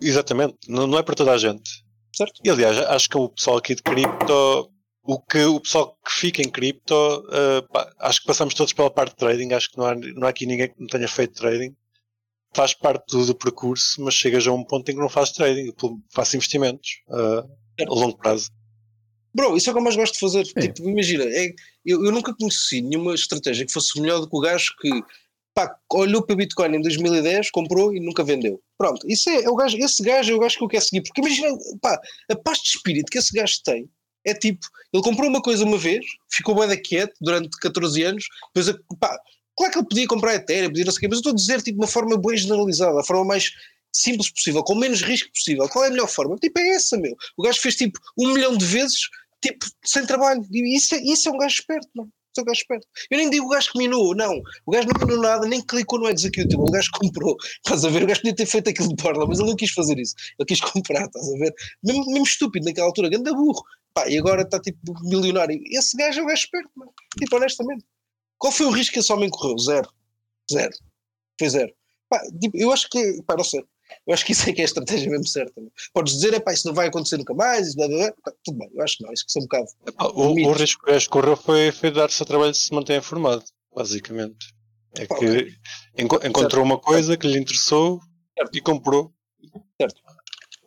Exatamente, 0.00 0.56
não, 0.68 0.86
não 0.86 0.98
é 0.98 1.02
para 1.02 1.14
toda 1.14 1.32
a 1.32 1.38
gente. 1.38 1.84
Certo? 2.16 2.40
E 2.44 2.50
aliás, 2.50 2.78
acho 2.78 3.08
que 3.08 3.18
o 3.18 3.28
pessoal 3.28 3.58
aqui 3.58 3.74
de 3.74 3.82
cripto, 3.82 4.70
o 5.04 5.20
que 5.20 5.44
o 5.44 5.60
pessoal 5.60 5.96
que 6.04 6.12
fica 6.12 6.42
em 6.42 6.50
cripto, 6.50 7.24
pá, 7.72 7.92
acho 8.00 8.20
que 8.20 8.26
passamos 8.26 8.54
todos 8.54 8.72
pela 8.72 8.90
parte 8.90 9.10
de 9.10 9.16
trading, 9.16 9.52
acho 9.52 9.70
que 9.70 9.78
não 9.78 9.86
há, 9.86 9.94
não 9.94 10.26
há 10.26 10.30
aqui 10.30 10.46
ninguém 10.46 10.68
que 10.68 10.80
não 10.80 10.86
tenha 10.86 11.08
feito 11.08 11.34
trading. 11.34 11.74
Faz 12.54 12.72
parte 12.72 13.04
do, 13.10 13.26
do 13.26 13.34
percurso, 13.34 14.02
mas 14.02 14.14
chegas 14.14 14.46
a 14.46 14.52
um 14.52 14.64
ponto 14.64 14.90
em 14.90 14.94
que 14.94 15.00
não 15.00 15.08
fazes 15.08 15.34
trading, 15.34 15.72
faz 16.10 16.32
investimentos 16.32 17.02
eh, 17.10 17.84
a 17.86 17.94
longo 17.94 18.16
prazo. 18.16 18.50
Bro, 19.34 19.58
isso 19.58 19.68
é 19.68 19.70
o 19.70 19.74
que 19.74 19.80
eu 19.80 19.84
mais 19.84 19.96
gosto 19.96 20.14
de 20.14 20.20
fazer. 20.20 20.44
Tipo, 20.44 20.88
imagina, 20.88 21.24
é, 21.24 21.52
eu, 21.84 22.02
eu 22.02 22.10
nunca 22.10 22.34
conheci 22.34 22.80
nenhuma 22.80 23.14
estratégia 23.14 23.66
que 23.66 23.72
fosse 23.72 24.00
melhor 24.00 24.20
do 24.20 24.30
que 24.30 24.36
o 24.36 24.40
gajo 24.40 24.72
que 24.80 24.88
pá, 25.56 25.74
olhou 25.90 26.22
para 26.22 26.36
Bitcoin 26.36 26.76
em 26.76 26.82
2010, 26.82 27.50
comprou 27.50 27.94
e 27.94 27.98
nunca 27.98 28.22
vendeu. 28.22 28.60
Pronto, 28.76 29.08
isso 29.08 29.30
é, 29.30 29.44
é 29.44 29.50
o 29.50 29.56
gajo, 29.56 29.78
esse 29.78 30.02
gajo 30.02 30.30
é 30.30 30.36
o 30.36 30.38
gajo 30.38 30.58
que 30.58 30.64
eu 30.64 30.68
quero 30.68 30.84
seguir. 30.84 31.02
Porque 31.02 31.22
imagina, 31.22 31.48
pá, 31.80 31.98
a 32.30 32.36
paz 32.36 32.58
de 32.58 32.68
espírito 32.68 33.10
que 33.10 33.16
esse 33.16 33.32
gajo 33.32 33.62
tem 33.64 33.88
é 34.26 34.34
tipo, 34.34 34.66
ele 34.92 35.02
comprou 35.02 35.30
uma 35.30 35.40
coisa 35.40 35.64
uma 35.64 35.78
vez, 35.78 36.04
ficou 36.30 36.54
bem 36.54 36.82
quieto 36.82 37.14
durante 37.22 37.56
14 37.58 38.02
anos, 38.02 38.26
depois, 38.54 38.76
pá, 39.00 39.18
claro 39.56 39.72
que 39.72 39.78
ele 39.78 39.88
podia 39.88 40.06
comprar 40.06 40.34
Ethereum, 40.34 40.68
podia 40.68 40.84
não 40.84 40.92
sei 40.92 40.98
o 40.98 41.00
quê, 41.00 41.08
mas 41.08 41.16
eu 41.16 41.20
estou 41.20 41.32
a 41.32 41.36
dizer 41.36 41.62
tipo, 41.62 41.78
de 41.78 41.84
uma 41.84 41.88
forma 41.88 42.18
bem 42.18 42.36
generalizada, 42.36 43.00
a 43.00 43.04
forma 43.04 43.24
mais 43.24 43.52
simples 43.94 44.30
possível, 44.30 44.62
com 44.62 44.74
menos 44.74 45.00
risco 45.00 45.32
possível. 45.32 45.66
Qual 45.70 45.84
é 45.84 45.88
a 45.88 45.90
melhor 45.90 46.08
forma? 46.08 46.36
Tipo, 46.36 46.58
é 46.58 46.68
essa, 46.70 46.98
meu. 46.98 47.16
O 47.34 47.42
gajo 47.42 47.58
fez 47.60 47.76
tipo 47.76 47.98
um 48.18 48.34
milhão 48.34 48.54
de 48.54 48.64
vezes 48.66 49.08
tipo, 49.40 49.64
sem 49.84 50.04
trabalho. 50.04 50.44
E 50.50 50.76
isso 50.76 50.94
é, 50.94 50.98
isso 50.98 51.28
é 51.28 51.32
um 51.32 51.38
gajo 51.38 51.54
esperto, 51.54 51.88
não? 51.94 52.08
Um 52.40 52.44
gajo 52.44 52.60
esperto. 52.60 52.86
Eu 53.10 53.18
nem 53.18 53.30
digo 53.30 53.46
o 53.46 53.48
gajo 53.48 53.72
que 53.72 53.78
minou, 53.78 54.14
não. 54.14 54.40
O 54.66 54.70
gajo 54.70 54.88
não 54.88 55.06
minou 55.06 55.22
nada, 55.22 55.46
nem 55.46 55.60
clicou 55.64 55.98
no 55.98 56.08
executable. 56.08 56.56
O 56.56 56.70
gajo 56.70 56.90
comprou. 56.92 57.36
Estás 57.64 57.84
a 57.84 57.88
ver? 57.90 58.02
O 58.02 58.06
gajo 58.06 58.20
podia 58.20 58.34
ter 58.34 58.46
feito 58.46 58.70
aquilo 58.70 58.88
de 58.88 59.02
borla, 59.02 59.26
mas 59.26 59.38
ele 59.38 59.48
não 59.48 59.56
quis 59.56 59.70
fazer 59.72 59.98
isso. 59.98 60.14
Ele 60.38 60.46
quis 60.46 60.60
comprar, 60.62 61.06
estás 61.06 61.28
a 61.28 61.38
ver? 61.38 61.54
Mesmo, 61.82 62.06
mesmo 62.06 62.24
estúpido 62.24 62.66
naquela 62.66 62.86
altura, 62.86 63.08
ganda 63.08 63.32
burro. 63.32 63.62
Pá, 63.94 64.08
e 64.08 64.18
agora 64.18 64.42
está 64.42 64.60
tipo 64.60 64.78
milionário. 65.04 65.58
Esse 65.72 65.96
gajo 65.96 66.20
é 66.20 66.22
um 66.22 66.26
gajo 66.26 66.42
esperto, 66.42 66.70
mano. 66.76 66.92
Tipo, 67.18 67.36
honestamente. 67.36 67.84
Qual 68.38 68.52
foi 68.52 68.66
o 68.66 68.70
risco 68.70 68.92
que 68.92 68.98
esse 68.98 69.12
homem 69.12 69.30
correu? 69.30 69.58
Zero. 69.58 69.88
Zero. 70.52 70.72
Foi 71.38 71.48
zero. 71.48 71.72
Pá, 72.08 72.20
tipo, 72.40 72.56
eu 72.56 72.70
acho 72.72 72.88
que, 72.90 73.22
pá, 73.26 73.34
não 73.36 73.44
sei. 73.44 73.64
Eu 74.06 74.14
acho 74.14 74.24
que 74.24 74.32
isso 74.32 74.48
é 74.48 74.52
que 74.52 74.60
é 74.60 74.64
a 74.64 74.66
estratégia 74.66 75.10
mesmo 75.10 75.26
certa. 75.26 75.60
meu. 75.60 75.70
Podes 75.92 76.14
dizer, 76.14 76.34
é 76.34 76.40
pá, 76.40 76.52
isso 76.52 76.66
não 76.66 76.74
vai 76.74 76.88
acontecer 76.88 77.16
nunca 77.18 77.34
mais, 77.34 77.74
blá, 77.74 77.86
blá, 77.88 77.98
blá. 77.98 78.32
Tudo 78.44 78.58
bem, 78.58 78.70
eu 78.74 78.82
acho 78.82 78.96
que 78.98 79.04
não, 79.04 79.12
isso 79.12 79.24
que 79.26 79.38
é 79.38 79.40
um 79.40 79.44
bocado. 79.44 79.66
Epá, 79.86 80.06
o, 80.06 80.48
o 80.48 80.52
risco 80.52 80.84
que 80.84 80.90
o 80.90 80.92
gajo 80.94 81.08
correu 81.10 81.36
foi, 81.36 81.72
foi 81.72 81.90
dar-se 81.90 82.22
ao 82.22 82.26
trabalho 82.26 82.52
de 82.52 82.58
se 82.58 82.72
manter 82.74 82.98
informado, 82.98 83.44
basicamente. 83.74 84.54
É 84.98 85.06
Pá, 85.06 85.16
que 85.18 85.26
ok. 85.26 85.54
enco- 85.98 86.26
encontrou 86.26 86.64
uma 86.64 86.78
coisa 86.78 87.16
que 87.16 87.26
lhe 87.26 87.38
interessou 87.38 88.00
Certo. 88.38 88.56
e 88.56 88.60
comprou. 88.60 89.12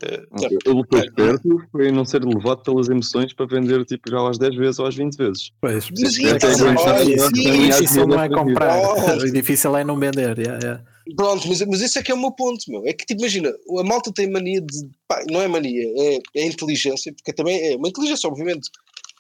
Ele 0.02 0.84
foi 0.90 1.00
esperto 1.00 1.68
foi 1.72 1.92
não 1.92 2.06
ser 2.06 2.24
levado 2.24 2.64
pelas 2.64 2.88
emoções 2.90 3.34
para 3.34 3.46
vender 3.46 3.86
tipo 3.86 4.10
já 4.10 4.30
às 4.30 4.38
10 4.38 4.56
vezes 4.56 4.80
ou 4.80 4.88
às 4.88 4.96
20 4.96 5.16
vezes. 5.16 5.52
Pois, 5.60 5.90
isso, 5.98 6.26
é 6.26 6.30
é 6.32 6.38
difícil 6.38 8.08
não 8.08 8.22
é 8.22 8.28
dinheiro 8.28 8.46
comprar, 8.46 8.80
Oh. 8.80 9.12
o 9.22 9.32
difícil 9.32 9.76
é 9.76 9.84
não 9.84 10.00
vender. 10.00 10.38
yeah, 10.38 10.60
yeah. 10.64 10.84
Pronto, 11.16 11.48
mas, 11.48 11.62
mas 11.62 11.82
esse 11.82 11.98
é 11.98 12.04
que 12.04 12.12
é 12.12 12.16
o 12.16 12.20
meu 12.20 12.32
ponto, 12.32 12.64
meu. 12.70 12.86
É 12.86 12.94
que, 12.94 13.06
tipo, 13.06 13.22
imagina, 13.22 13.50
a 13.50 13.84
malta 13.84 14.12
tem 14.14 14.30
mania 14.30 14.62
de. 14.62 14.90
Pá, 15.08 15.24
não 15.30 15.42
é 15.42 15.48
mania, 15.48 15.84
é, 15.98 16.20
é 16.36 16.46
inteligência, 16.46 17.12
porque 17.14 17.34
também 17.34 17.74
é 17.74 17.76
uma 17.76 17.90
inteligência, 17.90 18.30
obviamente, 18.30 18.70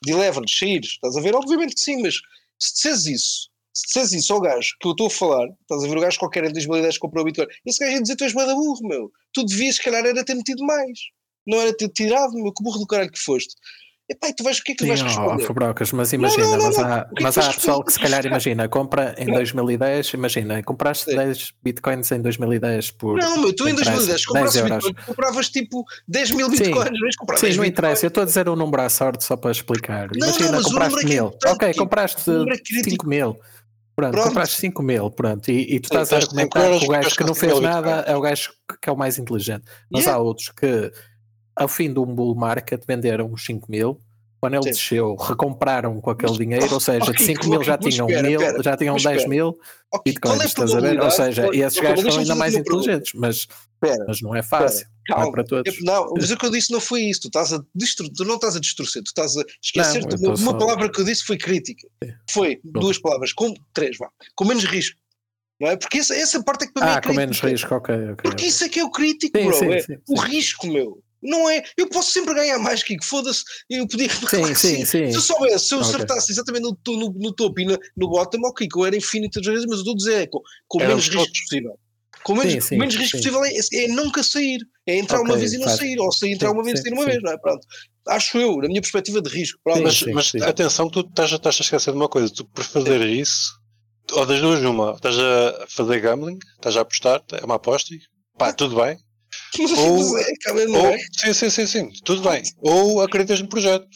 de 0.03 0.13
leverage, 0.13 0.57
sair, 0.57 0.81
estás 0.81 1.17
a 1.17 1.21
ver? 1.21 1.35
Obviamente 1.35 1.73
que 1.73 1.81
sim, 1.81 2.01
mas 2.01 2.15
se 2.59 2.73
disseres 2.73 3.05
isso, 3.07 3.49
se 3.73 3.86
disseres 3.88 4.13
isso 4.13 4.34
ao 4.34 4.41
gajo 4.41 4.75
que 4.79 4.88
eu 4.88 4.91
estou 4.91 5.08
a 5.08 5.10
falar, 5.10 5.47
estás 5.62 5.84
a 5.84 5.88
ver 5.88 5.97
o 5.97 6.01
gajo 6.01 6.19
qualquer 6.19 6.43
em 6.45 6.53
2010 6.53 6.95
que 6.95 6.99
comprou 6.99 7.23
o 7.23 7.25
Bitcoin, 7.25 7.47
esse 7.65 7.79
gajo 7.79 7.93
ia 7.93 8.01
dizer: 8.01 8.15
Tu 8.15 8.23
és 8.23 8.34
bué 8.34 8.45
da 8.45 8.53
burro, 8.53 8.88
meu. 8.88 9.12
Tu 9.34 9.45
devias, 9.45 9.75
se 9.75 9.84
calhar, 9.84 10.05
era 10.05 10.25
ter 10.25 10.36
metido 10.36 10.63
mais. 10.65 10.99
Não 11.47 11.60
era 11.62 11.75
ter 11.75 11.89
tirado, 11.89 12.34
meu, 12.34 12.53
que 12.53 12.63
burro 12.63 12.79
do 12.79 12.88
caralho 12.88 13.12
que 13.12 13.19
foste. 13.19 13.55
Epá, 14.12 14.30
e 14.30 14.34
tu 14.34 14.43
vais, 14.43 14.58
o 14.58 14.63
que 14.63 14.72
é 14.72 14.76
que 14.76 14.84
tu 14.84 14.88
vais 14.88 15.00
Sim, 15.00 15.06
responder? 15.06 15.43
Fabrocas, 15.45 15.91
mas 15.91 16.12
imagina, 16.13 16.48
não, 16.48 16.58
não, 16.58 16.65
mas 16.65 16.78
não. 16.78 16.84
há, 16.86 17.08
O 17.12 17.13
que 17.13 17.22
é 17.22 17.24
mas 17.24 17.38
há 17.38 17.54
pessoal 17.54 17.84
que 17.84 17.93
se 17.93 18.00
calhar 18.00 18.26
imagina, 18.26 18.67
compra 18.67 19.13
em 19.19 19.28
2010, 19.28 20.13
imagina, 20.15 20.63
compraste 20.63 21.12
Sim. 21.12 21.15
10 21.15 21.54
bitcoins 21.62 22.12
em 22.12 22.19
2010 22.19 22.91
por. 22.91 23.19
Não, 23.19 23.39
meu, 23.39 23.56
tu 23.56 23.67
em 23.67 23.74
interessa, 23.74 23.91
2010 23.91 24.08
10 24.08 24.26
compraste 24.26 24.58
euros. 24.58 24.86
Bitcoin, 24.86 25.06
compravas 25.06 25.50
tipo 25.50 25.86
10 26.08 26.32
mil 26.32 26.50
Sim. 26.50 26.58
Bitcoins, 26.58 27.00
não 27.00 27.06
és 27.08 27.15
comprar 27.15 27.38
Sim, 27.38 27.45
10 27.45 27.58
não 27.58 27.65
interessa, 27.65 28.06
eu 28.06 28.08
estou 28.08 28.24
a 28.24 28.26
dizer 28.26 28.50
um 28.50 28.56
número 28.56 28.82
à 28.82 28.89
sorte 28.89 29.24
só 29.24 29.38
para 29.38 29.52
explicar. 29.52 30.10
Não, 30.12 30.28
Imagina, 30.28 30.45
não, 30.48 30.58
mas 30.58 30.65
compraste 30.65 31.00
é 31.00 31.04
é 31.04 31.06
mil. 31.06 31.26
ok, 31.45 31.67
tipo, 31.69 31.84
compraste 31.84 32.32
é 32.32 32.58
crítico. 32.58 32.89
5 32.89 33.08
mil. 33.08 33.38
Pronto, 33.95 34.13
Pronto. 34.13 34.28
compraste 34.30 34.56
5 34.62 34.82
mil, 34.82 35.12
pronto, 35.12 35.52
e, 35.52 35.76
e 35.76 35.80
tu 35.80 35.86
estás 35.86 36.12
a 36.13 36.17
argumentar 36.17 36.80
que 36.80 36.86
o 36.86 36.88
gajo 36.88 37.15
que 37.15 37.24
não 37.24 37.34
5 37.34 37.36
fez 37.36 37.60
nada 37.60 38.06
é 38.08 38.15
o 38.15 38.22
gajo 38.22 38.50
que 38.82 38.89
é 38.89 38.91
o 38.93 38.98
mais 38.98 39.19
inteligente. 39.19 39.65
Mas 39.91 40.08
há 40.08 40.17
outros 40.17 40.50
que, 40.50 40.89
ao 41.60 41.67
fim 41.67 41.91
de 41.93 42.00
um 42.00 42.06
bull 42.06 42.34
market, 42.36 42.82
venderam 42.88 43.32
os 43.32 43.45
5 43.45 43.69
mil. 43.69 44.00
Quando 44.41 44.54
ele 44.54 44.63
Sim. 44.63 44.69
desceu, 44.69 45.15
recompraram 45.15 46.00
com 46.00 46.10
aquele 46.12 46.32
Mas, 46.32 46.38
dinheiro, 46.39 46.74
ou 46.74 46.80
seja, 46.80 47.04
de 47.04 47.10
ok, 47.12 47.26
5 47.26 47.50
mil 47.50 47.62
já 47.62 47.78
tinham 47.78 48.08
espera, 48.08 48.28
mil, 48.30 48.39
já 48.63 48.78
tinham 48.78 48.93
mas 48.93 49.04
10 49.04 49.15
espera. 49.17 49.30
mil 49.30 49.60
Ok, 49.93 50.13
bitcoins, 50.13 50.19
qual 50.22 50.41
é 50.41 50.45
estás 50.45 50.76
a 50.76 50.80
ver? 50.80 51.02
Ou 51.02 51.12
seja, 51.12 51.48
Olha, 51.48 51.65
esses 51.67 51.80
gajos 51.82 52.06
são 52.13 52.22
ainda 52.22 52.36
mais 52.36 52.56
inteligentes, 52.56 53.12
mas, 53.13 53.48
mas 54.08 54.22
não 54.22 54.34
é 54.34 54.41
fácil. 54.41 54.88
Não 55.10 55.15
é 55.17 55.19
calma. 55.19 55.32
para 55.34 55.43
todos. 55.43 55.76
Não, 55.82 56.13
mas 56.15 56.32
o 56.32 56.38
que 56.38 56.45
eu 56.45 56.52
disse 56.52 56.72
não 56.72 56.80
foi 56.80 57.02
isso. 57.02 57.22
Tu, 57.24 57.28
estás 57.28 57.52
a 57.52 57.60
destru... 57.76 58.10
tu 58.13 58.24
não 58.24 58.36
estás 58.36 58.56
a 58.56 58.62
distorcer, 58.62 59.04
tu 59.04 59.08
estás 59.08 59.36
a 59.36 59.43
esquecer-te. 59.62 60.08
Não, 60.08 60.08
Uma, 60.08 60.34
estou 60.36 60.36
uma 60.36 60.52
só- 60.52 60.58
palavra 60.58 60.89
que 60.89 61.02
eu 61.02 61.04
disse 61.06 61.26
foi 61.26 61.38
crítica. 61.38 61.86
Foi 62.32 62.62
duas 62.63 62.98
palavras, 62.98 63.34
com 63.34 63.54
três, 63.74 63.98
vá. 63.98 64.08
Com 64.36 64.45
menos 64.45 64.63
risco. 64.63 64.98
Não 65.60 65.67
é? 65.67 65.76
Porque 65.76 65.98
essa, 65.98 66.15
essa 66.15 66.41
parte 66.41 66.63
é 66.63 66.67
que 66.67 66.74
para 66.74 66.86
mim 66.86 66.91
é 66.91 66.93
Ah, 66.93 66.95
com 66.95 67.02
crítica. 67.10 67.19
menos 67.22 67.41
risco, 67.41 67.76
ok, 67.76 67.93
ok. 67.95 68.15
Porque 68.15 68.30
ok. 68.30 68.48
isso 68.48 68.63
é 68.63 68.69
que 68.69 68.80
é 68.80 68.84
o 68.86 68.89
crítico, 68.89 69.38
Sim, 69.38 69.45
bro. 69.48 69.58
sim, 69.58 69.74
é 69.74 69.82
sim, 69.82 69.98
o 70.08 70.22
sim. 70.22 70.28
risco, 70.28 70.67
meu. 70.67 71.04
Não 71.21 71.49
é? 71.49 71.63
Eu 71.77 71.88
posso 71.89 72.12
sempre 72.12 72.34
ganhar 72.34 72.58
mais, 72.60 72.82
Kiko. 72.84 73.03
Foda-se. 73.05 73.43
Eu 73.69 73.88
podia. 73.88 74.08
Claro 74.10 74.47
que 74.53 74.55
sim, 74.55 74.86
sim. 74.86 75.12
Se 75.12 75.17
eu 75.17 75.21
soubesse, 75.21 75.67
se 75.67 75.73
eu 75.73 75.79
Ok. 75.79 75.89
acertasse 75.89 76.32
exatamente 76.32 76.63
no, 76.63 76.77
no, 76.97 77.13
no 77.13 77.34
topo 77.34 77.60
e 77.60 77.65
na- 77.65 77.77
no 77.97 78.10
bottom, 78.10 78.39
ok, 78.45 78.67
que 78.67 78.77
eu 78.79 78.86
era 78.86 78.95
infinitas 78.95 79.45
vezes, 79.45 79.65
mas 79.65 79.75
eu 79.75 79.79
estou 79.79 79.93
a 79.93 79.97
dizer, 79.97 80.21
é 80.23 80.27
com, 80.27 80.39
com 80.67 80.77
menos 80.79 81.08
risco 81.08 81.23
todos. 81.25 81.39
possível. 81.41 81.79
Com 82.23 82.36
menos, 82.36 82.53
Sim, 82.53 82.62
sim, 82.62 82.77
menos 82.77 82.95
risco 82.95 83.17
sim. 83.17 83.23
possível 83.29 83.45
é, 83.45 83.84
é 83.84 83.88
nunca 83.89 84.21
sair. 84.23 84.60
É 84.86 84.97
entrar 84.97 85.19
uma 85.21 85.29
Ok, 85.29 85.39
vez 85.39 85.53
e 85.53 85.58
não 85.58 85.65
faz- 85.65 85.77
sair. 85.79 85.99
Ou 85.99 86.12
sair, 86.12 86.32
entrar 86.34 86.49
sim, 86.49 86.53
uma 86.55 86.63
vez 86.63 86.79
e 86.79 86.82
sim, 86.82 86.89
sair 86.89 86.93
uma 86.93 87.03
sim. 87.03 87.10
vez, 87.12 87.23
não 87.23 87.32
é? 87.32 87.38
Pronto. 87.38 87.67
Acho 88.08 88.38
eu, 88.39 88.58
na 88.58 88.67
minha 88.67 88.82
perspectiva 88.82 89.21
de 89.21 89.29
risco. 89.29 89.60
Sim, 89.73 89.84
Mas, 89.84 89.97
sim, 89.97 90.13
mas 90.13 90.27
sim. 90.27 90.41
atenção, 90.41 90.89
tu 90.89 91.01
estás, 91.01 91.32
estás 91.32 91.58
a 91.60 91.62
esquecer 91.63 91.91
de 91.91 91.97
uma 91.97 92.10
coisa: 92.10 92.34
tu 92.34 92.43
por 92.45 92.63
fazer 92.63 93.01
isso, 93.08 93.51
ou 94.12 94.25
das 94.25 94.41
duas, 94.41 94.62
uma, 94.63 94.91
estás 94.93 95.17
a 95.19 95.65
fazer 95.69 95.99
gambling, 96.01 96.39
estás 96.55 96.75
a 96.75 96.82
apostar, 96.82 97.23
é 97.34 97.45
uma 97.45 97.55
aposta, 97.55 97.93
e 97.93 97.99
pá, 98.38 98.51
tudo 98.51 98.75
bem. 98.77 98.97
Ou- 99.77 100.17
é, 100.19 100.67
Ou, 100.67 100.85
é? 100.88 100.97
sim, 101.13 101.33
sim, 101.33 101.49
sim, 101.49 101.65
sim, 101.67 101.89
tudo 102.03 102.27
bem. 102.29 102.43
Ou 102.59 103.01
acreditas 103.01 103.41
no 103.41 103.47
projeto. 103.49 103.88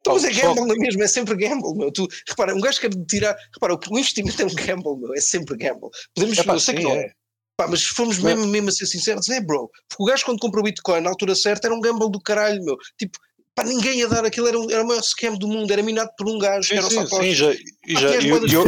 Então, 0.00 0.14
mas 0.14 0.24
é 0.24 0.32
gamble 0.32 0.66
na 0.66 0.74
mesma, 0.74 1.04
é 1.04 1.08
sempre 1.08 1.34
gamble, 1.36 1.74
meu. 1.76 1.90
Tu, 1.92 2.06
repara, 2.28 2.54
um 2.54 2.60
gajo 2.60 2.80
quer 2.80 2.90
tirar. 3.08 3.36
Repara, 3.54 3.74
o 3.74 3.98
investimento 3.98 4.40
é 4.40 4.44
um 4.44 4.54
gamble, 4.54 4.96
meu. 4.98 5.14
É 5.14 5.20
sempre 5.20 5.56
gamble. 5.56 5.88
Podemos, 6.14 6.38
Epá, 6.38 6.54
eu 6.54 6.60
sei 6.60 6.74
que 6.76 6.80
sim, 6.82 6.86
não 6.86 6.94
é. 6.94 7.00
é. 7.06 7.10
Pá, 7.56 7.66
mas 7.66 7.80
se 7.80 7.88
formos 7.88 8.18
Mas- 8.18 8.36
mesmo, 8.36 8.50
mesmo 8.52 8.68
a 8.68 8.72
ser 8.72 8.86
sinceros, 8.86 9.28
é, 9.30 9.40
bro. 9.40 9.68
Porque 9.88 10.02
o 10.02 10.06
gajo, 10.06 10.24
quando 10.26 10.38
comprou 10.38 10.62
o 10.62 10.64
Bitcoin 10.64 11.00
na 11.00 11.10
altura 11.10 11.34
certa, 11.34 11.66
era 11.66 11.74
um 11.74 11.80
gamble 11.80 12.10
do 12.10 12.20
caralho, 12.20 12.62
meu. 12.62 12.76
Tipo, 12.98 13.18
pá, 13.56 13.64
ninguém 13.64 13.98
ia 14.00 14.06
dar 14.08 14.24
aquilo, 14.24 14.46
era, 14.46 14.60
um, 14.60 14.70
era 14.70 14.84
o 14.84 14.86
maior 14.86 15.02
scam 15.02 15.34
do 15.36 15.48
mundo, 15.48 15.70
era 15.72 15.82
minado 15.82 16.10
por 16.16 16.28
um 16.28 16.38
gajo, 16.38 16.68
Sim, 16.68 16.74
era 16.76 16.86
o 16.86 16.90
sim, 16.90 16.96
Satoshi. 16.96 17.22
sim, 17.28 17.34
já, 17.34 17.52
e 17.52 17.94
já, 17.98 18.16
e- 18.20 18.26
e 18.26 18.28
eu-. 18.52 18.64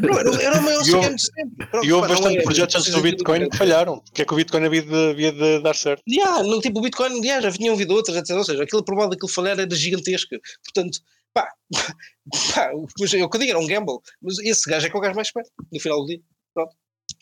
Bro, 0.00 0.18
era, 0.18 0.42
era 0.42 0.58
o 0.58 0.62
maior 0.62 0.80
eu- 0.86 1.02
scam 1.02 1.14
de 1.16 1.22
sempre. 1.22 1.66
Pronto, 1.66 1.86
e 1.86 1.92
houve 1.92 2.06
pá, 2.08 2.14
não 2.14 2.20
bastante 2.20 2.38
é, 2.38 2.42
projetos 2.44 2.74
não 2.74 2.80
antes 2.80 2.92
do 2.92 2.96
de 3.02 3.10
Bitcoin 3.10 3.48
que 3.48 3.56
falharam. 3.56 4.00
Porque 4.00 4.22
é 4.22 4.24
que 4.26 4.32
o 4.32 4.36
Bitcoin 4.36 4.64
havia 4.66 4.82
de, 4.82 5.10
havia 5.10 5.32
de 5.32 5.58
dar 5.62 5.74
certo. 5.74 6.02
Yeah, 6.08 6.42
no, 6.42 6.60
tipo, 6.60 6.78
o 6.78 6.82
Bitcoin 6.82 7.20
yeah, 7.24 7.40
já 7.42 7.50
vinham 7.50 7.74
havido 7.74 7.94
outras, 7.94 8.16
etc. 8.16 8.36
Ou 8.36 8.44
seja, 8.44 8.62
aquilo 8.62 8.84
provável 8.84 9.10
daquilo 9.10 9.28
falhar 9.30 9.58
era 9.58 9.74
gigantesca. 9.74 10.38
Portanto, 10.64 10.98
pá, 11.32 11.48
pá, 12.54 12.70
mas 13.00 13.14
é 13.14 13.24
o 13.24 13.28
que 13.30 13.36
eu 13.36 13.40
digo, 13.40 13.50
era 13.52 13.58
um 13.58 13.66
gamble. 13.66 13.98
Mas 14.22 14.38
esse 14.40 14.68
gajo 14.68 14.86
é 14.86 14.90
que 14.90 14.96
é 14.96 14.98
o 14.98 15.02
gajo 15.02 15.14
mais 15.14 15.28
esperto, 15.28 15.50
no 15.72 15.80
final 15.80 16.00
do 16.00 16.06
dia. 16.06 16.20
Pronto. 16.54 16.74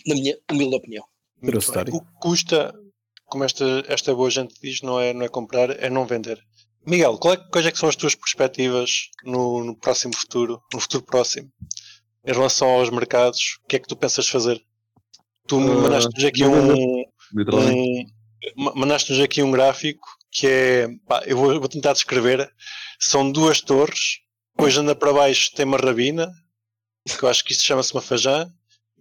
Na 0.06 0.14
minha 0.16 0.36
humilde 0.50 0.74
opinião. 0.74 1.04
O 1.42 2.00
que 2.00 2.06
custa, 2.20 2.74
como 3.26 3.44
esta, 3.44 3.84
esta 3.88 4.14
boa 4.14 4.28
gente 4.30 4.54
diz, 4.60 4.80
não 4.82 4.98
é, 5.00 5.12
não 5.12 5.22
é 5.24 5.28
comprar, 5.28 5.70
é 5.70 5.88
não 5.88 6.04
vender. 6.06 6.38
Miguel, 6.86 7.18
qual 7.18 7.34
é, 7.34 7.36
quais 7.36 7.66
é 7.66 7.72
que 7.72 7.78
são 7.78 7.88
as 7.88 7.96
tuas 7.96 8.14
perspectivas 8.14 9.08
no, 9.24 9.64
no 9.64 9.76
próximo 9.76 10.14
futuro, 10.14 10.62
no 10.72 10.80
futuro 10.80 11.02
próximo, 11.04 11.50
em 12.24 12.32
relação 12.32 12.68
aos 12.68 12.90
mercados? 12.90 13.58
O 13.64 13.66
que 13.66 13.76
é 13.76 13.78
que 13.78 13.88
tu 13.88 13.96
pensas 13.96 14.28
fazer? 14.28 14.62
Tu 15.48 15.56
Ah, 15.56 15.60
mandaste-nos 15.82 16.24
aqui 16.24 16.44
um, 16.44 17.04
um, 17.72 18.04
ma- 18.56 18.74
mandaste-nos 18.74 19.20
aqui 19.20 19.42
um 19.42 19.50
gráfico 19.50 20.06
que 20.30 20.46
é, 20.46 20.88
pá, 21.06 21.22
eu 21.26 21.36
vou, 21.36 21.58
vou 21.58 21.68
tentar 21.68 21.92
descrever, 21.92 22.48
são 23.00 23.30
duas 23.30 23.60
torres, 23.60 24.18
depois 24.54 24.76
anda 24.76 24.94
para 24.94 25.12
baixo 25.12 25.52
tem 25.54 25.64
uma 25.64 25.78
rabina, 25.78 26.30
que 27.06 27.22
eu 27.24 27.28
acho 27.28 27.44
que 27.44 27.52
isto 27.52 27.64
chama-se 27.64 27.92
uma 27.92 28.02
fajã, 28.02 28.46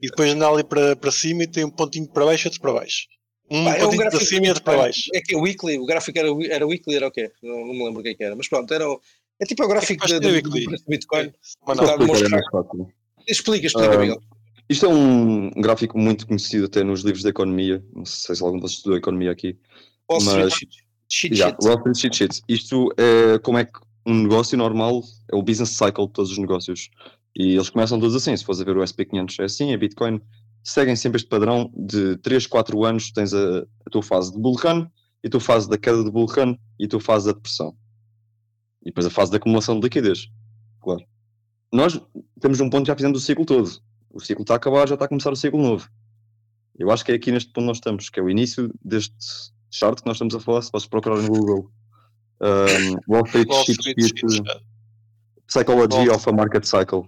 e 0.02 0.10
depois 0.10 0.32
anda 0.32 0.48
ali 0.48 0.64
para, 0.64 0.96
para 0.96 1.12
cima 1.12 1.44
e 1.44 1.48
tem 1.48 1.66
um 1.66 1.72
pontinho 1.72 2.08
para 2.12 2.26
baixo 2.26 2.46
e 2.46 2.48
outro 2.48 2.62
para 2.62 2.74
baixo. 2.74 3.06
Um 3.50 3.64
Pá, 3.66 3.76
é 3.78 3.86
um 3.86 3.96
gráfico 3.96 4.24
cima 4.26 4.46
e 4.48 4.50
outro 4.50 4.64
para 4.64 4.78
baixo. 4.78 5.04
É 5.14 5.22
que 5.22 5.36
é 5.36 5.38
weekly, 5.38 5.78
o 5.78 5.86
gráfico 5.86 6.18
era, 6.18 6.28
era 6.50 6.66
weekly, 6.66 6.96
era 6.96 7.08
o 7.08 7.12
quê? 7.12 7.32
Não, 7.44 7.60
não 7.68 7.74
me 7.74 7.84
lembro 7.86 8.00
o 8.00 8.04
que 8.04 8.10
é 8.10 8.14
que 8.16 8.24
era, 8.24 8.36
mas 8.36 8.48
pronto, 8.48 8.74
era, 8.74 8.90
o- 8.90 9.00
é 9.40 9.46
tipo 9.46 9.64
o 9.64 9.68
gráfico 9.68 10.04
é 10.12 10.20
do, 10.20 10.28
weekly. 10.30 10.66
do 10.66 10.84
Bitcoin. 10.88 11.32
Mas 11.68 11.78
Tá 11.78 11.84
não, 11.86 11.94
a 11.94 11.98
mostrar. 11.98 12.26
é 12.28 12.30
mais 12.30 12.46
fácil. 12.52 12.88
Explica, 13.28 13.68
explica, 13.68 13.94
Ah, 13.94 13.98
Miguel. 13.98 14.22
Isto 14.68 14.86
é 14.88 14.90
um 14.90 15.52
gráfico 15.52 15.98
muito 16.00 16.26
conhecido 16.26 16.66
até 16.66 16.84
nos 16.84 17.02
livros 17.02 17.22
de 17.22 17.30
economia. 17.30 17.84
Não 17.96 18.04
sei 18.06 18.36
se 18.36 18.42
algum 18.44 18.56
de 18.58 18.62
vocês 18.64 18.78
estudou 18.78 18.98
economia 18.98 19.30
aqui. 19.32 19.58
Wall 20.10 20.22
mas- 20.24 20.26
Yeah. 21.22 21.56
Wall 21.62 21.78
Street 21.78 21.96
Cheat 21.98 22.16
Sheet. 22.18 22.42
Isto 22.50 22.92
é 22.98 23.38
como 23.40 23.60
é 23.60 23.66
que 23.66 23.74
um 24.08 24.24
negócio 24.24 24.58
normal 24.58 25.04
é 25.32 25.36
o 25.36 25.44
business 25.44 25.70
cycle 25.70 26.08
de 26.08 26.14
todos 26.14 26.32
os 26.32 26.38
negócios. 26.40 26.90
E 27.36 27.54
eles 27.54 27.70
começam 27.70 28.00
todos 28.00 28.16
assim. 28.16 28.36
Se 28.36 28.44
fores 28.44 28.60
a 28.60 28.64
ver 28.64 28.76
o 28.76 28.82
SP500 28.82 29.40
é 29.40 29.44
assim, 29.44 29.72
a 29.74 29.78
Bitcoin 29.78 30.20
seguem 30.66 30.96
sempre 30.96 31.18
este 31.18 31.30
padrão 31.30 31.72
de 31.76 32.18
3, 32.18 32.48
4 32.48 32.84
anos 32.84 33.12
tens 33.12 33.34
a, 33.34 33.60
a 33.86 33.90
tua 33.90 34.02
fase 34.02 34.32
de 34.32 34.40
bull 34.40 34.56
run, 34.56 34.88
e 35.24 35.28
a 35.28 35.30
tua 35.32 35.40
fase 35.40 35.68
da 35.68 35.78
queda 35.78 36.04
de 36.04 36.12
bull 36.12 36.28
run 36.28 36.56
e 36.80 36.86
a 36.86 36.88
tua 36.88 37.00
fase 37.00 37.26
da 37.26 37.34
depressão. 37.34 37.76
E 38.84 38.86
depois 38.86 39.08
a 39.08 39.10
fase 39.10 39.32
de 39.32 39.38
acumulação 39.38 39.80
de 39.80 39.84
liquidez. 39.84 40.28
Claro. 40.80 41.04
Nós 41.74 42.00
temos 42.40 42.60
um 42.60 42.70
ponto 42.70 42.84
que 42.84 42.90
já 42.90 42.96
fizemos 42.96 43.22
o 43.22 43.26
ciclo 43.26 43.44
todo. 43.44 43.70
O 44.12 44.20
ciclo 44.20 44.44
está 44.44 44.54
a 44.54 44.58
acabar, 44.58 44.88
já 44.88 44.94
está 44.94 45.06
a 45.06 45.08
começar 45.08 45.32
o 45.32 45.36
ciclo 45.36 45.62
novo. 45.62 45.90
Eu 46.78 46.92
acho 46.92 47.04
que 47.04 47.12
é 47.12 47.16
aqui 47.16 47.32
neste 47.32 47.52
ponto 47.52 47.64
que 47.64 47.68
nós 47.68 47.78
estamos, 47.78 48.10
que 48.10 48.20
é 48.20 48.24
o 48.24 48.30
início 48.30 48.72
deste 48.84 49.16
chart 49.72 50.00
que 50.00 50.06
nós 50.06 50.18
estamos 50.18 50.36
a 50.36 50.40
falar, 50.40 50.62
se 50.62 50.72
vocês 50.72 50.88
procurarem 50.88 51.26
no 51.26 51.32
Google. 51.32 51.72
Um, 52.42 53.12
Wall 53.12 53.26
Street 53.26 53.48
Wall 53.50 53.64
Street 53.64 54.14
já. 54.30 54.62
Psychology 55.48 56.10
of 56.10 56.30
a 56.30 56.34
Market 56.34 56.66
Cycle. 56.66 57.08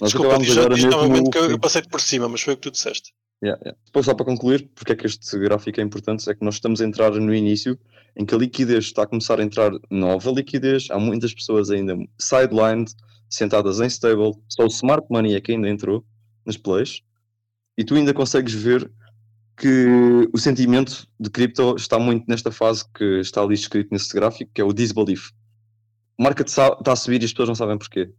Nós 0.00 0.12
Desculpa, 0.12 0.38
diz, 0.38 0.56
agora 0.56 0.74
diz 0.74 0.84
mesmo 0.84 1.00
novamente 1.00 1.30
que 1.30 1.38
eu, 1.38 1.50
eu 1.50 1.58
passei 1.58 1.82
por 1.82 2.00
cima, 2.00 2.28
mas 2.28 2.40
foi 2.40 2.54
o 2.54 2.56
que 2.56 2.62
tu 2.62 2.70
disseste. 2.70 3.12
Yeah, 3.42 3.60
yeah. 3.62 3.78
Depois, 3.84 4.06
só 4.06 4.14
para 4.14 4.24
concluir, 4.24 4.70
porque 4.74 4.92
é 4.92 4.96
que 4.96 5.06
este 5.06 5.38
gráfico 5.38 5.80
é 5.80 5.82
importante, 5.82 6.28
é 6.28 6.34
que 6.34 6.44
nós 6.44 6.54
estamos 6.54 6.80
a 6.80 6.84
entrar 6.84 7.12
no 7.12 7.34
início 7.34 7.78
em 8.16 8.24
que 8.24 8.34
a 8.34 8.38
liquidez 8.38 8.84
está 8.84 9.02
a 9.02 9.06
começar 9.06 9.40
a 9.40 9.42
entrar 9.42 9.70
nova 9.90 10.30
liquidez, 10.30 10.88
há 10.90 10.98
muitas 10.98 11.34
pessoas 11.34 11.70
ainda 11.70 11.96
sidelined, 12.18 12.92
sentadas 13.28 13.80
em 13.80 13.86
stable, 13.86 14.32
só 14.48 14.64
o 14.64 14.68
smart 14.68 15.06
money 15.10 15.34
é 15.34 15.40
que 15.40 15.52
ainda 15.52 15.68
entrou 15.68 16.04
nas 16.46 16.56
plays, 16.56 17.02
e 17.76 17.84
tu 17.84 17.94
ainda 17.94 18.14
consegues 18.14 18.54
ver 18.54 18.90
que 19.56 20.28
o 20.32 20.38
sentimento 20.38 21.06
de 21.18 21.30
cripto 21.30 21.74
está 21.76 21.98
muito 21.98 22.24
nesta 22.28 22.50
fase 22.50 22.84
que 22.92 23.20
está 23.20 23.42
ali 23.42 23.54
escrito 23.54 23.88
nesse 23.92 24.12
gráfico, 24.12 24.50
que 24.52 24.60
é 24.60 24.64
o 24.64 24.72
disbelief. 24.72 25.30
O 26.18 26.22
market 26.22 26.48
está 26.48 26.78
a 26.86 26.96
subir 26.96 27.20
e 27.22 27.24
as 27.24 27.32
pessoas 27.32 27.48
não 27.48 27.54
sabem 27.54 27.78
porquê. 27.78 28.12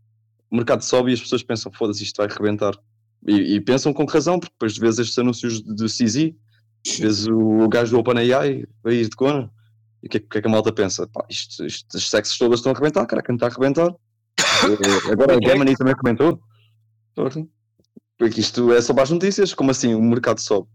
O 0.51 0.55
mercado 0.55 0.83
sobe 0.83 1.11
e 1.11 1.13
as 1.13 1.21
pessoas 1.21 1.43
pensam, 1.43 1.71
foda-se, 1.71 2.03
isto 2.03 2.17
vai 2.17 2.27
rebentar. 2.27 2.73
E, 3.27 3.55
e 3.55 3.61
pensam 3.61 3.91
com 3.93 4.05
razão, 4.05 4.39
porque 4.39 4.53
depois 4.53 4.77
vezes 4.77 4.99
estes 4.99 5.17
anúncios 5.17 5.61
de, 5.61 5.75
de 5.75 5.85
CZ, 5.85 6.33
vezes 6.99 7.27
o 7.27 7.67
gajo 7.67 7.91
do 7.91 7.99
OpenAI 7.99 8.33
a 8.33 8.91
ir 8.91 9.09
de 9.09 9.15
cona, 9.15 9.49
e 10.03 10.07
o 10.07 10.09
que, 10.09 10.17
é 10.17 10.19
que- 10.19 10.25
o 10.35 10.37
é 10.37 10.41
que 10.41 10.47
a 10.47 10.51
malta 10.51 10.71
pensa? 10.71 11.07
Pá, 11.07 11.25
isto, 11.29 11.65
isto, 11.65 11.97
as 11.97 12.07
sexos 12.07 12.37
todas 12.37 12.59
estão 12.59 12.71
a 12.71 12.75
arrebentar, 12.75 13.05
cara, 13.07 13.23
quem 13.23 13.35
está 13.35 13.47
a 13.47 13.49
arrebentar? 13.49 13.89
Eh, 13.89 13.93
Agora 15.11 15.37
a 15.37 15.39
Gemini 15.47 15.75
também 15.75 15.95
comentou. 15.95 16.39
Porque 18.17 18.39
isto 18.39 18.71
é 18.71 18.81
só 18.81 18.93
para 18.93 19.03
as 19.03 19.09
notícias, 19.09 19.53
como 19.53 19.71
assim 19.71 19.93
o 19.95 20.01
mercado 20.01 20.39
sobe? 20.39 20.67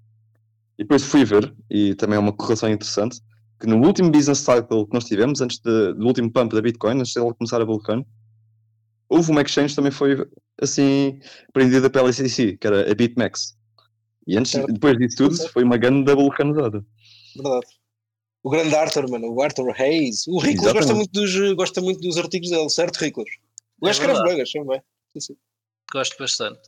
E 0.79 0.83
depois 0.83 1.03
fui 1.05 1.25
ver, 1.25 1.55
e 1.71 1.95
também 1.95 2.17
é 2.17 2.19
uma 2.19 2.33
correlação 2.33 2.69
interessante, 2.71 3.21
que 3.61 3.67
no 3.67 3.77
último 3.87 4.11
business 4.11 4.39
cycle 4.39 4.87
que 4.87 4.95
nós 4.95 5.05
tivemos, 5.05 5.41
antes 5.41 5.59
de- 5.59 5.93
do 5.95 6.07
último 6.07 6.31
pump 6.33 6.53
da 6.55 6.61
Bitcoin, 6.63 6.99
antes 6.99 7.13
dela 7.15 7.33
começar 7.35 7.61
a 7.61 7.65
vulcano, 7.65 8.05
houve 9.11 9.31
uma 9.31 9.43
exchange 9.43 9.71
que 9.71 9.77
também 9.77 9.93
foi 9.93 10.27
assim 10.63 11.19
prendida 11.53 11.91
pela 11.91 12.13
SEC, 12.13 12.57
que 12.57 12.67
era 12.67 12.91
a 12.91 12.95
BitMEX. 12.95 13.59
E 14.27 14.39
antes, 14.39 14.53
depois 14.53 14.97
disso 14.97 15.17
tudo, 15.17 15.49
foi 15.49 15.65
uma 15.65 15.77
grande 15.77 16.15
vulcanizada. 16.15 16.85
Verdade. 17.35 17.67
O 18.43 18.51
grande 18.51 18.75
Arthur, 18.75 19.11
mano, 19.11 19.33
o 19.33 19.43
Arthur 19.43 19.75
Hayes. 19.79 20.27
O 20.29 20.39
Riclas 20.39 20.73
gosta 20.73 20.95
muito, 20.95 21.11
dos, 21.13 21.53
gosta 21.55 21.81
muito 21.81 22.01
dos 22.01 22.17
artigos 22.17 22.49
dele, 22.49 22.71
certo, 22.71 22.97
Riclas? 22.99 23.29
O 23.81 23.87
É 23.87 23.91
gajo 23.91 24.01
escreve 24.01 24.23
bem, 24.23 24.41
escreve 24.43 24.69
bem. 24.69 24.83
Sim, 25.13 25.21
sim. 25.21 25.37
Gosto 25.93 26.17
bastante. 26.19 26.61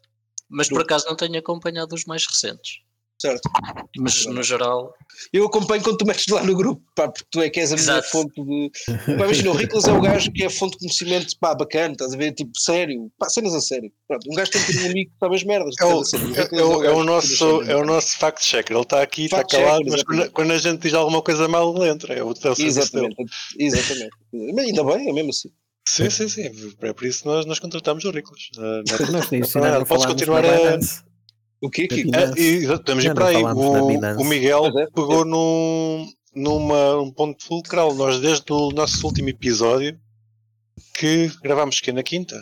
Mas 0.51 0.68
por 0.68 0.82
acaso 0.82 1.07
não 1.07 1.16
tenho 1.16 1.38
acompanhado 1.38 1.95
os 1.95 2.05
mais 2.05 2.26
recentes. 2.26 2.80
Certo. 3.22 3.48
Mas 3.98 4.26
no 4.26 4.42
geral, 4.42 4.92
Eu 5.32 5.46
acompanho 5.46 5.80
quando 5.80 5.96
tu 5.98 6.04
metes 6.04 6.26
lá 6.26 6.42
no 6.42 6.56
grupo, 6.56 6.82
pá, 6.96 7.08
porque 7.08 7.24
tu 7.30 7.40
é 7.40 7.48
que 7.48 7.60
és 7.60 7.72
a 7.72 7.76
minha 7.76 8.02
fonte 8.02 8.34
de. 8.42 8.70
Pá, 9.06 9.12
imagina, 9.24 9.50
o 9.50 9.54
Riclas 9.54 9.84
é 9.84 9.92
o 9.92 10.00
gajo 10.00 10.32
que 10.32 10.42
é 10.42 10.46
a 10.46 10.50
fonte 10.50 10.72
de 10.72 10.78
conhecimento, 10.80 11.38
pá, 11.38 11.54
bacana, 11.54 11.92
estás 11.92 12.14
a 12.14 12.16
ver? 12.16 12.32
Tipo, 12.32 12.50
sério, 12.58 13.12
pá, 13.16 13.28
cenas 13.28 13.54
a 13.54 13.60
sério. 13.60 13.92
Pronto, 14.08 14.28
um 14.28 14.34
gajo 14.34 14.50
tem 14.50 14.64
que 14.64 14.72
ter 14.72 14.82
um 14.82 14.90
amigo 14.90 15.10
que 15.12 15.16
sabe 15.20 15.36
as 15.36 15.44
merdas. 15.44 15.74
É 15.80 15.84
o, 15.84 16.02
é, 16.02 16.58
é 16.60 16.64
o, 16.64 16.84
é 16.84 16.90
o 16.90 16.96
que 17.00 17.06
nosso, 17.06 17.62
é 17.62 17.76
o 17.76 17.84
nosso 17.84 18.18
fact-checker. 18.18 18.74
Ele 18.76 18.82
está 18.82 19.00
aqui, 19.02 19.24
está 19.26 19.44
calado, 19.44 19.84
mas 19.88 20.02
quando, 20.02 20.30
quando 20.32 20.50
a 20.50 20.58
gente 20.58 20.80
diz 20.80 20.94
alguma 20.94 21.22
coisa 21.22 21.46
mal, 21.46 21.76
ele 21.76 21.88
entra. 21.90 22.14
É 22.14 22.24
o, 22.24 22.32
é. 22.32 22.62
Exatamente, 22.62 23.16
exatamente. 23.58 24.10
Mas 24.54 24.66
ainda 24.66 24.82
bem, 24.82 25.08
é 25.08 25.12
mesmo 25.12 25.30
assim. 25.30 25.50
Sim, 25.86 26.10
sim, 26.10 26.28
sim. 26.28 26.50
É 26.80 26.92
por 26.92 27.04
isso 27.06 27.20
que 27.22 27.26
nós, 27.26 27.46
nós 27.46 27.58
contratamos 27.58 28.04
o 28.04 28.10
Riclas. 28.10 28.50
Ah, 28.58 28.82
não 28.82 28.96
é 28.96 29.68
Ah, 29.68 29.78
não 29.78 29.84
podes 29.84 29.88
falámos 29.88 30.06
continuar 30.06 30.42
na 30.42 30.48
a- 30.48 30.56
Binance. 30.56 30.60
O 30.60 30.60
quê? 30.60 30.60
Na 30.60 30.60
Kiko? 30.60 30.60
Binance. 30.60 30.60
Estamos 30.60 30.60
a 30.60 30.60
ir 30.60 30.60
Já 30.60 30.60
para 30.60 30.60
não 30.60 30.64
aí. 30.64 30.70
falámos 30.70 31.02
na 31.02 31.11
O, 33.82 33.86
Binance. 33.86 34.20
o 34.22 34.24
Miguel 34.24 34.60
Pois 34.72 34.74
é, 34.76 34.86
pegou 34.86 35.24
num, 35.24 36.06
numa, 36.34 37.00
um 37.00 37.10
ponto 37.12 37.44
fulcral. 37.44 37.94
Nós, 37.94 38.20
desde 38.20 38.52
o 38.52 38.70
nosso 38.70 39.06
último 39.06 39.28
episódio, 39.28 39.98
que 40.94 41.30
gravámos 41.42 41.78
que 41.80 41.92
na 41.92 42.02
quinta. 42.02 42.36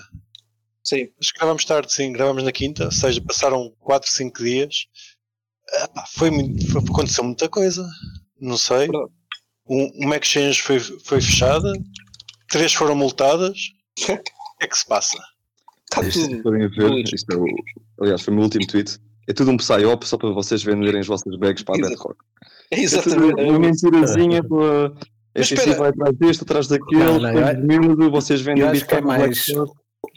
Sim. 0.82 1.08
Acho 1.20 1.32
que 1.32 1.38
gravámos 1.38 1.64
tarde, 1.64 1.92
sim, 1.92 2.12
gravámos 2.12 2.42
na 2.42 2.50
quinta, 2.52 2.86
ou 2.86 2.92
seja, 2.92 3.20
passaram 3.20 3.72
4, 3.80 4.10
5 4.10 4.42
dias. 4.42 4.86
Ah, 5.72 5.88
pá, 5.88 6.04
foi, 6.14 6.30
muito- 6.30 6.66
foi- 6.72 6.80
aconteceu 6.82 7.22
muita 7.22 7.48
coisa. 7.48 7.86
Não 8.40 8.56
sei. 8.56 8.88
Um, 9.68 9.90
uma 10.04 10.16
exchange 10.16 10.62
foi, 10.62 10.80
foi 10.80 11.20
fechada, 11.20 11.70
três 12.48 12.72
foram 12.72 12.94
multadas. 12.96 13.58
O 14.60 14.60
que 14.60 14.66
é 14.66 14.68
que 14.68 14.76
se 14.78 14.86
passa? 14.86 15.16
Está 15.90 16.06
Isto, 16.06 16.28
tudo. 16.42 16.50
Luís. 16.50 17.10
isto 17.14 17.32
é 17.32 17.36
o, 17.36 17.44
aliás, 18.02 18.20
foi 18.20 18.32
o 18.32 18.36
meu 18.36 18.44
último 18.44 18.66
tweet. 18.66 18.98
É 19.30 19.32
tudo 19.32 19.52
um 19.52 19.56
psyop 19.56 20.04
só 20.08 20.18
para 20.18 20.30
vocês 20.30 20.60
venderem 20.60 20.98
as 21.00 21.06
vossas 21.06 21.36
bags 21.36 21.62
para 21.62 21.76
a 21.76 21.78
Exato. 21.78 21.94
BetRock. 21.94 22.16
É 22.72 22.76
É 22.76 22.82
exatamente. 22.82 23.42
uma 23.42 23.58
mentirazinha 23.60 24.42
pela. 24.42 24.92
Mas 25.36 25.46
SEC 25.46 25.58
espera. 25.58 25.78
vai 25.78 25.88
atrás 25.90 26.16
deste, 26.16 26.42
atrás 26.42 26.66
daquele, 26.66 27.20
depois 27.20 27.54
miúdo, 27.64 28.10
vocês 28.10 28.40
vendem 28.40 28.64
Eu 28.64 28.70
acho 28.70 28.84
que 28.84 28.94
é 28.96 29.00
mais 29.00 29.44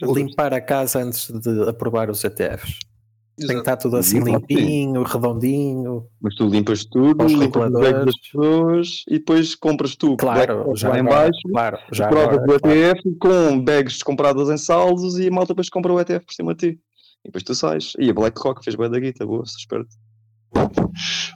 limpar 0.02 0.52
a 0.52 0.60
casa 0.60 1.00
antes 1.00 1.30
de 1.30 1.68
aprovar 1.68 2.10
os 2.10 2.24
ETFs. 2.24 2.76
Tem 3.36 3.46
que 3.46 3.52
Exato. 3.52 3.58
estar 3.60 3.76
tudo 3.76 3.96
assim 3.96 4.20
claro 4.20 4.40
limpinho, 4.40 5.02
redondinho. 5.04 6.06
Mas 6.20 6.34
tu 6.34 6.48
limpas 6.48 6.84
tudo, 6.84 7.24
limpas 7.26 7.66
os 7.66 7.72
bags 7.80 8.04
das 8.06 8.20
pessoas 8.20 8.88
e 9.08 9.18
depois 9.18 9.54
compras 9.54 9.94
tu 9.96 10.16
Claro, 10.16 10.72
já 10.74 10.88
lá 10.88 10.96
em 10.98 11.00
agora, 11.00 11.16
baixo, 11.16 11.40
claro, 11.50 11.78
já 11.92 12.08
provas 12.08 12.38
agora, 12.38 12.46
do 12.46 12.60
claro. 12.60 12.76
ETF 12.78 13.02
com 13.20 13.60
bags 13.60 14.02
compradas 14.02 14.48
em 14.50 14.56
saldos 14.58 15.16
e 15.18 15.28
a 15.28 15.30
malta 15.30 15.52
depois 15.52 15.68
compra 15.68 15.92
o 15.92 16.00
ETF 16.00 16.26
por 16.26 16.32
cima 16.34 16.54
de 16.54 16.72
ti. 16.72 16.80
E 17.24 17.28
depois 17.28 17.42
tu 17.42 17.54
sais. 17.54 17.92
E 17.98 18.10
a 18.10 18.12
BlackRock 18.14 18.62
fez 18.62 18.76
bem 18.76 18.90
da 18.90 19.00
guita, 19.00 19.24
boa, 19.26 19.44
sou 19.46 19.56
esperto. 19.58 19.88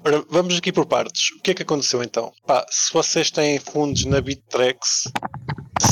Ora, 0.05 0.25
vamos 0.31 0.57
aqui 0.57 0.73
por 0.73 0.87
partes. 0.87 1.33
O 1.39 1.43
que 1.43 1.51
é 1.51 1.55
que 1.55 1.63
aconteceu 1.63 2.03
então? 2.03 2.33
Pá, 2.47 2.65
se 2.71 2.93
vocês 2.93 3.31
têm 3.31 3.59
fundos 3.59 4.05
na 4.05 4.21
Bittrex, 4.21 5.05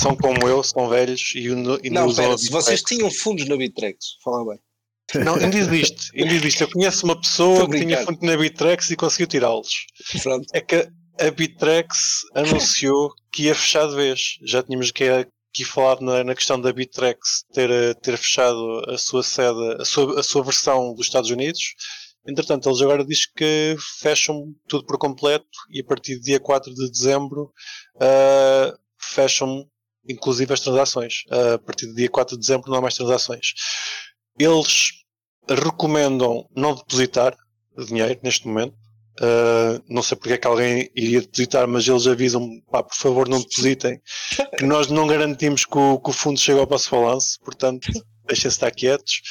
são 0.01 0.17
como 0.17 0.47
eu, 0.49 0.63
são 0.63 0.89
velhos 0.89 1.33
e, 1.35 1.49
no- 1.49 1.79
e 1.83 1.91
Não, 1.91 2.07
usam 2.07 2.25
espera, 2.25 2.35
a 2.35 2.39
se 2.39 2.51
vocês 2.51 2.83
tinham 2.83 3.11
fundos 3.11 3.47
na 3.49 3.57
Bittrex, 3.57 3.99
fala 4.23 4.45
bem. 4.51 5.25
Não, 5.25 5.35
ainda 5.37 5.57
existe, 5.57 6.11
ainda 6.21 6.35
existe. 6.35 6.63
Eu 6.63 6.71
conheço 6.71 7.05
uma 7.05 7.19
pessoa 7.21 7.69
que 7.71 7.79
tinha 7.79 8.05
fundo 8.05 8.19
na 8.23 8.37
Bittrex 8.37 8.91
e 8.91 8.97
conseguiu 8.97 9.27
tirá-los. 9.29 9.87
Pronto. 10.23 10.47
É 10.53 10.61
que 10.61 10.89
a 11.21 11.31
Bittrex 11.31 12.23
anunciou 12.35 13.13
que 13.33 13.45
ia 13.45 13.55
fechar 13.55 13.89
de 13.89 13.95
vez. 13.95 14.21
Já 14.45 14.63
tínhamos 14.63 14.91
aqui, 14.91 15.05
aqui 15.57 15.65
falado 15.65 16.03
na, 16.03 16.23
na 16.23 16.35
questão 16.35 16.61
da 16.61 16.71
Bittrex 16.73 17.45
ter, 17.53 17.71
eh, 17.71 17.95
ter 17.95 18.19
fechado 18.19 18.83
a 18.91 18.99
sua 18.99 19.23
sede, 19.23 19.77
a 19.81 19.85
sua, 19.85 20.21
a 20.21 20.23
sua 20.23 20.43
versão 20.43 20.93
dos 20.93 21.07
Estados 21.07 21.31
Unidos. 21.31 21.75
Entretanto, 22.29 22.69
eles 22.69 22.83
agora 22.83 23.05
dizem 23.05 23.29
que 23.35 23.77
fecham 24.01 24.55
tudo 24.69 24.85
por 24.85 24.99
completo 24.99 25.47
e 25.71 25.81
a 25.81 25.85
partir 25.85 26.17
do 26.17 26.23
dia 26.23 26.39
4 26.39 26.75
de 26.75 26.91
dezembro 26.91 27.51
ah, 27.99 28.77
fecham 28.99 29.67
inclusive 30.07 30.53
as 30.53 30.61
transações. 30.61 31.23
Ah, 31.31 31.55
a 31.55 31.59
partir 31.59 31.87
do 31.87 31.95
dia 31.95 32.11
4 32.11 32.37
de 32.37 32.41
dezembro 32.41 32.71
não 32.71 32.79
há 32.79 32.83
mais 32.83 32.95
transações. 32.95 33.55
Eles 34.39 34.91
recomendam 35.49 36.47
não 36.55 36.75
depositar 36.75 37.35
dinheiro 37.79 38.21
neste 38.23 38.47
momento. 38.47 38.77
Uh, 39.19 39.83
não 39.89 40.03
sei 40.03 40.17
porque 40.17 40.35
é 40.35 40.39
que 40.39 40.47
alguém 40.47 40.91
iria 40.95 41.23
depositar, 41.23 41.67
mas 41.67 41.89
eles 41.89 42.07
avisam 42.07 42.61
pá, 42.71 42.83
por 42.83 42.95
favor 42.95 43.29
não 43.29 43.41
depositem, 43.41 44.01
que 44.59 44.65
nós 44.67 44.89
não 44.89 45.07
garantimos 45.07 45.65
que 45.65 45.79
o, 45.79 45.99
que 45.99 46.11
o 46.11 46.13
fundo 46.13 46.39
chegue 46.39 46.61
ao 46.61 46.67
vosso 46.67 46.91
balanço, 46.91 47.39
portanto 47.41 47.91
deixem-se 48.27 48.57
estar 48.57 48.71
quietos 48.71 49.23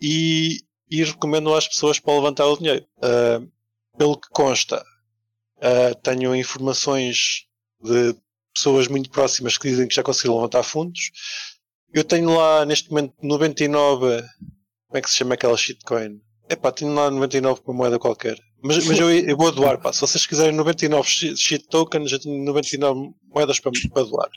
e, 0.00 0.60
e 0.90 1.02
recomendo 1.02 1.52
às 1.54 1.66
pessoas 1.66 1.98
para 1.98 2.14
levantar 2.14 2.46
o 2.46 2.56
dinheiro. 2.56 2.84
Uh, 2.98 3.50
pelo 3.96 4.16
que 4.16 4.28
consta, 4.30 4.84
uh, 5.58 5.94
tenho 6.02 6.34
informações 6.34 7.46
de 7.82 8.14
pessoas 8.54 8.88
muito 8.88 9.10
próximas 9.10 9.58
que 9.58 9.68
dizem 9.68 9.88
que 9.88 9.94
já 9.94 10.02
conseguiram 10.02 10.36
levantar 10.36 10.62
fundos. 10.62 11.10
Eu 11.92 12.04
tenho 12.04 12.34
lá 12.34 12.64
neste 12.64 12.90
momento 12.90 13.14
99. 13.22 14.22
Como 14.88 14.98
é 14.98 15.00
que 15.00 15.10
se 15.10 15.16
chama 15.16 15.34
aquela 15.34 15.56
shitcoin? 15.56 16.20
Epá, 16.48 16.70
tenho 16.72 16.94
lá 16.94 17.10
99 17.10 17.62
para 17.62 17.74
moeda 17.74 17.98
qualquer. 17.98 18.38
Mas, 18.62 18.86
mas 18.86 18.98
eu, 18.98 19.10
eu, 19.10 19.36
vou 19.36 19.50
doar, 19.50 19.78
pá. 19.78 19.92
Se 19.92 20.00
vocês 20.00 20.24
quiserem 20.26 20.54
99 20.54 21.08
shit 21.08 21.66
tokens, 21.68 22.12
eu 22.12 22.20
tenho 22.20 22.44
99 22.44 23.10
moedas 23.34 23.58
para, 23.58 23.72
para 23.92 24.04
doar. 24.04 24.30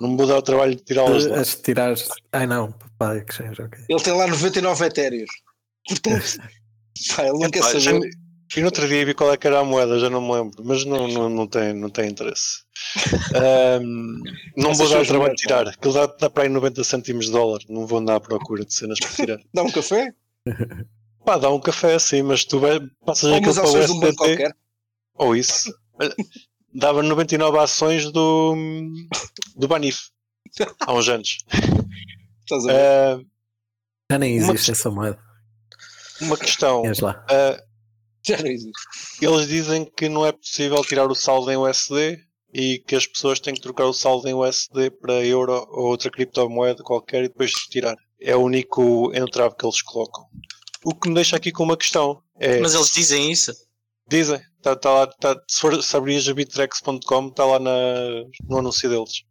Não 0.00 0.10
me 0.10 0.16
vou 0.16 0.26
dar 0.26 0.38
o 0.38 0.42
trabalho 0.42 0.74
de 0.74 0.82
tirá-las. 0.82 1.26
As 1.26 1.56
tirar. 1.56 1.94
Ai 2.32 2.46
não, 2.46 2.72
pá, 2.98 3.16
exchange, 3.16 3.60
ok. 3.60 3.84
Ele 3.88 4.00
tem 4.00 4.12
lá 4.12 4.26
99 4.26 4.84
etéreos. 4.86 5.30
Portanto, 5.86 6.38
pá, 7.16 7.24
ele 7.24 7.38
não 7.38 7.50
quer 7.50 7.62
saber. 7.62 7.80
Já, 7.80 7.92
e 8.56 8.60
no 8.60 8.66
outro 8.66 8.86
dia 8.86 9.04
vi 9.04 9.14
qual 9.14 9.32
é 9.32 9.36
que 9.36 9.46
era 9.46 9.58
a 9.58 9.64
moeda, 9.64 9.98
já 9.98 10.08
não 10.08 10.20
me 10.20 10.32
lembro, 10.32 10.62
mas 10.62 10.84
não, 10.84 11.08
não, 11.08 11.28
não, 11.28 11.46
tem, 11.46 11.72
não 11.72 11.90
tem 11.90 12.10
interesse. 12.10 12.62
Um, 13.34 14.22
não 14.56 14.74
vou 14.74 14.88
dar 14.88 15.02
o 15.02 15.06
trabalho 15.06 15.34
de 15.34 15.42
tirar, 15.42 15.66
aquilo 15.66 15.94
dá, 15.94 16.06
dá 16.06 16.30
para 16.30 16.44
aí 16.44 16.48
90 16.48 16.84
cêntimos 16.84 17.26
de 17.26 17.32
dólar, 17.32 17.60
não 17.68 17.86
vou 17.86 17.98
andar 17.98 18.16
à 18.16 18.20
procura 18.20 18.64
de 18.64 18.72
cenas 18.72 18.98
para 19.00 19.10
tirar. 19.10 19.40
dá 19.52 19.62
um 19.62 19.70
café? 19.72 20.14
Pá, 21.24 21.38
dá 21.38 21.50
um 21.50 21.60
café 21.60 21.98
sim, 21.98 22.22
mas 22.22 22.44
tu 22.44 22.60
vai, 22.60 22.78
passas 23.04 23.30
ou 23.30 23.36
aquilo 23.36 23.54
para 23.54 23.64
o 23.70 23.78
SDT, 23.78 24.54
ou 25.14 25.36
isso. 25.36 25.72
Dava 26.74 27.02
99 27.02 27.58
ações 27.58 28.10
do, 28.10 28.54
do 29.56 29.68
Banif 29.68 30.10
há 30.80 30.92
uns 30.92 31.08
anos. 31.08 31.38
Estás 32.40 32.66
a 32.66 32.72
ver? 32.72 33.18
Uh, 33.20 33.26
Já 34.10 34.18
nem 34.18 34.36
existe 34.36 34.70
essa 34.72 34.90
moeda. 34.90 35.18
Uma 36.20 36.36
questão. 36.36 36.82
lá. 37.00 37.24
Uh, 37.30 37.62
Já 38.22 38.38
não 38.38 38.46
existe. 38.50 38.72
Eles 39.22 39.48
dizem 39.48 39.84
que 39.96 40.08
não 40.08 40.26
é 40.26 40.32
possível 40.32 40.84
tirar 40.84 41.06
o 41.10 41.14
saldo 41.14 41.50
em 41.50 41.56
USD 41.56 42.18
e 42.52 42.78
que 42.86 42.94
as 42.96 43.06
pessoas 43.06 43.40
têm 43.40 43.54
que 43.54 43.60
trocar 43.60 43.86
o 43.86 43.92
saldo 43.92 44.28
em 44.28 44.34
USD 44.34 44.90
para 44.90 45.24
euro 45.24 45.66
ou 45.70 45.86
outra 45.86 46.10
criptomoeda 46.10 46.82
qualquer 46.82 47.24
e 47.24 47.28
depois 47.28 47.52
tirar. 47.70 47.96
É 48.20 48.34
o 48.36 48.40
único 48.42 49.12
entrave 49.14 49.54
que 49.56 49.64
eles 49.64 49.82
colocam. 49.82 50.24
O 50.84 50.94
que 50.94 51.08
me 51.08 51.14
deixa 51.14 51.36
aqui 51.36 51.50
com 51.50 51.64
uma 51.64 51.76
questão 51.76 52.22
é. 52.38 52.60
Mas 52.60 52.74
eles 52.74 52.90
dizem 52.90 53.30
isso? 53.30 53.52
Dizem. 54.08 54.40
Tá, 54.62 54.74
tá 54.74 54.90
lá, 54.90 55.06
tá, 55.06 55.40
se, 55.48 55.60
for, 55.60 55.82
se 55.82 55.96
abrires 55.96 56.28
a 56.28 56.34
bitrex.com, 56.34 57.28
está 57.28 57.44
lá 57.44 57.58
na, 57.58 57.74
no 58.48 58.58
anúncio 58.58 58.88
deles. 58.88 59.24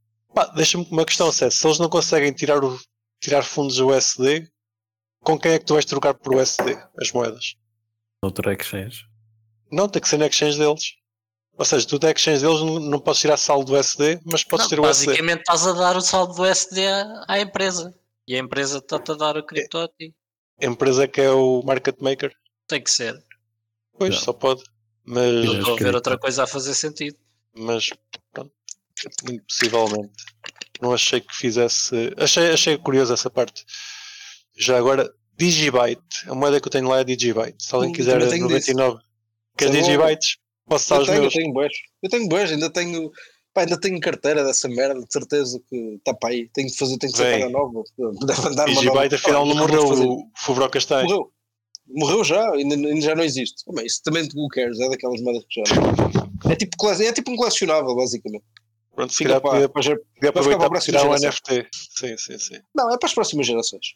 Deixa-me 0.56 0.86
com 0.86 0.92
uma 0.92 1.06
questão, 1.06 1.32
se, 1.32 1.50
se 1.50 1.68
eles 1.68 1.80
não 1.80 1.90
conseguem 1.90 2.32
tirar, 2.32 2.64
o, 2.64 2.80
tirar 3.20 3.44
fundos 3.44 3.80
USD, 3.80 4.48
com 5.24 5.40
quem 5.40 5.54
é 5.54 5.60
que 5.60 5.66
tu 5.66 5.74
vais 5.74 5.86
trocar 5.86 6.14
por 6.14 6.36
USD 6.36 6.78
as 7.00 7.12
moedas? 7.12 7.56
Outro 8.24 8.52
exchange. 8.52 9.06
Não, 9.72 9.88
tem 9.88 10.02
que 10.02 10.08
ser 10.08 10.18
na 10.18 10.28
exchange 10.28 10.58
deles. 10.58 10.96
Ou 11.58 11.66
seja, 11.66 11.88
tu 11.88 12.00
da 12.00 12.12
exchange 12.12 12.42
deles 12.42 12.62
não, 12.62 12.80
não 12.80 13.00
podes 13.00 13.22
tirar 13.22 13.38
saldo 13.38 13.72
do 13.72 13.78
SD, 13.78 14.20
mas 14.26 14.44
podes 14.44 14.66
não, 14.66 14.70
ter 14.70 14.80
o 14.80 14.86
SD. 14.86 15.08
Basicamente 15.08 15.40
estás 15.40 15.68
a 15.68 15.72
dar 15.74 15.96
o 15.96 16.02
saldo 16.02 16.34
do 16.34 16.46
SD 16.46 16.86
à, 17.28 17.40
empresa. 17.40 17.94
E 18.28 18.36
a 18.36 18.40
empresa 18.40 18.80
está-te 18.80 19.12
a 19.12 19.16
dar 19.16 19.38
o 19.38 19.46
cripto 19.46 19.78
a 19.78 19.88
ti. 19.88 20.14
Empresa 20.62 21.08
que 21.08 21.22
é 21.22 21.30
o 21.30 21.62
market 21.64 21.96
maker? 22.00 22.34
Tem 22.68 22.82
que 22.82 22.92
ser. 22.92 23.22
Pois, 23.98 24.16
não. 24.16 24.22
só 24.22 24.34
pode. 24.34 24.64
Mas... 25.04 25.46
Não 25.46 25.60
estou 25.60 25.76
a 25.76 25.78
ver 25.78 25.96
outra 25.96 26.18
coisa 26.18 26.44
a 26.44 26.48
fazer 26.48 26.74
sentido. 26.74 27.18
Mas, 27.56 27.90
pronto, 28.32 28.52
possivelmente. 29.48 30.14
Não 30.82 30.94
achei 30.94 31.22
que 31.22 31.36
fizesse... 31.36 32.14
Achei, 32.18 32.52
achei 32.52 32.78
curioso 32.78 33.14
essa 33.14 33.30
parte. 33.30 33.66
Já 34.56 34.78
agora, 34.78 35.14
Digibyte, 35.38 36.02
a 36.28 36.36
moeda 36.36 36.60
que 36.60 36.68
eu 36.68 36.72
tenho 36.72 36.88
lá 36.88 37.00
é 37.00 37.04
Digibyte. 37.04 37.64
Se 37.64 37.74
alguém 37.74 37.90
hum, 37.90 37.94
quiser 37.94 38.20
99, 38.20 39.00
quer 39.58 39.70
Digibytes, 39.70 40.38
posso 40.66 40.86
estar 40.86 41.02
os 41.02 41.08
tenho, 41.08 41.22
meus. 41.22 41.34
Eu 41.34 41.40
tenho 41.40 41.54
boas. 41.54 41.74
Eu 42.04 42.10
tenho 42.10 42.30
boas, 42.30 42.52
ainda 42.52 42.70
tenho. 42.70 43.12
Pá, 43.54 43.62
ainda 43.62 43.80
tenho 43.80 44.00
carteira 44.00 44.44
dessa 44.44 44.68
merda, 44.68 45.00
de 45.00 45.12
certeza 45.12 45.62
que 45.70 45.76
está 45.96 46.14
para 46.14 46.30
aí. 46.30 46.50
Tenho 46.54 46.68
de 46.68 46.78
fazer, 46.78 46.98
tenho 46.98 47.12
de 47.12 47.18
sacar 47.18 47.44
a 47.44 47.50
nova. 47.50 47.84
Deve 48.26 48.48
andar 48.48 48.68
uma 48.68 48.82
Digibyte 48.82 49.16
afinal 49.16 49.46
não 49.46 49.56
morreu, 49.56 49.84
o 49.84 50.32
Fubro 50.36 50.70
Castanho. 50.70 51.04
Morreu. 51.04 51.32
Morreu 51.88 52.24
já, 52.24 52.52
ainda, 52.52 52.76
ainda 52.76 53.02
já 53.02 53.14
não 53.14 53.24
existe. 53.24 53.64
Bem, 53.74 53.86
isso 53.86 54.02
também 54.04 54.28
de 54.28 54.48
cares, 54.50 54.80
é 54.80 54.90
daquelas 54.90 55.22
moedas 55.22 55.44
que 55.50 55.62
já. 55.62 55.64
É 56.52 56.58
tipo, 56.58 56.90
é 56.90 57.14
tipo 57.14 57.32
um 57.32 57.38
colecionável, 57.38 57.96
basicamente. 57.96 58.44
Pronto, 58.94 59.14
se 59.14 59.24
calhar 59.24 59.40
podia, 59.40 59.70
podia 59.70 59.98
aproveitar 60.28 60.70
para 60.70 60.80
tirar 60.82 61.08
um 61.08 61.14
NFT. 61.14 61.68
Sim, 61.72 62.18
sim, 62.18 62.38
sim. 62.38 62.60
Não, 62.76 62.94
é 62.94 62.98
para 62.98 63.08
as 63.08 63.14
próximas 63.14 63.48
gerações 63.48 63.96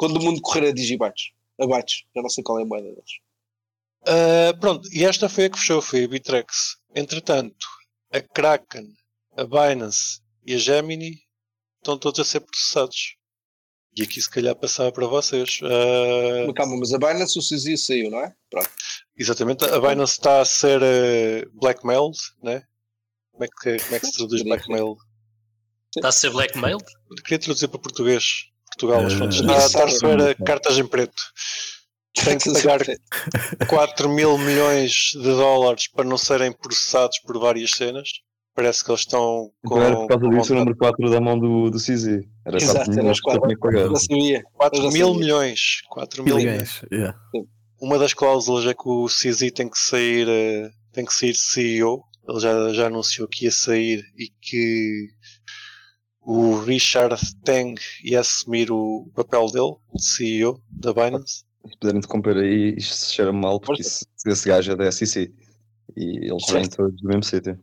quando 0.00 0.16
o 0.16 0.22
mundo 0.22 0.40
correr 0.40 0.68
a 0.68 0.72
digibytes, 0.72 1.32
abates, 1.60 2.04
já 2.16 2.22
não 2.22 2.30
sei 2.30 2.42
qual 2.42 2.58
é 2.58 2.62
a 2.62 2.64
moeda 2.64 2.88
deles. 2.88 3.20
Uh, 4.00 4.58
pronto, 4.58 4.88
e 4.94 5.04
esta 5.04 5.28
foi 5.28 5.44
a 5.44 5.50
que 5.50 5.58
fechou, 5.58 5.82
foi 5.82 6.04
a 6.04 6.08
Bitrex. 6.08 6.78
Entretanto, 6.94 7.66
a 8.12 8.20
Kraken, 8.20 8.92
a 9.36 9.44
Binance 9.44 10.20
e 10.44 10.54
a 10.54 10.58
Gemini 10.58 11.20
estão 11.78 11.98
todos 11.98 12.20
a 12.20 12.24
ser 12.24 12.40
processados. 12.40 13.16
E 13.96 14.02
aqui 14.02 14.20
se 14.20 14.30
calhar 14.30 14.54
passava 14.54 14.92
para 14.92 15.06
vocês. 15.06 15.60
Uh... 15.62 16.52
Calma, 16.54 16.76
mas 16.78 16.92
a 16.92 16.98
Binance 16.98 17.38
o 17.38 17.42
CZ 17.42 17.84
saiu, 17.84 18.10
não 18.10 18.20
é? 18.20 18.34
Pronto. 18.48 18.70
Exatamente, 19.16 19.64
a 19.64 19.80
Binance 19.80 20.12
está 20.12 20.40
a 20.40 20.44
ser 20.44 20.80
uh, 20.80 21.50
blackmailed, 21.60 22.16
né? 22.42 22.62
Como 23.32 23.44
é 23.44 23.48
que, 23.48 23.84
como 23.84 23.96
é 23.96 24.00
que 24.00 24.06
se 24.06 24.12
traduz 24.16 24.42
blackmail? 24.42 24.96
Está 25.96 26.08
a 26.08 26.12
ser 26.12 26.30
blackmail? 26.30 26.78
Queria 27.24 27.38
traduzir 27.38 27.68
para 27.68 27.80
português. 27.80 28.50
Portugal, 28.66 29.04
as 29.04 29.12
fontes. 29.12 29.40
Está, 29.40 29.66
está 29.66 29.82
a 29.82 29.86
receber 29.86 30.36
cartas 30.44 30.78
em 30.78 30.86
preto. 30.86 31.22
Tem 32.14 32.38
que 32.38 32.52
pagar 32.52 32.80
4 33.68 34.08
mil 34.08 34.36
milhões 34.36 35.12
de 35.12 35.22
dólares 35.22 35.86
para 35.88 36.04
não 36.04 36.18
serem 36.18 36.52
processados 36.52 37.18
por 37.20 37.38
várias 37.38 37.70
cenas. 37.70 38.08
Parece 38.54 38.84
que 38.84 38.90
eles 38.90 39.00
estão 39.02 39.50
com. 39.64 39.80
Era 39.80 39.96
por 39.96 40.08
causa 40.08 40.28
disso 40.28 40.52
o 40.52 40.56
número 40.56 40.76
4 40.76 41.10
da 41.10 41.20
mão 41.20 41.38
do, 41.38 41.70
do 41.70 41.78
CZ. 41.78 42.24
Era 42.44 42.56
Exato, 42.56 42.90
4 42.90 42.94
milhões 42.94 43.20
que 43.20 43.30
tinha 43.30 43.48
que 43.48 43.56
pagar. 43.56 43.88
4 44.54 44.92
mil 44.92 45.14
milhões. 45.14 45.82
4 45.88 46.24
mil 46.24 46.36
milhões. 46.36 46.82
Yeah. 46.92 47.16
Uma 47.80 47.98
das 47.98 48.12
cláusulas 48.12 48.66
é 48.66 48.74
que 48.74 48.88
o 48.88 49.06
CZ 49.06 49.52
tem 49.52 49.68
que 49.68 49.78
sair, 49.78 50.28
eh, 50.28 50.70
tem 50.92 51.04
que 51.04 51.14
sair 51.14 51.34
CEO. 51.34 52.04
Ele 52.28 52.40
já, 52.40 52.72
já 52.72 52.86
anunciou 52.88 53.28
que 53.28 53.44
ia 53.44 53.52
sair 53.52 54.04
e 54.18 54.28
que 54.40 55.08
o 56.20 56.58
Richard 56.58 57.16
Teng 57.44 57.74
ia 58.04 58.20
assumir 58.20 58.70
o 58.70 59.10
papel 59.14 59.46
dele, 59.46 59.76
de 59.94 60.04
CEO 60.04 60.60
da 60.70 60.92
Binance. 60.92 61.44
Se 61.66 61.76
puderem 61.78 61.98
interromper 61.98 62.36
aí, 62.38 62.74
isto 62.76 62.94
se 62.94 63.14
cheira 63.14 63.32
mal, 63.32 63.60
porque 63.60 63.82
isso, 63.82 64.06
esse 64.26 64.48
gajo 64.48 64.72
é 64.72 64.76
da 64.76 64.90
SEC 64.90 65.32
e 65.96 66.30
eles 66.30 66.46
vêm 66.50 66.68
todos 66.68 67.00
do 67.00 67.08
mesmo 67.08 67.22
sítio. 67.22 67.58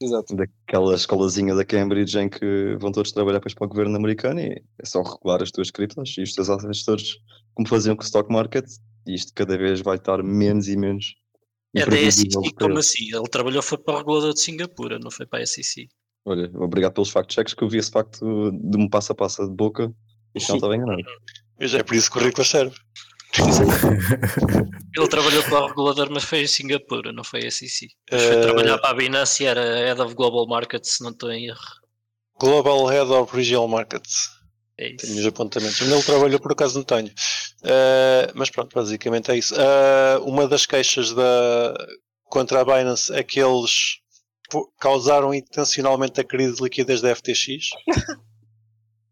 Exato. 0.00 0.34
Daquela 0.34 0.94
escolazinha 0.94 1.54
da 1.54 1.64
Cambridge 1.64 2.18
em 2.18 2.28
que 2.28 2.76
vão 2.78 2.90
todos 2.90 3.12
trabalhar 3.12 3.38
depois 3.38 3.54
para 3.54 3.66
o 3.66 3.68
governo 3.68 3.96
americano 3.96 4.40
e 4.40 4.62
é 4.78 4.86
só 4.86 5.02
regular 5.02 5.42
as 5.42 5.50
tuas 5.50 5.70
criptos 5.70 6.16
e 6.18 6.22
os 6.22 6.34
teus 6.34 6.84
todos 6.84 7.20
como 7.54 7.68
faziam 7.68 7.94
com 7.94 8.02
o 8.02 8.04
stock 8.04 8.32
market 8.32 8.64
e 9.06 9.14
isto 9.14 9.32
cada 9.34 9.56
vez 9.56 9.80
vai 9.80 9.96
estar 9.96 10.22
menos 10.22 10.68
e 10.68 10.76
menos. 10.76 11.14
É 11.74 11.86
da 11.86 12.10
SEC, 12.10 12.30
como 12.58 12.78
assim? 12.78 13.14
Ele 13.14 13.28
trabalhou 13.30 13.62
foi 13.62 13.78
para 13.78 13.94
o 13.94 13.98
regulador 13.98 14.34
de 14.34 14.40
Singapura, 14.40 14.98
não 14.98 15.10
foi 15.10 15.24
para 15.24 15.42
a 15.42 15.46
SEC. 15.46 15.88
Olha, 16.24 16.50
obrigado 16.54 16.92
pelos 16.92 17.10
fact-checks 17.10 17.54
que 17.54 17.64
eu 17.64 17.68
vi 17.68 17.78
esse 17.78 17.90
facto 17.90 18.50
de 18.52 18.76
um 18.76 18.88
passo 18.88 19.12
a 19.12 19.14
passo 19.14 19.46
de 19.46 19.54
boca 19.54 19.92
e 20.34 20.48
não 20.48 20.56
estava 20.56 20.76
enganado. 20.76 21.02
Mas 21.58 21.74
é 21.74 21.82
por 21.82 21.94
isso 21.94 22.10
que 22.10 22.18
o 22.18 22.20
currículo 22.20 22.44
serve. 22.44 22.76
Ele 24.94 25.08
trabalhou 25.08 25.42
para 25.44 25.60
o 25.60 25.66
regulador, 25.68 26.08
mas 26.10 26.24
foi 26.24 26.42
em 26.42 26.46
Singapura, 26.46 27.12
não 27.12 27.24
foi 27.24 27.46
a 27.46 27.50
SEC. 27.50 27.88
Mas 28.10 28.22
foi 28.22 28.36
uh... 28.36 28.42
trabalhar 28.42 28.78
para 28.78 28.90
a 28.90 28.94
Binance 28.94 29.42
e 29.42 29.46
era 29.46 29.62
Head 29.62 30.00
of 30.00 30.14
Global 30.14 30.46
Markets, 30.46 30.96
se 30.96 31.02
não 31.02 31.10
estou 31.10 31.32
em 31.32 31.46
erro. 31.46 31.58
Global 32.38 32.86
Head 32.86 33.10
of 33.10 33.34
Regional 33.34 33.68
Markets. 33.68 34.28
É 34.78 34.88
isso. 34.88 35.06
Tenho 35.06 35.20
os 35.20 35.26
apontamentos. 35.26 35.80
Onde 35.80 35.92
ele 35.92 36.02
trabalhou, 36.02 36.40
por 36.40 36.52
acaso, 36.52 36.76
não 36.76 36.84
tenho. 36.84 37.08
Uh, 37.08 38.32
mas 38.34 38.50
pronto, 38.50 38.74
basicamente 38.74 39.30
é 39.30 39.36
isso. 39.36 39.54
Uh, 39.54 40.24
uma 40.24 40.48
das 40.48 40.66
queixas 40.66 41.12
da, 41.12 41.74
contra 42.24 42.60
a 42.60 42.64
Binance 42.64 43.12
é 43.12 43.22
que 43.22 43.40
eles 43.40 44.00
causaram 44.78 45.32
intencionalmente 45.32 46.20
a 46.20 46.24
crise 46.24 46.56
de 46.56 46.62
liquidez 46.62 47.00
da 47.00 47.14
FTX. 47.14 47.70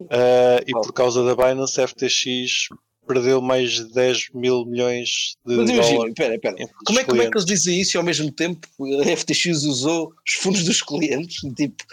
uh, 0.01 0.61
e 0.67 0.73
por 0.73 0.93
causa 0.93 1.25
da 1.25 1.35
Binance, 1.35 1.81
a 1.81 1.87
FTX 1.87 2.69
perdeu 3.13 3.41
mais 3.41 3.73
de 3.73 3.93
10 3.93 4.29
mil 4.35 4.65
milhões 4.65 5.35
de 5.45 5.57
Mas 5.57 5.71
imagina, 5.71 6.07
espera, 6.07 6.35
espera. 6.37 6.57
Como 6.87 7.01
é, 7.01 7.05
como 7.05 7.23
é 7.23 7.29
que 7.29 7.37
eles 7.37 7.45
dizem 7.45 7.81
isso 7.81 7.97
e 7.97 7.99
ao 7.99 8.05
mesmo 8.05 8.31
tempo 8.31 8.69
a 9.01 9.17
FTX 9.17 9.65
usou 9.65 10.13
os 10.27 10.35
fundos 10.35 10.65
dos 10.65 10.81
clientes? 10.81 11.41
Tipo, 11.57 11.85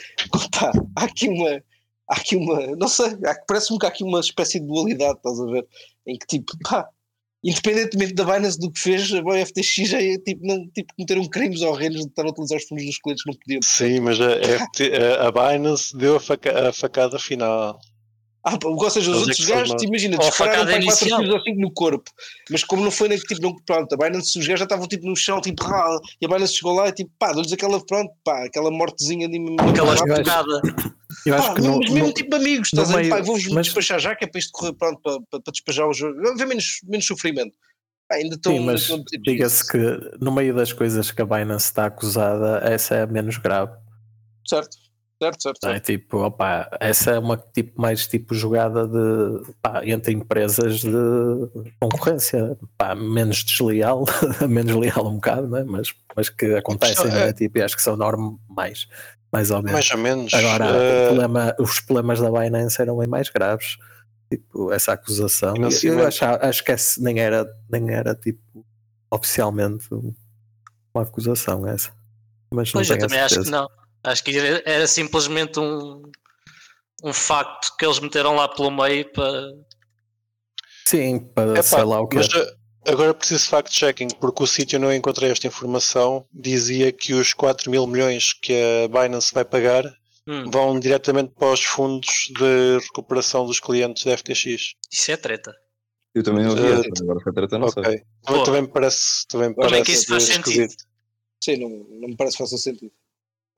pá, 0.51 0.71
há 0.95 1.05
aqui 1.05 1.27
uma. 1.27 1.63
Há 2.09 2.15
aqui 2.15 2.35
uma. 2.35 2.75
Não 2.75 2.87
sei, 2.87 3.17
parece-me 3.47 3.79
que 3.79 3.85
há 3.87 3.89
aqui 3.89 4.03
uma 4.03 4.19
espécie 4.19 4.59
de 4.59 4.67
dualidade, 4.67 5.17
estás 5.17 5.39
a 5.39 5.45
ver? 5.45 5.67
Em 6.05 6.17
que 6.19 6.27
tipo, 6.27 6.53
pá, 6.63 6.87
independentemente 7.43 8.13
da 8.13 8.23
Binance 8.23 8.59
do 8.59 8.71
que 8.71 8.79
fez, 8.79 9.11
a 9.11 9.45
FTX 9.45 9.89
já 9.89 10.01
é 10.01 10.17
tipo, 10.19 10.45
não, 10.45 10.67
tipo 10.69 10.93
cometeram 10.95 11.27
crimes 11.27 11.61
horrendos 11.61 12.01
de 12.01 12.07
estar 12.07 12.25
a 12.25 12.29
utilizar 12.29 12.59
os 12.59 12.65
fundos 12.65 12.85
dos 12.85 12.99
clientes 12.99 13.23
não 13.25 13.33
podiam. 13.33 13.61
Sim, 13.63 14.01
mas 14.01 14.21
a, 14.21 14.35
FT, 14.39 14.91
a 15.19 15.31
Binance 15.31 15.97
deu 15.97 16.17
a, 16.17 16.19
faca, 16.19 16.69
a 16.69 16.71
facada 16.71 17.17
final. 17.17 17.79
Ah, 18.49 18.57
pá, 18.57 18.67
ou 18.69 18.89
seja, 18.89 19.11
os 19.11 19.17
é 19.17 19.19
outros 19.19 19.45
gajos, 19.45 19.83
imagina, 19.83 20.17
dispararam 20.17 20.65
para 20.65 20.73
quatro 20.73 20.83
inicial. 20.83 21.19
tiros 21.19 21.33
ou 21.35 21.41
cinco 21.43 21.59
no 21.59 21.71
corpo, 21.71 22.09
mas 22.49 22.63
como 22.63 22.83
não 22.83 22.91
foi 22.91 23.09
nem 23.09 23.17
tipo, 23.17 23.41
não, 23.41 23.55
pronto, 23.65 23.93
a 23.93 23.97
Binance, 23.97 24.39
os 24.39 24.45
gajos 24.47 24.59
já 24.59 24.63
estavam 24.65 24.87
tipo 24.87 25.05
no 25.05 25.15
chão, 25.15 25.41
tipo, 25.41 25.63
ah, 25.65 25.99
e 26.21 26.25
a 26.25 26.29
Binance 26.29 26.55
chegou 26.55 26.73
lá 26.73 26.87
e 26.87 26.93
tipo, 26.93 27.11
pá, 27.19 27.33
deu-lhes 27.33 27.51
aquela, 27.51 27.85
pronto, 27.85 28.11
pá, 28.23 28.45
aquela 28.45 28.71
mortezinha 28.71 29.27
de 29.27 29.37
Aquela 29.69 29.93
estocada. 29.95 30.61
Eu 31.25 31.35
acho 31.35 31.47
Pá, 31.47 31.53
que 31.55 31.61
não, 31.61 31.79
mas 31.79 31.89
mesmo 31.91 32.05
não- 32.07 32.13
tipo 32.13 32.35
amigos, 32.35 32.67
estás 32.71 32.91
a 32.91 32.97
meio- 32.97 33.09
Pá, 33.09 33.21
vou-vos 33.21 33.47
mas- 33.47 33.65
despachar 33.65 33.99
já, 33.99 34.15
que 34.15 34.23
é 34.23 34.27
para 34.27 34.39
isto 34.39 34.51
correr 34.53 34.73
pronto, 34.73 34.99
para, 35.01 35.19
para, 35.29 35.41
para 35.41 35.51
despejar 35.51 35.87
o 35.87 35.93
jogo. 35.93 36.21
Vai 36.21 36.31
haver 36.31 36.47
menos, 36.47 36.79
menos 36.85 37.05
sofrimento. 37.05 37.53
Pá, 38.07 38.15
ainda 38.15 38.35
estão. 38.35 38.53
Sim, 38.53 38.59
mas 38.65 38.87
diga-se 39.23 39.67
que 39.69 39.77
no 40.21 40.31
meio 40.31 40.53
das 40.53 40.71
coisas 40.71 41.11
que 41.11 41.21
a 41.21 41.25
Binance 41.25 41.65
está 41.65 41.87
acusada, 41.87 42.59
essa 42.63 42.95
é 42.95 43.01
a 43.01 43.07
menos 43.07 43.37
grave. 43.37 43.73
Certo, 44.47 44.77
certo, 45.21 45.41
certo. 45.41 45.57
É? 45.65 45.69
certo. 45.71 45.85
Tipo, 45.85 46.17
opá, 46.25 46.69
essa 46.79 47.11
é 47.11 47.19
uma 47.19 47.37
tipo, 47.37 47.79
mais 47.81 48.07
tipo 48.07 48.33
jogada 48.35 48.87
de, 48.87 49.51
pá, 49.61 49.81
entre 49.85 50.13
empresas 50.13 50.79
de 50.81 50.91
concorrência, 51.79 52.57
pá, 52.77 52.93
menos 52.95 53.43
desleal, 53.43 54.05
menos 54.47 54.75
leal 54.75 55.07
um 55.07 55.15
bocado, 55.15 55.47
não 55.47 55.57
é? 55.57 55.63
mas, 55.63 55.93
mas 56.15 56.29
que 56.29 56.45
acontecem, 56.55 57.11
é? 57.11 57.33
Tipo, 57.33 57.57
e 57.59 57.61
acho 57.63 57.75
que 57.75 57.81
são 57.81 57.95
normais, 57.97 58.87
mais 59.31 59.51
ou 59.51 59.57
menos. 59.57 59.71
Mais 59.73 59.91
ou 59.91 59.97
menos. 59.97 60.33
Agora, 60.33 60.65
o 60.65 61.07
problema- 61.07 61.55
os 61.59 61.79
problemas 61.79 62.19
da 62.19 62.31
Binance 62.31 62.81
eram 62.81 62.97
bem 62.97 63.07
mais 63.07 63.29
graves. 63.29 63.77
Tipo, 64.29 64.73
essa 64.73 64.91
acusação. 64.91 65.55
E 65.55 65.87
Eu, 65.87 66.05
acho, 66.05 66.25
acho 66.25 66.63
que 66.63 66.71
esse 66.73 67.01
nem 67.01 67.17
era, 67.19 67.47
nem 67.69 67.89
era 67.91 68.13
tipo 68.13 68.65
oficialmente 69.09 69.87
uma 70.93 71.03
acusação 71.03 71.65
essa. 71.65 71.91
Mas 72.53 72.73
não 72.73 72.79
Pois 72.79 72.89
eu 72.89 72.97
também 72.97 73.19
acho 73.19 73.35
que 73.35 73.43
certeza. 73.45 73.51
não. 73.61 73.69
Acho 74.07 74.23
que 74.23 74.37
era, 74.37 74.63
era 74.65 74.87
simplesmente 74.87 75.59
um, 75.59 76.01
um 77.03 77.13
facto 77.13 77.75
que 77.77 77.85
eles 77.85 77.99
meteram 77.99 78.35
lá 78.35 78.47
pelo 78.47 78.71
meio 78.71 79.11
para. 79.11 79.51
Sim, 80.87 81.19
para 81.19 81.51
epá, 81.51 81.63
sei 81.63 81.83
lá 81.83 81.99
o 81.99 82.07
que. 82.07 82.15
mas 82.15 82.27
eh, 82.33 82.55
agora 82.87 83.13
preciso 83.13 83.43
de 83.43 83.49
fact-checking, 83.49 84.07
porque 84.21 84.43
o 84.43 84.47
sítio 84.47 84.79
não 84.79 84.93
encontrei 84.93 85.29
esta 85.29 85.47
informação. 85.47 86.25
Dizia 86.33 86.91
que 86.91 87.13
os 87.13 87.33
4 87.33 87.69
mil 87.69 87.85
milhões 87.85 88.33
que 88.33 88.53
a 88.53 88.87
Binance 88.87 89.33
vai 89.33 89.43
pagar 89.43 89.83
Hum, 90.29 90.51
vão 90.51 90.77
diretamente 90.77 91.33
para 91.35 91.53
os 91.53 91.63
fundos 91.63 92.09
de 92.37 92.79
recuperação 92.79 93.45
dos 93.45 93.61
clientes 93.61 94.03
da 94.03 94.17
FTX. 94.17 94.73
isso 94.91 95.11
é 95.11 95.15
treta. 95.15 95.55
Eu 96.13 96.21
também 96.21 96.45
ouvi 96.45 96.63
Eh, 96.63 96.71
essa, 96.71 97.03
agora 97.03 97.19
foi 97.21 97.33
treta, 97.33 97.57
não 97.57 97.69
sei. 97.69 97.83
Ok. 98.27 98.43
Também, 98.43 98.61
me 98.63 98.67
parece, 98.67 99.25
também 99.29 99.49
me 99.49 99.53
é 99.53 99.57
parece 99.57 99.83
que 99.83 99.91
isso 99.93 100.07
faz 100.07 100.27
esquisito. 100.27 100.75
Sim, 101.41 101.57
não, 101.57 101.69
não 101.69 102.09
me 102.09 102.17
parece 102.17 102.35
que 102.35 102.43
faça 102.43 102.57
sentido. 102.57 102.91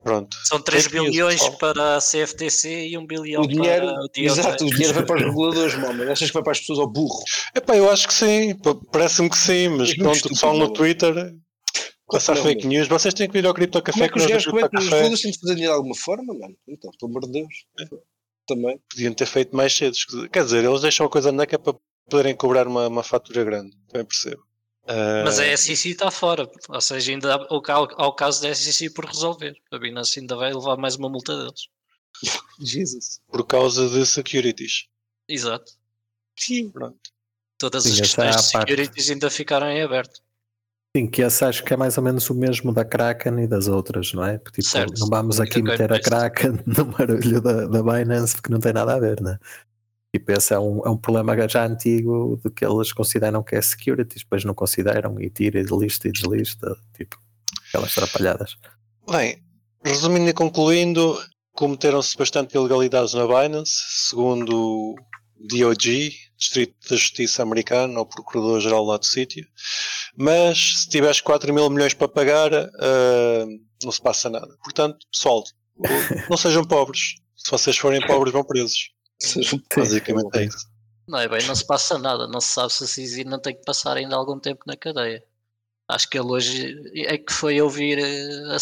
Pronto. 0.02 0.34
São 0.44 0.60
3 0.60 0.84
Fake 0.84 0.96
news, 0.96 1.10
bilhões 1.10 1.40
pessoal. 1.40 1.58
para 1.58 1.96
a 1.96 2.00
CFTC 2.00 2.88
e 2.88 2.96
1 2.96 3.06
bilhão 3.06 3.42
O 3.42 3.46
dinheiro, 3.46 3.86
para 3.86 3.94
o 4.02 4.08
DOJ. 4.08 4.24
exato, 4.26 4.64
o 4.64 4.70
dinheiro 4.70 4.94
vai 4.94 5.04
para 5.04 5.16
os 5.16 5.22
reguladores, 5.28 5.74
mano. 5.74 6.10
Achas 6.10 6.28
que 6.28 6.34
vai 6.34 6.42
para 6.42 6.52
as 6.52 6.60
pessoas 6.60 6.78
ao 6.78 6.86
burro? 6.90 7.22
Epá, 7.54 7.76
eu 7.76 7.90
acho 7.90 8.08
que 8.08 8.14
sim, 8.14 8.56
parece-me 8.90 9.28
que 9.28 9.36
sim, 9.36 9.68
mas 9.68 9.90
É 9.90 9.94
pronto, 9.96 10.28
pessoal 10.28 10.56
no 10.56 10.64
é? 10.66 10.72
Twitter 10.72 11.34
passar 12.08 12.34
Não, 12.34 12.42
fake 12.42 12.66
news, 12.66 12.88
vocês 12.88 13.12
têm 13.14 13.28
que 13.28 13.34
vir 13.34 13.46
ao 13.46 13.54
Cripto 13.54 13.78
Como 13.80 13.84
Café 13.92 14.04
é 14.06 14.08
que 14.08 14.16
os 14.16 14.22
nós 14.22 14.32
gajos, 14.32 14.46
como 14.46 14.60
é 14.60 14.64
os 14.64 14.72
reguladores 14.72 15.20
têm 15.20 15.30
de 15.30 15.38
fazer 15.38 15.54
dinheiro 15.54 15.72
de 15.74 15.76
alguma 15.76 15.94
forma, 15.94 16.34
mano? 16.34 16.56
Então, 16.66 16.90
pelo 16.98 17.10
amor 17.10 17.22
de 17.26 17.32
Deus. 17.32 17.54
Também. 18.46 18.80
podiam 18.90 19.14
ter 19.14 19.26
feito 19.26 19.54
mais 19.54 19.72
cedo. 19.72 19.94
Quer 20.32 20.44
dizer, 20.44 20.64
eles 20.64 20.80
deixam 20.80 21.06
a 21.06 21.10
coisa 21.10 21.30
na 21.30 21.46
que 21.46 21.54
é 21.54 21.58
para 21.58 21.74
poderem 22.08 22.34
cobrar 22.34 22.66
uma, 22.66 22.88
uma 22.88 23.02
fatura 23.04 23.44
grande, 23.44 23.70
também 23.88 24.04
percebo. 24.06 24.42
Ah, 24.92 25.22
Mas 25.24 25.38
a 25.38 25.56
SEC 25.56 25.90
está 25.90 26.10
fora, 26.10 26.50
ou 26.68 26.80
seja, 26.80 27.12
ainda 27.12 27.34
há 27.36 27.46
há 27.48 28.06
o 28.08 28.12
caso 28.12 28.42
da 28.42 28.52
SEC 28.52 28.92
por 28.92 29.04
resolver. 29.04 29.56
A 29.70 29.78
Binance 29.78 30.18
ainda 30.18 30.34
vai 30.34 30.52
levar 30.52 30.76
mais 30.76 30.96
uma 30.96 31.08
multa 31.08 31.36
deles. 31.36 31.68
Jesus. 32.60 33.20
por 33.28 33.46
causa 33.46 33.88
de 33.88 34.04
securities. 34.04 34.86
Exato. 35.28 35.72
Sim. 36.36 36.70
Pronto. 36.70 36.98
Todas 37.56 37.84
Sim, 37.84 37.92
as 37.92 37.98
é 37.98 38.00
questões 38.00 38.36
de 38.46 38.52
parte. 38.52 38.68
securities 38.68 39.10
ainda 39.10 39.30
ficaram 39.30 39.68
em 39.68 39.82
aberto. 39.82 40.20
Sim, 40.96 41.06
que 41.08 41.22
esse 41.22 41.44
acho 41.44 41.62
que 41.62 41.72
é 41.72 41.76
mais 41.76 41.96
ou 41.96 42.02
menos 42.02 42.28
o 42.28 42.34
mesmo 42.34 42.72
da 42.74 42.84
Kraken 42.84 43.44
e 43.44 43.46
das 43.46 43.68
outras, 43.68 44.12
não 44.12 44.24
é? 44.24 44.38
Porque, 44.38 44.60
tipo, 44.60 44.72
Certo. 44.72 44.98
não 44.98 45.06
vamos 45.06 45.38
aqui 45.38 45.62
meter 45.62 45.92
a 45.92 46.00
Coinbase. 46.00 46.02
Kraken 46.02 46.58
no 46.66 46.84
barulho 46.86 47.40
da, 47.40 47.66
da 47.68 47.80
Binance 47.82 48.34
porque 48.34 48.50
não 48.52 48.58
tem 48.58 48.72
nada 48.72 48.94
a 48.94 48.98
ver, 48.98 49.20
né? 49.20 49.38
Tipo, 50.12 50.32
esse 50.32 50.52
é 50.52 50.58
um, 50.58 50.84
é 50.84 50.90
um 50.90 50.96
problema 50.96 51.48
já 51.48 51.64
antigo 51.64 52.40
de 52.44 52.50
que 52.50 52.64
eles 52.64 52.92
consideram 52.92 53.42
que 53.42 53.54
é 53.54 53.62
securities, 53.62 54.22
depois 54.22 54.44
não 54.44 54.54
consideram 54.54 55.20
e 55.20 55.30
tira 55.30 55.60
e 55.60 55.64
lista 55.64 56.08
e 56.08 56.12
deslista, 56.12 56.76
tipo, 56.96 57.16
aquelas 57.68 57.96
atrapalhadas. 57.96 58.56
Bem, 59.08 59.40
resumindo 59.84 60.28
e 60.28 60.32
concluindo, 60.32 61.16
cometeram-se 61.52 62.16
bastante 62.16 62.56
ilegalidades 62.56 63.14
na 63.14 63.26
Binance, 63.26 63.72
segundo 64.08 64.56
o 64.56 64.96
DOJ, 65.48 66.12
Distrito 66.36 66.74
da 66.88 66.96
Justiça 66.96 67.42
Americano, 67.42 68.00
ou 68.00 68.06
Procurador-Geral 68.06 68.84
lá 68.84 68.96
do 68.96 69.06
sítio. 69.06 69.46
Mas 70.16 70.82
se 70.82 70.88
tiveres 70.88 71.20
4 71.20 71.52
mil 71.54 71.70
milhões 71.70 71.94
para 71.94 72.08
pagar, 72.08 72.52
ah, 72.52 73.46
não 73.82 73.92
se 73.92 74.02
passa 74.02 74.28
nada. 74.28 74.56
Portanto, 74.62 74.98
pessoal, 75.12 75.44
não 76.28 76.36
sejam 76.36 76.64
pobres. 76.64 77.14
Se 77.36 77.50
vocês 77.50 77.76
forem 77.76 78.04
pobres, 78.06 78.32
vão 78.32 78.44
presos. 78.44 78.90
Basicamente 79.76 80.38
é 80.38 80.44
isso. 80.44 80.70
Não 81.06 81.18
é 81.18 81.28
bem, 81.28 81.44
não 81.46 81.54
se 81.54 81.66
passa 81.66 81.98
nada. 81.98 82.26
Não 82.28 82.40
se 82.40 82.52
sabe 82.52 82.72
se 82.72 82.84
a 82.84 82.86
CZ 82.86 83.24
não 83.24 83.40
tem 83.40 83.54
que 83.54 83.64
passar 83.64 83.96
ainda 83.96 84.14
algum 84.16 84.38
tempo 84.38 84.62
na 84.66 84.76
cadeia. 84.76 85.24
Acho 85.88 86.08
que 86.08 86.16
ele 86.16 86.28
hoje 86.28 86.76
é 86.94 87.18
que 87.18 87.32
foi 87.32 87.60
ouvir, 87.60 87.98
eh, 87.98 88.54
a 88.54 88.58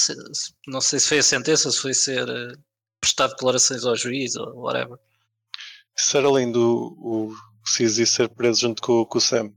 não 0.66 0.80
sei 0.80 0.98
se 0.98 1.08
foi 1.08 1.18
a 1.18 1.22
sentença, 1.22 1.70
se 1.70 1.78
foi 1.78 1.92
ser 1.92 2.26
eh, 2.26 2.52
prestar 3.00 3.28
declarações 3.28 3.84
ao 3.84 3.94
juiz 3.94 4.34
ou 4.36 4.62
whatever. 4.62 4.98
Isso 5.96 6.16
era 6.16 6.28
lindo 6.28 6.58
o, 6.58 7.30
o 7.30 7.36
Sisi 7.66 8.06
ser 8.06 8.30
preso 8.30 8.60
junto 8.62 8.80
com, 8.80 9.04
com 9.04 9.18
o 9.18 9.20
Sam. 9.20 9.52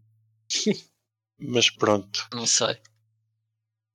Mas 1.40 1.70
pronto. 1.70 2.28
Não 2.34 2.46
sei. 2.46 2.78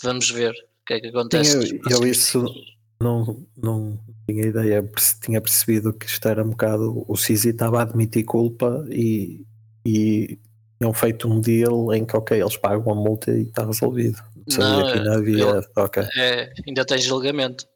Vamos 0.02 0.30
ver 0.30 0.52
o 0.52 0.84
que 0.86 0.94
é 0.94 1.00
que 1.00 1.08
Sim, 1.08 1.14
acontece. 1.14 1.54
eu, 1.54 1.60
nos 1.60 1.70
eu 1.70 1.80
próximos 1.80 2.16
isso. 2.16 2.75
Não, 3.00 3.46
não 3.56 3.98
tinha 4.28 4.46
ideia, 4.46 4.90
tinha 5.22 5.40
percebido 5.40 5.92
que 5.92 6.06
isto 6.06 6.26
era 6.28 6.42
um 6.44 6.50
bocado, 6.50 7.04
o 7.06 7.16
Sisi 7.16 7.50
estava 7.50 7.78
a 7.78 7.82
admitir 7.82 8.24
culpa 8.24 8.84
e, 8.90 9.44
e 9.86 10.38
tinham 10.80 10.92
feito 10.94 11.28
um 11.28 11.40
deal 11.40 11.92
em 11.94 12.04
que 12.04 12.16
ok, 12.16 12.40
eles 12.40 12.56
pagam 12.56 12.92
a 12.92 12.94
multa 12.94 13.30
e 13.32 13.42
está 13.42 13.64
resolvido. 13.64 14.16
Sabia 14.48 14.82
Não, 14.82 14.86
que 14.92 15.00
não 15.00 15.12
havia. 15.14 15.60
Ok, 15.76 16.02
É, 16.16 16.52
ainda 16.66 16.84
tem 16.84 16.98
julgamento. 16.98 17.66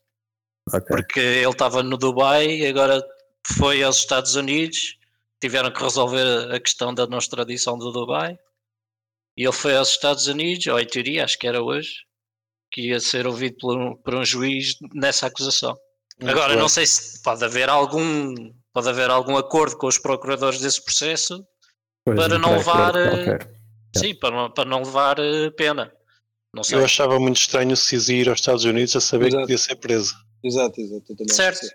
ok. 0.73 0.97
Porque 0.97 1.21
ele 1.21 1.49
estava 1.51 1.83
no 1.83 1.97
Dubai 1.97 2.47
e 2.47 2.66
agora 2.66 3.03
foi 3.47 3.83
aos 3.83 3.97
Estados 3.99 4.35
Unidos. 4.35 4.99
Tiveram 5.41 5.73
que 5.73 5.83
resolver 5.83 6.53
a- 6.55 6.61
questão 6.61 6.93
da 6.95 7.07
não 7.07 7.18
extradição 7.18 7.79
do 7.79 7.91
Dubai. 7.91 8.39
E 9.37 9.43
ele 9.45 9.53
foi 9.53 9.75
aos 9.77 9.91
Estados 9.91 10.27
Unidos, 10.27 10.66
ou 10.66 10.79
em 10.79 10.87
teoria, 10.87 11.25
acho 11.25 11.39
que 11.39 11.47
era 11.47 11.62
hoje, 11.62 12.05
que 12.71 12.89
ia 12.89 13.01
ser 13.01 13.27
ouvido 13.27 13.57
por 13.59 13.77
um, 13.77 13.97
por 13.97 14.14
um 14.14 14.25
juiz 14.25 14.77
nessa 14.95 15.27
acusação. 15.27 15.77
Muito 16.21 16.31
Agora, 16.31 16.53
bem. 16.53 16.59
não 16.59 16.68
sei 16.68 16.87
se 16.87 17.23
pode 17.23 17.45
haver 17.45 17.68
algum 17.68 18.35
pode 18.73 18.89
haver 18.89 19.11
algum 19.11 19.37
acordo 19.37 19.77
com 19.77 19.87
os 19.89 19.99
procuradores 19.99 20.61
desse 20.61 20.83
processo, 20.85 21.45
Pois, 22.05 22.16
para 22.16 22.39
não 22.39 22.53
levar, 22.57 22.95
eh, 22.95 23.39
sim, 23.97 24.14
para 24.14 24.31
não, 24.31 24.51
para 24.51 24.68
não 24.68 24.79
levar 24.83 25.18
eh, 25.18 25.51
pena. 25.51 25.93
Não 26.55 26.62
sei. 26.62 26.79
Eu 26.79 26.85
achava 26.85 27.18
muito 27.18 27.41
estranho 27.41 27.73
o 27.73 27.77
Sisi 27.77 28.14
ir 28.16 28.29
aos 28.29 28.39
Estados 28.41 28.64
Unidos 28.64 28.95
a 28.97 29.01
saber 29.01 29.27
Exato. 29.27 29.37
que 29.39 29.43
podia 29.43 29.59
ser 29.59 29.75
preso. 29.77 30.14
Exato, 30.43 30.81
exato. 30.81 31.05
Certo. 31.31 31.66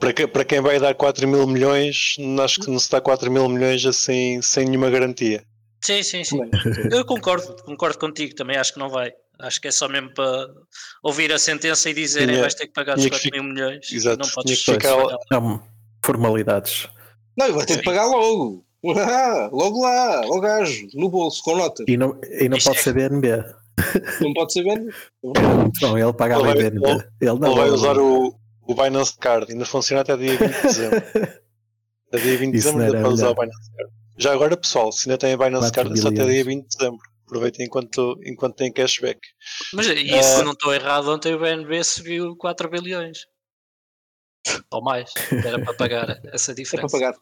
Para, 0.00 0.12
que- 0.12 0.26
para 0.26 0.44
quem 0.44 0.60
vai 0.60 0.78
dar 0.80 0.94
4 0.94 1.26
mil 1.28 1.46
milhões, 1.46 2.16
acho 2.42 2.60
que 2.60 2.70
não 2.70 2.78
se 2.78 2.90
dá 2.90 3.00
4 3.00 3.30
mil 3.30 3.48
milhões 3.48 3.84
assim 3.86 4.40
sem 4.42 4.64
nenhuma 4.66 4.90
garantia. 4.90 5.44
Sim, 5.84 6.02
sim, 6.02 6.22
sim. 6.24 6.38
Eu 6.92 7.04
concordo, 7.04 7.56
concordo 7.64 7.98
contigo, 7.98 8.34
também 8.34 8.56
acho 8.56 8.72
que 8.72 8.78
não 8.78 8.88
vai. 8.88 9.12
Acho 9.42 9.60
que 9.60 9.68
é 9.68 9.72
só 9.72 9.88
mesmo 9.88 10.12
para 10.14 10.46
ouvir 11.02 11.32
a 11.32 11.38
sentença 11.38 11.90
e 11.90 11.94
dizerem 11.94 12.28
Tinha- 12.28 12.40
vais 12.40 12.54
ter 12.54 12.66
que 12.68 12.72
pagar 12.72 12.96
os 12.96 13.02
tinha 13.02 13.10
que 13.10 13.28
4 13.28 13.42
mil 13.42 13.52
milhões. 13.52 13.92
Exato, 13.92 14.18
não 14.24 14.28
podes 14.30 14.64
que 14.64 14.72
ficar-. 14.72 15.18
Não, 15.30 15.62
formalidades. 16.04 16.88
Não, 17.36 17.46
ele 17.46 17.54
vai 17.56 17.66
ter 17.66 17.76
de 17.78 17.82
pagar 17.82 18.06
logo. 18.06 18.64
Ah, 18.96 19.48
logo 19.52 19.80
lá, 19.82 20.24
ao 20.24 20.40
gajo, 20.40 20.86
no 20.94 21.08
bolso, 21.08 21.42
com 21.44 21.56
notas. 21.56 21.86
E 21.88 21.96
não, 21.96 22.18
e 22.24 22.48
não 22.48 22.56
Isto 22.56 22.68
pode 22.70 22.78
é- 22.78 22.82
ser 22.82 22.92
BNB. 22.94 23.44
Não 24.20 24.32
pode 24.34 24.52
ser 24.52 24.64
muito 24.64 24.92
bom, 25.80 25.98
ele 25.98 26.12
em 26.40 26.44
vai- 26.44 26.54
BNB. 26.54 27.04
Ele 27.20 27.38
não 27.38 27.54
vai 27.54 27.70
usar 27.70 27.96
o, 27.98 28.34
o 28.66 28.74
Binance 28.74 29.16
Card, 29.18 29.50
ainda 29.52 29.64
funciona 29.64 30.02
até 30.02 30.16
dia 30.16 30.36
20 30.36 30.50
de 30.52 30.62
dezembro. 30.62 31.02
Até 32.12 32.20
dia 32.22 32.36
20 32.38 32.52
de 32.52 32.58
dezembro 32.58 32.78
não 32.80 32.86
ainda 32.86 33.00
pode 33.02 33.14
usar 33.14 33.30
o. 33.30 33.34
Binance 33.34 33.70
Card. 33.76 33.92
Já 34.18 34.32
agora, 34.34 34.56
pessoal, 34.56 34.92
se 34.92 35.08
ainda 35.08 35.16
tem 35.18 35.32
a 35.32 35.36
Binance 35.36 35.72
Card, 35.72 35.92
é 35.92 35.96
só 35.96 36.08
até 36.08 36.24
dia 36.26 36.44
20 36.44 36.62
de 36.68 36.76
dezembro. 36.76 37.00
Aproveitem 37.32 37.64
enquanto, 37.64 38.20
enquanto 38.26 38.56
tem 38.56 38.70
cashback. 38.70 39.18
Mas 39.72 39.86
e 39.86 40.12
Ah. 40.14 40.22
se 40.22 40.42
não 40.44 40.52
estou 40.52 40.74
errado, 40.74 41.08
ontem 41.10 41.32
o 41.34 41.38
BNB 41.38 41.82
subiu 41.82 42.36
4 42.36 42.68
bilhões. 42.68 43.24
Ou 44.70 44.82
mais. 44.82 45.10
Era 45.42 45.58
para 45.64 45.72
pagar 45.74 46.20
essa 46.26 46.52
É 46.52 46.54
para 46.54 46.62
diferença. 46.62 46.88
pagar. 46.98 47.14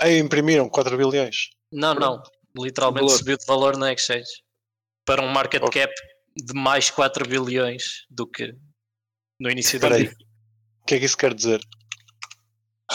Aí 0.00 0.18
imprimiram 0.18 0.70
4 0.70 0.96
bilhões. 0.96 1.50
Não, 1.70 1.94
não. 1.94 2.22
Literalmente 2.58 3.04
Valor. 3.04 3.18
subiu 3.18 3.36
de 3.36 3.44
valor 3.44 3.76
na 3.76 3.92
exchange 3.92 4.30
para 5.04 5.20
um 5.22 5.28
market 5.28 5.60
cap 5.70 5.92
de 6.34 6.54
mais 6.54 6.88
4 6.90 7.28
bilhões 7.28 8.06
do 8.08 8.26
que 8.26 8.54
no 9.38 9.50
início 9.50 9.78
do 9.78 9.84
Espera 9.84 9.96
aí. 9.96 10.06
ano. 10.06 10.16
O 10.80 10.84
que 10.86 10.94
é 10.94 10.98
que 10.98 11.04
isso 11.04 11.16
quer 11.16 11.34
dizer? 11.34 11.60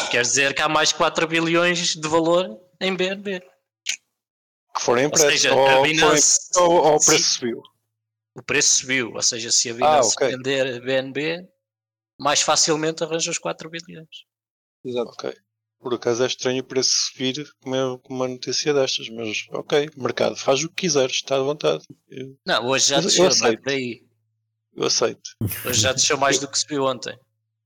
Quer 0.09 0.21
dizer 0.23 0.55
que 0.55 0.61
há 0.63 0.69
mais 0.69 0.91
4 0.91 1.27
bilhões 1.27 1.93
de 1.95 2.07
valor 2.07 2.59
em 2.81 2.95
BNB. 2.95 3.41
Que 4.79 4.85
foram 4.85 5.09
Ou 5.09 5.17
seja, 5.17 5.53
Ou, 5.53 5.83
Binance, 5.83 6.39
ou, 6.57 6.71
ou 6.71 6.95
o 6.95 6.99
Sim. 6.99 7.05
preço 7.11 7.33
subiu. 7.33 7.61
o 8.35 8.41
preço 8.43 8.75
subiu. 8.79 9.11
Ou 9.13 9.21
seja, 9.21 9.51
se 9.51 9.69
a 9.69 9.73
Binance 9.73 10.13
ok. 10.15 10.27
vender 10.29 10.81
BNB, 10.81 11.47
mais 12.17 12.41
facilmente 12.41 13.03
arranja 13.03 13.29
os 13.31 13.37
4 13.37 13.69
bilhões. 13.69 14.07
Exato. 14.83 15.11
Ok. 15.11 15.33
Por 15.81 15.93
acaso 15.93 16.23
é 16.23 16.27
estranho 16.27 16.61
o 16.61 16.65
preço 16.65 16.91
subir 16.91 17.49
com 17.61 17.69
uma, 17.69 17.97
com 17.99 18.13
uma 18.13 18.27
notícia 18.27 18.73
destas, 18.73 19.07
mas 19.09 19.45
ok, 19.51 19.89
mercado, 19.95 20.35
faz 20.35 20.61
o 20.61 20.67
que 20.67 20.75
quiseres, 20.75 21.15
está 21.15 21.37
à 21.37 21.39
vontade. 21.39 21.85
Eu, 22.09 22.37
Não, 22.45 22.67
hoje 22.67 22.89
já 22.89 22.99
desceu, 22.99 23.23
não 23.23 23.29
é 23.29 23.33
aceito. 23.33 23.61
por 23.63 23.71
aí. 23.71 24.03
eu 24.75 24.83
aceito. 24.85 25.29
Hoje 25.65 25.79
já 25.81 25.93
desceu 25.93 26.17
mais 26.17 26.37
do 26.37 26.49
que 26.49 26.59
subiu 26.59 26.83
ontem. 26.83 27.17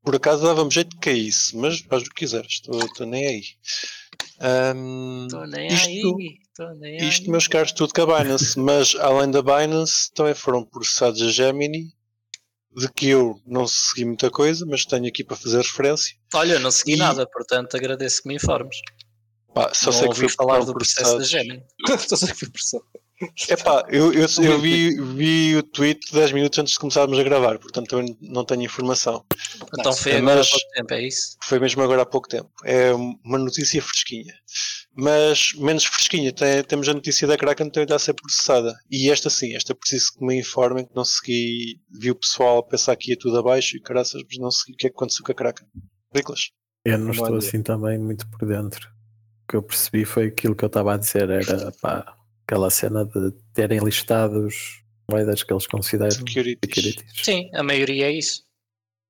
Por 0.03 0.15
acaso 0.15 0.43
dava-me 0.43 0.69
jeito 0.69 0.89
de 0.91 0.99
caísse, 0.99 1.55
mas 1.57 1.79
faz 1.79 2.03
o 2.03 2.05
que 2.05 2.13
quiseres, 2.15 2.51
estou 2.51 2.79
estou 2.85 3.07
nem 3.07 3.25
aí. 3.25 3.43
Nem 5.47 5.67
isto, 5.67 5.87
aí. 5.87 6.97
Isto, 6.97 7.31
meus 7.31 7.47
caros, 7.47 7.71
tudo 7.71 7.93
com 7.93 8.01
a 8.11 8.19
Binance, 8.23 8.59
mas 8.59 8.95
além 8.99 9.31
da 9.31 9.41
Binance 9.41 10.11
também 10.13 10.33
foram 10.35 10.65
processados 10.65 11.21
a 11.21 11.31
Gemini, 11.31 11.93
de 12.75 12.91
que 12.91 13.07
eu 13.07 13.39
não 13.45 13.65
segui 13.67 14.05
muita 14.05 14.29
coisa, 14.29 14.65
mas 14.65 14.85
tenho 14.85 15.07
aqui 15.07 15.23
para 15.23 15.37
fazer 15.37 15.57
referência. 15.57 16.15
Olha, 16.33 16.59
não 16.59 16.71
segui 16.71 16.93
E- 16.93 16.97
nada, 16.97 17.25
portanto 17.27 17.75
agradeço 17.77 18.21
que 18.21 18.27
me 18.27 18.35
informes. 18.35 18.77
Pá, 19.53 19.71
só 19.73 19.85
não 19.87 19.91
sei 19.93 20.01
que 20.01 20.07
ouvi 20.09 20.19
foi 20.21 20.29
falar 20.29 20.65
do 20.65 20.73
processo 20.73 21.17
da. 21.17 21.23
Gemini. 21.23 21.63
Só 22.07 22.15
sei 22.15 22.29
que 22.29 22.39
foi 22.39 22.49
pressão. 22.49 22.81
Epá, 23.49 23.85
eu, 23.89 24.13
eu, 24.13 24.27
eu 24.43 24.59
vi, 24.59 24.99
vi 25.15 25.55
o 25.57 25.63
tweet 25.63 26.11
10 26.13 26.31
minutos 26.31 26.59
antes 26.59 26.73
de 26.73 26.79
começarmos 26.79 27.17
a 27.17 27.23
gravar, 27.23 27.57
portanto 27.59 27.99
eu 27.99 28.17
não 28.21 28.43
tenho 28.45 28.63
informação. 28.63 29.23
Então 29.79 29.93
foi 29.93 30.13
agora 30.17 30.33
há 30.33 30.37
Mas- 30.37 30.49
pouco 30.49 30.65
tempo, 30.75 30.93
é 30.93 31.01
isso? 31.07 31.37
Foi 31.43 31.59
mesmo 31.59 31.81
agora 31.83 32.01
há 32.01 32.05
pouco 32.05 32.27
tempo. 32.27 32.49
É 32.63 32.93
uma 32.93 33.37
notícia 33.37 33.81
fresquinha. 33.81 34.33
Mas 34.95 35.53
menos 35.57 35.85
fresquinha, 35.85 36.31
tem- 36.31 36.63
temos 36.63 36.87
a 36.87 36.93
notícia 36.93 37.27
da 37.27 37.37
Kraken 37.37 37.71
a 37.89 37.99
ser 37.99 38.13
processada. 38.13 38.75
E 38.91 39.09
esta 39.09 39.29
sim, 39.29 39.55
esta 39.55 39.73
preciso 39.73 40.13
que 40.13 40.25
me 40.25 40.39
informem 40.39 40.85
que 40.85 40.95
não 40.95 41.03
segui, 41.05 41.79
vi 41.91 42.11
o 42.11 42.15
pessoal 42.15 42.59
a 42.59 42.63
pensar 42.63 42.95
que 42.95 43.11
ia 43.11 43.17
tudo 43.17 43.37
abaixo 43.37 43.75
e 43.75 43.81
caraças, 43.81 44.21
mas 44.27 44.37
não 44.37 44.51
segui 44.51 44.73
o 44.73 44.77
que 44.77 44.87
é 44.87 44.89
que 44.89 44.95
aconteceu 44.95 45.25
com 45.25 45.31
a 45.31 45.35
Kraken. 45.35 45.67
Nicolas? 46.13 46.51
Eu 46.85 46.97
não 46.99 47.11
estou 47.11 47.35
assim 47.37 47.63
também 47.63 47.97
muito 47.97 48.27
por 48.29 48.47
dentro. 48.47 48.87
O 49.45 49.51
que 49.51 49.55
eu 49.57 49.63
percebi 49.63 50.05
foi 50.05 50.27
aquilo 50.27 50.55
que 50.55 50.63
eu 50.63 50.67
estava 50.67 50.93
a 50.93 50.97
dizer, 50.97 51.29
era 51.29 51.71
pá, 51.81 52.15
aquela 52.45 52.69
cena 52.69 53.05
de 53.05 53.31
terem 53.53 53.79
listados 53.79 54.81
moedas 55.09 55.43
que 55.43 55.53
eles 55.53 55.67
consideram 55.67 56.11
Securities. 56.11 56.59
securities. 56.65 57.25
Sim, 57.25 57.49
a 57.53 57.63
maioria 57.63 58.07
é 58.07 58.11
isso. 58.11 58.43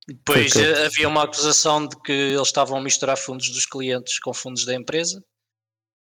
Depois 0.07 0.51
Foi 0.51 0.61
que 0.61 0.67
eu- 0.67 0.75
eh, 0.75 0.85
havia 0.85 1.07
uma 1.07 1.23
acusação 1.23 1.87
de 1.87 1.95
que 2.01 2.11
eles 2.11 2.47
estavam 2.47 2.77
a 2.77 2.81
misturar 2.81 3.17
fundos 3.17 3.49
dos 3.49 3.65
clientes 3.65 4.19
com 4.19 4.33
fundos 4.33 4.65
da 4.65 4.73
empresa. 4.73 5.23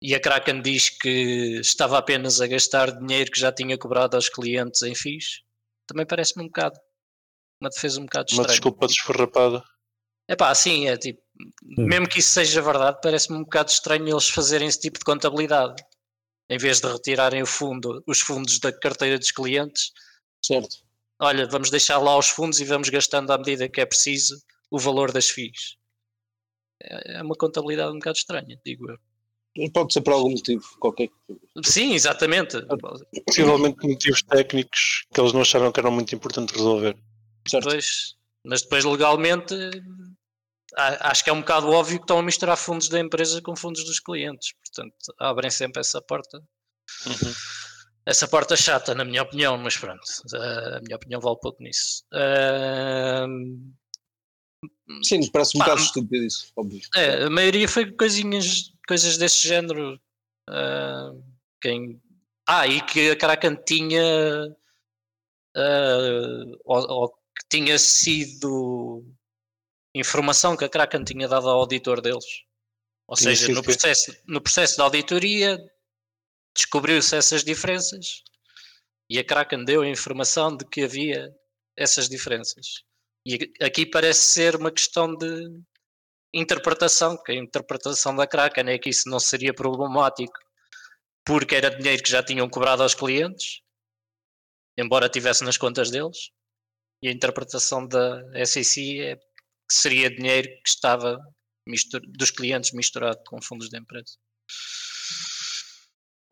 E 0.02 0.14
a 0.14 0.20
Kraken 0.20 0.62
diz 0.62 0.90
que 0.90 1.60
estava 1.62 1.98
apenas 1.98 2.40
a 2.42 2.48
gastar 2.48 2.92
dinheiro 2.92 3.32
que 3.32 3.40
já 3.40 3.52
tinha 3.52 3.78
cobrado 3.78 4.16
aos 4.16 4.30
clientes 4.30 4.82
em 4.84 4.94
FIIs. 4.94 5.42
Também 5.88 6.06
parece-me 6.06 6.44
um 6.44 6.48
bocado. 6.48 6.78
Uma 7.62 7.70
defesa 7.70 8.00
um 8.00 8.04
bocado 8.04 8.26
Uma 8.32 8.42
estranha. 8.42 8.48
desculpa 8.50 8.88
desfarrapada. 8.88 9.64
É 10.30 10.36
pá, 10.36 10.50
assim, 10.50 10.88
é 10.90 10.98
tipo, 10.98 11.22
mesmo 11.64 12.08
que 12.08 12.20
isso 12.20 12.30
seja 12.32 12.62
verdade, 12.62 13.00
parece-me 13.02 13.38
um 13.38 13.44
bocado 13.44 13.72
estranho 13.72 14.08
eles 14.08 14.28
fazerem 14.30 14.68
esse 14.68 14.80
tipo 14.82 15.00
de 15.00 15.06
contabilidade. 15.06 15.82
Em 16.50 16.58
vez 16.58 16.80
de 16.80 16.88
retirarem 16.88 17.42
o 17.42 17.46
fundo, 17.46 18.04
os 18.08 18.20
fundos 18.20 18.60
da 18.60 18.72
carteira 18.72 19.20
dos 19.20 19.32
clientes, 19.32 19.92
Certo. 20.42 20.78
olha, 21.20 21.48
vamos 21.48 21.70
deixar 21.70 21.98
lá 21.98 22.18
os 22.18 22.30
fundos 22.30 22.60
e 22.62 22.66
vamos 22.66 22.90
gastando 22.90 23.32
à 23.32 23.38
medida 23.38 23.68
que 23.68 23.82
é 23.82 23.86
preciso 23.86 24.42
o 24.72 24.80
valor 24.80 25.12
das 25.12 25.30
FIIs. 25.30 25.76
É 26.82 27.18
é 27.18 27.24
uma 27.24 27.36
contabilidade 27.36 27.92
um 27.92 28.00
bocado 28.00 28.18
estranha, 28.18 28.60
digo 28.66 28.90
eu. 28.90 28.98
Pode 29.74 29.92
ser 29.92 30.02
por 30.02 30.14
algum 30.14 30.30
motivo, 30.30 30.64
qualquer. 30.80 31.10
Sim, 31.66 31.94
exatamente. 31.94 32.58
Possivelmente 33.26 33.78
por 33.78 33.90
motivos 33.90 34.22
técnicos 34.22 35.06
que 35.12 35.20
eles 35.20 35.34
não 35.34 35.42
acharam 35.42 35.72
que 35.72 35.80
era 35.80 35.90
muito 35.90 36.14
importante 36.14 36.54
resolver. 36.54 36.96
Certo. 37.48 37.64
Depois, 37.64 38.16
mas 38.46 38.62
depois 38.62 38.86
legalmente 38.86 39.56
acho 40.78 41.24
que 41.24 41.30
é 41.30 41.34
um 41.34 41.42
bocado 41.42 41.70
óbvio 41.70 41.98
que 41.98 42.04
estão 42.04 42.20
a 42.20 42.24
misturar 42.24 42.56
fundos 42.56 42.88
da 42.88 43.00
empresa 43.00 43.42
com 43.42 43.56
fundos 43.56 43.84
dos 43.84 44.00
clientes. 44.00 44.54
Portanto, 44.54 44.96
abrem 45.20 45.50
sempre 45.50 45.80
essa 45.82 46.02
porta. 46.02 46.38
Uhum. 47.06 47.34
Essa 48.06 48.28
porta 48.28 48.56
chata, 48.56 48.96
na 48.96 49.04
minha 49.04 49.24
opinião, 49.24 49.58
mas 49.58 49.76
pronto, 49.76 50.02
a 50.34 50.80
minha 50.82 50.96
opinião 50.96 51.20
vale 51.20 51.38
pouco 51.42 51.62
nisso. 51.62 52.06
Ahm, 52.14 53.74
Sim, 55.04 55.18
nos 55.18 55.30
parece 55.30 55.58
um 55.58 55.60
bocado 55.60 55.82
estúpido 55.82 56.24
isso, 56.24 56.52
óbvio. 56.56 56.80
é, 56.96 57.24
a 57.24 57.30
maioria 57.30 57.68
foi 57.68 57.92
coisinhas, 57.92 58.72
coisas 58.88 59.18
desse 59.18 59.46
género. 59.48 60.00
ah, 60.50 61.12
quem... 61.62 62.02
Ah, 62.48 62.66
e 62.66 62.80
que 62.82 63.10
a 63.10 63.16
Kraken 63.18 63.58
tinha 63.66 64.56
ah, 65.54 66.44
ou, 66.64 66.90
ou 66.90 67.10
que 67.10 67.50
tinha 67.50 67.78
sido 67.78 69.04
informação 70.00 70.56
que 70.56 70.66
a 70.66 70.70
Kraken 70.70 71.04
tinha 71.04 71.28
dado 71.28 71.50
ao 71.50 71.60
auditor 71.60 72.02
deles. 72.02 72.26
Ou 73.08 73.16
Tinha 73.16 73.36
seja, 73.36 73.54
no 73.54 73.64
processo, 73.64 74.16
no 74.28 74.42
processo 74.42 74.76
de 74.76 74.82
auditoria 74.82 75.58
descobriu-se 76.56 77.16
essas 77.16 77.44
diferenças 77.44 78.24
e 79.10 79.20
a 79.20 79.24
Kraken 79.24 79.64
deu 79.64 79.82
a 79.82 79.88
informação 79.88 80.56
de 80.56 80.66
que 80.66 80.84
havia 80.84 81.34
essas 81.76 82.10
diferenças. 82.10 82.84
E 83.26 83.38
aqui 83.62 83.86
parece 83.86 84.22
ser 84.22 84.56
uma 84.56 84.72
questão 84.72 85.16
de 85.16 85.62
interpretação, 86.34 87.22
que 87.24 87.32
a 87.32 87.36
interpretação 87.36 88.16
da 88.16 88.28
Kraken 88.28 88.70
é 88.70 88.78
que 88.78 88.90
isso 88.90 89.10
não 89.10 89.20
seria 89.20 89.54
problemático 89.54 90.38
porque 91.26 91.56
era 91.56 91.70
dinheiro 91.70 92.02
que 92.02 92.10
já 92.10 92.24
tinham 92.24 92.50
cobrado 92.50 92.82
aos 92.84 92.96
clientes, 92.96 93.62
embora 94.78 95.10
tivesse 95.10 95.44
nas 95.44 95.58
contas 95.58 95.92
deles, 95.92 96.32
e 97.02 97.10
a 97.10 97.12
interpretação 97.12 97.86
da 97.86 98.24
SEC 98.46 99.02
é 99.02 99.20
que 99.68 99.76
seria 99.76 100.10
dinheiro 100.10 100.48
que 100.64 100.70
estava 100.70 101.20
mistur- 101.68 102.02
dos 102.08 102.32
clientes 102.32 102.72
misturado 102.72 103.20
com 103.28 103.42
fundos 103.42 103.70
da 103.70 103.78
empresa. 103.78 104.14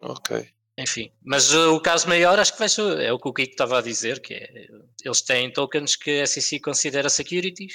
Ok. 0.02 0.50
Enfim, 0.78 1.10
mas 1.24 1.54
o 1.54 1.80
caso 1.80 2.08
maior 2.08 2.38
acho 2.38 2.52
que 2.54 2.60
vai 2.60 2.68
ser 2.68 3.00
é 3.00 3.12
o 3.12 3.18
que 3.20 3.30
o 3.30 3.34
Kiko 3.34 3.52
estava 3.52 3.80
a 3.80 3.82
dizer, 3.82 4.22
que 4.22 4.34
é, 4.34 4.68
eles 5.04 5.22
têm 5.22 5.52
tokens 5.52 5.96
que 5.96 6.22
a 6.22 6.28
SEC 6.28 6.60
considera 6.62 7.10
securities. 7.10 7.74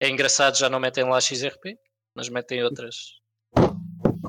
É 0.00 0.08
engraçado, 0.08 0.56
já 0.56 0.70
não 0.70 0.80
metem 0.80 1.04
lá 1.04 1.20
XRP, 1.20 1.76
mas 2.16 2.28
metem 2.30 2.62
outras. 2.64 2.96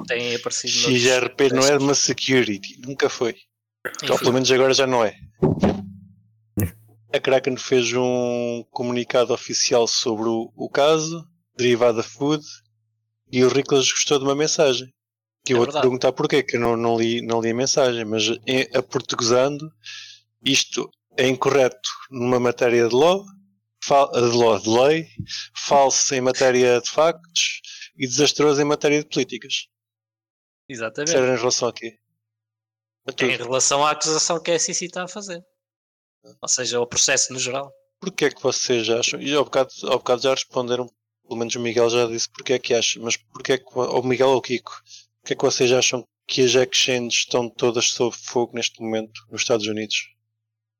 Têm 0.08 0.36
aparecido 0.36 0.74
XRP 0.74 1.50
não 1.54 1.66
é 1.66 1.78
uma 1.78 1.96
security, 1.96 2.80
nunca 2.86 3.10
foi. 3.10 3.34
Ou 4.04 4.10
Enfim, 4.10 4.18
pelo 4.20 4.34
menos 4.34 4.52
agora 4.52 4.74
já 4.74 4.86
não 4.86 5.04
é. 5.04 5.18
A 7.16 7.20
Kraken 7.20 7.56
fez 7.56 7.94
um 7.94 8.64
comunicado 8.72 9.34
oficial 9.34 9.88
sobre 9.88 10.28
o, 10.28 10.52
o 10.56 10.70
caso, 10.70 11.26
derivado 11.56 11.98
da 11.98 12.04
Food, 12.04 12.44
e 13.32 13.44
o 13.44 13.48
Riclas 13.48 13.90
gostou 13.90 14.18
de 14.20 14.26
uma 14.26 14.36
mensagem. 14.36 14.94
Que 15.46 15.54
eu 15.54 15.58
É 15.58 15.60
vou-te 15.60 15.68
verdade. 15.72 15.84
perguntar 15.84 16.12
porquê, 16.12 16.44
que 16.44 16.58
eu 16.58 16.60
não, 16.60 16.76
não, 16.76 16.98
li, 17.00 17.22
não 17.22 17.40
li 17.40 17.52
a 17.52 17.56
mensagem, 17.56 18.04
mas 18.04 18.24
em, 18.46 18.68
a 18.78 18.82
portuguesando, 18.84 19.66
isto 20.44 20.90
é 21.16 21.28
incorreto 21.28 21.90
numa 22.12 22.40
matéria 22.40 22.88
de 22.90 22.94
law, 22.96 23.24
fal- 23.82 24.12
de, 24.12 24.20
law, 24.36 24.60
de 24.60 24.70
lei, 24.70 25.08
falso 25.56 26.14
em 26.16 26.20
matéria 26.22 26.82
de 26.82 26.90
factos 26.90 27.62
e 27.98 28.06
desastroso 28.08 28.62
em 28.62 28.66
matéria 28.66 29.02
de 29.02 29.08
políticas. 29.10 29.68
exatamente. 30.68 31.12
Sério 31.12 31.34
em 31.34 31.38
relação 31.38 31.70
aqui. 31.70 31.98
A 33.08 33.12
tudo. 33.14 33.32
Em 33.32 33.38
relação 33.38 33.86
à 33.86 33.92
acusação 33.92 34.42
que 34.42 34.52
a 34.52 34.60
SEC 34.60 34.82
está 34.86 35.04
a 35.04 35.08
fazer. 35.08 35.42
Ou 36.42 36.48
seja, 36.50 36.78
ao 36.78 36.88
processo 36.88 37.32
no 37.34 37.40
geral. 37.40 37.72
Porquê 38.00 38.26
é 38.26 38.30
que 38.30 38.42
vocês 38.42 38.90
acham? 38.90 39.22
E 39.22 39.34
ao 39.34 39.44
bocado, 39.46 39.70
ao 39.84 39.98
bocado 39.98 40.22
já 40.24 40.32
responderam, 40.32 40.88
pelo 41.28 41.40
menos 41.40 41.56
o 41.56 41.60
Miguel 41.60 41.90
já 41.90 42.06
disse 42.08 42.30
porque 42.30 42.54
é 42.54 42.60
que 42.60 42.74
acha, 42.74 43.00
mas 43.00 43.18
porquê 43.18 43.54
é 43.54 43.58
que, 43.58 43.66
ou 43.74 44.02
o 44.02 44.06
Miguel 44.06 44.30
ou 44.30 44.38
o 44.38 44.42
Kiko, 44.42 44.72
porquê 45.22 45.34
é 45.34 45.36
que 45.36 45.44
vocês 45.46 45.72
acham 45.72 46.04
que 46.28 46.42
as 46.42 46.54
exchanges 46.56 47.20
estão 47.20 47.50
todas 47.50 47.86
sob 47.90 48.16
fogo 48.16 48.54
neste 48.56 48.82
momento 48.82 49.22
nos 49.32 49.42
Estados 49.42 49.66
Unidos? 49.68 50.10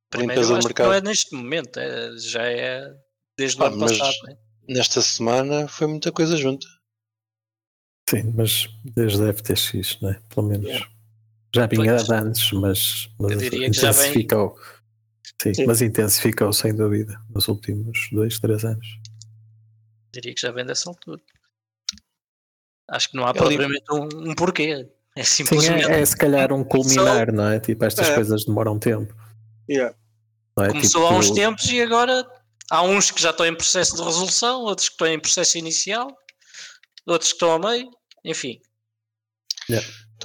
Primeiro, 0.10 0.34
Limpeza 0.42 0.50
eu 0.50 0.54
do 0.54 0.58
acho 0.60 0.68
que 0.68 0.74
mercado. 0.82 0.88
não 0.88 0.94
é 0.94 1.02
neste 1.02 1.36
momento, 1.36 1.80
é- 1.80 2.18
já 2.18 2.44
é 2.44 2.94
desde 3.38 3.60
o 3.62 3.64
Ah, 3.64 3.68
ano 3.68 3.78
mas- 3.78 3.98
passado. 3.98 4.16
né? 4.28 4.38
Nesta 4.68 5.02
semana 5.02 5.68
foi 5.68 5.88
muita 5.88 6.12
coisa 6.12 6.36
junta. 6.38 6.66
Sim, 8.10 8.34
mas 8.36 8.68
desde 8.84 9.24
a 9.24 9.34
FTX, 9.34 10.00
né? 10.02 10.22
pelo 10.34 10.48
menos. 10.48 10.72
Já 11.54 11.66
vinha 11.68 11.96
antes, 12.12 12.52
mas, 12.52 13.10
mas 13.20 13.32
Eu 13.32 13.38
diria 13.38 13.70
que 13.72 13.78
já 13.78 13.92
vem- 13.92 14.02
intensificou. 14.10 14.60
Sim, 15.42 15.54
Sim. 15.54 15.66
mas 15.66 15.82
intensificou 15.82 16.52
sem 16.54 16.74
dúvida 16.76 17.20
nos 17.34 17.48
últimos 17.48 18.10
dois, 18.12 18.40
três 18.40 18.64
anos. 18.64 18.88
Diria 20.14 20.34
que 20.34 20.42
já 20.42 20.52
vem 20.52 20.66
dessa 20.66 20.90
altura. 20.90 21.22
Acho 22.90 23.10
que 23.10 23.18
não 23.18 23.26
há 23.26 23.34
propriamente 23.34 23.84
um, 23.92 24.30
um 24.30 24.36
porquê. 24.36 24.88
É 25.16 25.24
Sim, 25.24 25.46
simplesmente. 25.46 25.86
é, 25.86 26.02
é 26.02 26.06
se 26.06 26.16
calhar 26.16 26.52
um 26.54 26.64
culminar, 26.64 27.32
não 27.32 27.48
é? 27.50 27.60
Tipo, 27.60 27.86
estas 27.86 28.08
É. 28.10 28.16
coisas 28.16 28.46
demoram 28.46 28.78
tempo. 28.78 29.14
Yeah. 29.70 29.96
Não 30.58 30.66
é? 30.66 30.68
Começou 30.70 31.02
tipo, 31.02 31.14
há 31.14 31.18
uns 31.18 31.32
tempos 31.32 31.66
e 31.70 31.82
agora 31.82 32.26
há 32.70 32.82
uns 32.84 33.12
que 33.12 33.22
já 33.22 33.32
estão 33.32 33.46
em 33.46 33.56
processo 33.56 33.96
de 33.96 34.04
resolução, 34.04 34.62
outros 34.62 34.88
que 34.90 34.94
estão 34.94 35.08
em 35.08 35.20
processo 35.20 35.58
inicial, 35.58 36.16
outros 37.06 37.32
que 37.32 37.36
estão 37.36 37.52
a 37.54 37.60
meio, 37.60 37.90
enfim. 38.24 38.62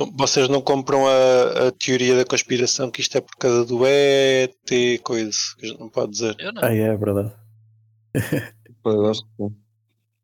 Então, 0.01 0.15
vocês 0.17 0.49
não 0.49 0.63
compram 0.63 1.07
a, 1.07 1.69
a 1.69 1.73
teoria 1.73 2.17
da 2.17 2.25
conspiração 2.25 2.91
que 2.91 3.03
isto 3.03 3.19
é 3.19 3.21
por 3.21 3.37
causa 3.37 3.67
do 3.67 3.85
ET, 3.85 5.03
coisa 5.03 5.31
que 5.59 5.67
a 5.67 5.69
gente 5.69 5.79
não 5.79 5.91
pode 5.91 6.13
dizer. 6.13 6.35
Eu 6.39 6.55
não. 6.55 6.65
Ah, 6.65 6.75
é 6.75 6.97
verdade. 6.97 7.35
Pá, 8.83 8.91
eu 8.93 9.11
acho 9.11 9.21
que 9.23 9.29
sim. 9.37 9.57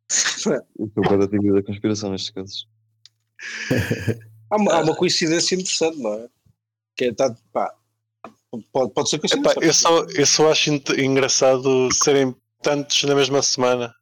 Eu 0.78 0.90
sou 0.94 1.02
para 1.02 1.24
a 1.24 1.28
teoria 1.28 1.52
da 1.52 1.62
conspiração 1.62 2.10
nestes 2.10 2.30
casos. 2.30 2.66
Há, 4.48 4.56
uma, 4.56 4.72
há 4.74 4.80
uma 4.80 4.94
coincidência 4.94 5.56
interessante, 5.56 5.98
não 5.98 6.14
é? 6.14 6.28
Que 6.96 7.06
é, 7.06 7.12
tá, 7.12 7.36
pá, 7.52 7.74
pode, 8.72 8.92
pode 8.94 9.10
ser 9.10 9.16
Epá, 9.16 9.26
coincidência. 9.28 9.66
eu, 9.66 9.74
só, 9.74 10.04
eu 10.04 10.26
só 10.26 10.52
acho 10.52 10.70
engraçado 10.96 11.92
serem 11.92 12.32
tantos 12.62 13.02
na 13.02 13.16
mesma 13.16 13.42
semana 13.42 13.92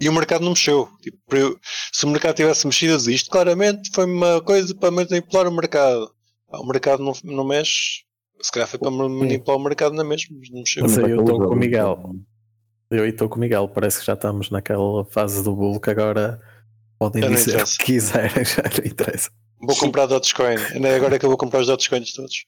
e 0.00 0.08
o 0.08 0.12
mercado 0.12 0.42
não 0.42 0.50
mexeu. 0.50 0.88
Tipo, 1.02 1.60
se 1.92 2.04
o 2.04 2.08
mercado 2.08 2.36
tivesse 2.36 2.66
mexido, 2.66 2.94
eu 2.94 2.96
dizia, 2.96 3.14
isto 3.14 3.30
claramente 3.30 3.90
foi 3.94 4.06
uma 4.06 4.40
coisa 4.40 4.74
para 4.74 4.90
manipular 4.90 5.46
o 5.46 5.52
mercado. 5.52 6.10
Ah, 6.50 6.60
o 6.60 6.66
mercado 6.66 7.02
não, 7.02 7.12
não 7.22 7.44
mexe, 7.44 8.02
se 8.40 8.50
calhar 8.50 8.66
foi 8.66 8.78
para 8.78 8.90
manipular 8.90 9.58
o 9.58 9.62
mercado 9.62 9.94
na 9.94 10.02
mesma, 10.02 10.36
mas 10.38 10.50
não 10.50 10.60
mexeu. 10.60 10.82
Não 10.82 10.88
sei, 10.88 11.02
Também 11.02 11.16
eu 11.16 11.20
estou 11.20 11.38
com 11.38 11.54
o 11.54 11.56
Miguel. 11.56 12.14
Eu 12.90 13.06
estou 13.06 13.28
com 13.28 13.36
o 13.36 13.40
Miguel, 13.40 13.68
parece 13.68 14.00
que 14.00 14.06
já 14.06 14.14
estamos 14.14 14.50
naquela 14.50 15.04
fase 15.04 15.44
do 15.44 15.54
bull 15.54 15.78
que 15.78 15.90
agora 15.90 16.40
podem 16.98 17.22
não 17.22 17.30
dizer 17.30 17.62
o 17.62 17.66
que 17.66 17.84
quiserem, 17.84 18.42
já 18.44 18.62
não 18.62 18.84
interessa. 18.84 19.30
Vou 19.60 19.76
comprar 19.76 20.06
Dogecoin. 20.06 20.56
É 20.82 20.94
agora 20.94 21.18
que 21.18 21.24
eu 21.24 21.28
vou 21.28 21.38
comprar 21.38 21.60
os 21.60 21.66
Dogecoins 21.66 22.14
todos. 22.14 22.46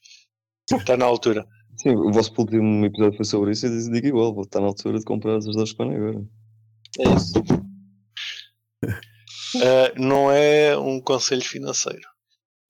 Está 0.71 0.97
na 0.97 1.05
altura. 1.05 1.45
Sim, 1.77 1.95
o 1.95 2.11
vosso 2.11 2.33
último 2.37 2.85
episódio 2.85 3.15
foi 3.15 3.25
sobre 3.25 3.51
isso 3.51 3.67
e 3.67 3.91
digo 3.91 4.07
igual, 4.07 4.33
vou 4.33 4.43
estar 4.43 4.59
na 4.59 4.67
altura 4.67 4.99
de 4.99 5.05
comprar 5.05 5.37
as 5.37 5.45
Dogecoin 5.45 5.95
agora. 5.95 6.23
É 6.99 7.15
isso. 7.15 7.33
Ah, 9.61 9.93
não 9.97 10.31
é 10.31 10.77
um 10.77 10.99
conselho 10.99 11.43
financeiro. 11.43 12.07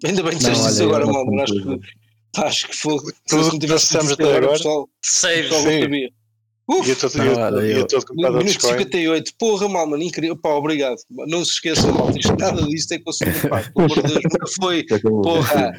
Ainda 0.04 0.22
bem 0.24 0.34
que 0.34 0.40
disseste 0.40 0.68
isso 0.68 0.84
agora, 0.84 1.06
não 1.06 1.42
Acho 1.42 1.54
que, 1.54 2.42
acho 2.42 2.68
que 2.68 2.76
foi. 2.76 2.98
Tudo 3.28 3.46
que 3.46 3.52
não 3.54 3.60
tivesse 3.60 3.98
até 3.98 4.24
agora. 4.24 4.50
pessoal, 4.50 4.90
Sim, 5.02 5.28
pessoal 5.28 5.64
não 5.64 5.72
sim. 5.72 5.82
sabia. 5.82 6.10
E 6.70 6.74
Uf, 6.74 6.88
eu 6.88 6.94
estou 6.94 7.10
comprar 7.10 8.32
Minuto 8.32 8.44
Dogecoin. 8.44 8.78
58, 8.78 9.34
porra, 9.38 9.68
mal, 9.68 9.86
mano, 9.86 10.02
incrível. 10.02 10.38
Pá, 10.38 10.50
obrigado. 10.52 10.96
Não 11.10 11.44
se 11.44 11.52
esqueçam, 11.52 11.94
mal, 11.94 12.10
isto, 12.16 12.36
nada 12.38 12.62
disto 12.64 12.94
é 12.94 13.00
conselho, 13.00 13.50
pá, 13.50 13.62
pelo 13.76 13.86
amor 13.86 14.02
de 14.02 14.14
Deus, 14.14 14.24
nunca 14.24 14.48
foi. 14.56 14.80
Acabou. 14.80 15.22
Porra, 15.22 15.74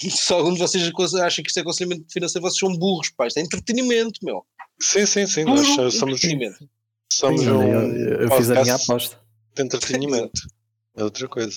se 0.00 0.32
algum 0.32 0.54
de 0.54 0.58
vocês 0.58 0.82
acham 0.82 1.42
que 1.42 1.50
isto 1.50 1.58
é 1.58 1.60
aconselhamento 1.60 2.06
financeiro, 2.10 2.48
vocês 2.48 2.58
são 2.58 2.74
burros, 2.78 3.10
pá, 3.10 3.26
isto 3.26 3.36
é 3.36 3.42
entretenimento, 3.42 4.18
meu. 4.22 4.42
Sim, 4.80 5.04
sim, 5.04 5.26
sim. 5.26 5.44
Puro 5.44 5.56
Nós 5.56 5.66
somos, 5.94 6.02
entretenimento. 6.02 6.66
Somos 7.12 7.40
Sim, 7.40 7.50
um 7.50 7.62
eu, 7.62 8.20
eu 8.22 8.30
fiz 8.36 8.50
a 8.50 8.62
minha 8.62 8.74
aposta. 8.74 9.18
de 9.54 9.62
entretenimento. 9.62 10.40
É 10.96 11.04
outra 11.04 11.28
coisa. 11.28 11.56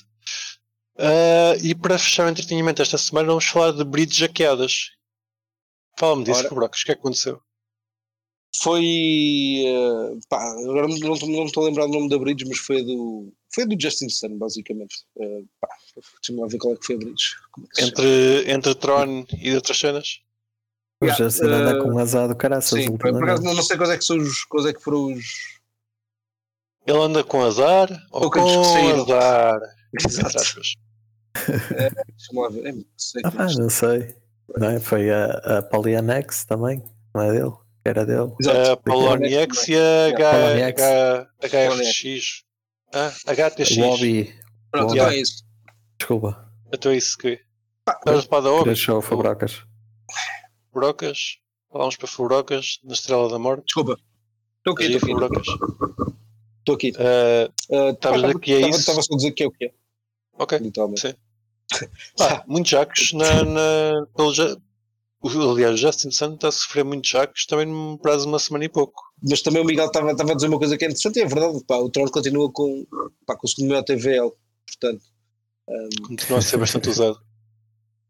Ah, 0.96 1.56
e 1.62 1.74
para 1.74 1.98
fechar 1.98 2.28
o 2.28 2.30
entretenimento 2.30 2.84
esta 2.84 3.00
semana, 3.00 3.30
vamos 3.30 3.46
falar 3.46 3.72
de 3.72 3.84
brides 3.84 4.20
hackeadas. 4.20 4.92
Fala-me 5.98 6.24
disso, 6.24 6.40
Ora. 6.40 6.50
Fabrocos. 6.50 6.82
O 6.82 6.86
que 6.86 6.92
é 6.92 6.96
que 6.96 7.00
aconteceu? 7.02 7.42
Foi. 8.62 8.86
eh, 9.66 10.18
pá, 10.30 10.40
agora 10.62 10.88
não, 10.88 11.46
estou 11.46 11.64
a 11.64 11.66
lembrar 11.68 11.88
do 11.88 11.94
nome 11.94 12.10
da 12.10 12.20
Bridge, 12.20 12.46
mas 12.48 12.60
foi 12.60 12.84
do. 12.84 13.34
Foi 13.54 13.66
do 13.66 13.76
Justin 13.80 14.08
Sun, 14.10 14.38
basicamente. 14.38 14.96
Eh, 15.20 15.42
pá, 15.60 15.68
deixa-me 15.96 16.40
lá 16.40 16.48
ver 16.48 16.60
qual 16.60 16.74
é 16.76 16.78
que 16.78 16.86
foi 16.86 16.96
a 16.96 17.00
Bridge. 17.00 17.36
É? 17.80 17.84
Entre, 17.84 18.52
entre 18.52 18.76
Tron 18.76 19.26
e 19.42 19.56
outras 19.56 19.78
cenas? 19.80 20.22
O 21.04 21.06
Yeah, 21.06 21.24
Justin 21.24 21.46
anda 21.46 21.72
eh, 21.72 21.82
com 21.82 21.90
um 21.90 21.98
azar 21.98 22.28
do 22.28 22.36
caraças 22.36 22.84
Sim, 22.84 22.98
por 22.98 23.10
acaso 23.24 23.44
não, 23.44 23.54
não 23.54 23.64
sei 23.64 23.78
quais 23.78 23.92
é 23.92 23.98
que 23.98 24.06
são 24.06 24.18
os. 24.18 24.44
Quais 24.46 24.66
é 24.68 24.74
que 24.74 24.82
foram 24.82 25.14
os. 25.14 25.26
Ele 26.86 26.98
anda 26.98 27.24
com 27.24 27.44
azar 27.44 27.90
ou 28.12 28.30
com 28.30 28.44
que 28.44 28.66
saíram. 28.66 29.04
azar? 29.04 29.60
Exato. 30.00 30.62
Deixa-me 31.36 32.40
lá 32.42 32.50
ver. 32.50 32.68
É, 32.68 32.74
sei 32.98 33.22
Ah, 33.26 33.48
não 33.58 33.70
sei. 33.70 34.16
Não 34.58 34.70
é? 34.70 34.80
Foi 34.80 35.10
a, 35.10 35.26
a 35.60 35.62
Polyanex 35.64 36.46
também, 36.46 36.84
não 37.14 37.22
é 37.24 37.32
dele? 37.32 37.54
Era 37.86 38.06
dele. 38.06 38.34
Exato. 38.40 38.72
A 38.72 38.78
Poloniex 38.78 39.68
e 39.68 39.76
a 39.76 40.08
H. 40.08 40.68
H, 40.68 41.28
HFX. 41.42 42.44
Ah, 42.94 43.12
HTX. 43.28 43.78
Lobby, 43.78 44.34
Pronto, 44.72 44.94
Yeah. 44.96 45.12
então 45.12 45.18
é 45.18 45.22
isso. 45.22 45.44
desculpa, 45.98 46.52
Então 46.72 46.92
é 46.92 46.98
isso 46.98 47.18
que. 47.18 47.40
Estás 47.88 48.20
a 48.20 48.22
falar 48.24 48.42
da 48.42 48.52
Obi? 48.52 48.66
deixou 48.66 49.00
o 49.00 49.02
Fubrocas. 50.74 51.38
Vamos 51.72 51.96
para 51.96 52.08
Fubrocas, 52.08 52.80
na 52.84 52.94
Estrela 52.94 53.30
da 53.30 53.38
Morte. 53.40 53.66
Desculpa. 53.66 53.98
Estou 54.60 54.74
aqui, 54.74 54.96
estou 54.96 55.26
aqui. 55.26 55.50
Estou 56.60 56.76
aqui. 56.76 56.94
Ah, 56.98 57.50
Uh, 57.70 57.90
Estavas 57.92 58.24
a 58.24 58.28
dizer 58.28 58.40
que 58.40 58.54
é 58.54 58.70
isso? 58.70 58.80
Estava 58.80 59.02
só 59.02 59.14
a 59.14 59.18
dizer 59.18 59.32
que 59.32 59.44
é 59.44 59.48
o 59.48 59.52
que 59.52 59.66
é, 59.66 59.74
ok. 60.34 60.58
literalmente. 60.60 61.02
Sim. 61.02 61.14
Pá, 62.18 62.44
muitos 62.48 62.72
jacos 62.72 63.14
na, 63.14 63.44
na, 63.44 64.06
pelo, 64.16 64.34
ja- 64.34 64.58
aliás, 65.24 65.74
o 65.76 65.78
Justin 65.78 66.12
Sun 66.12 66.34
está 66.36 66.50
a 66.50 66.52
sofrer 66.52 66.84
muitos 66.84 67.10
jacos 67.10 67.46
também 67.46 67.66
num 67.66 67.98
prazo 67.98 68.24
de 68.24 68.28
uma 68.30 68.40
semana 68.40 68.66
e 68.66 68.70
pouco. 68.70 69.02
Mas 69.28 69.42
também 69.42 69.62
o 69.62 69.66
Miguel 69.66 69.86
estava 69.88 70.12
estava 70.12 70.32
a 70.34 70.36
dizer 70.36 70.48
uma 70.50 70.58
coisa 70.60 70.78
que 70.78 70.84
é 70.84 70.88
interessante 70.88 71.18
e 71.20 71.22
é 71.22 71.26
verdade. 71.26 71.64
Pá, 71.66 71.78
o 71.78 71.90
Tron 71.90 72.08
continua 72.10 72.52
com, 72.52 72.86
pá, 73.26 73.36
com 73.38 73.48
o 73.48 73.50
segundo 73.50 73.70
maior 73.70 73.84
TVL. 73.84 74.32
Portanto, 74.68 75.04
um, 75.70 75.90
Continua 76.08 76.40
a 76.40 76.42
ser 76.42 76.58
bastante 76.58 76.90
usado. 76.90 77.20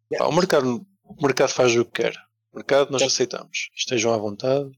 Pá, 0.18 0.26
o, 0.26 0.32
mercado, 0.34 0.86
o 1.04 1.24
mercado 1.24 1.50
faz 1.52 1.76
o 1.76 1.86
que 1.86 2.02
quer. 2.04 2.14
Mercado 2.54 2.92
nós 2.92 3.02
aceitamos. 3.02 3.70
Estejam 3.76 4.14
à 4.14 4.18
vontade. 4.18 4.70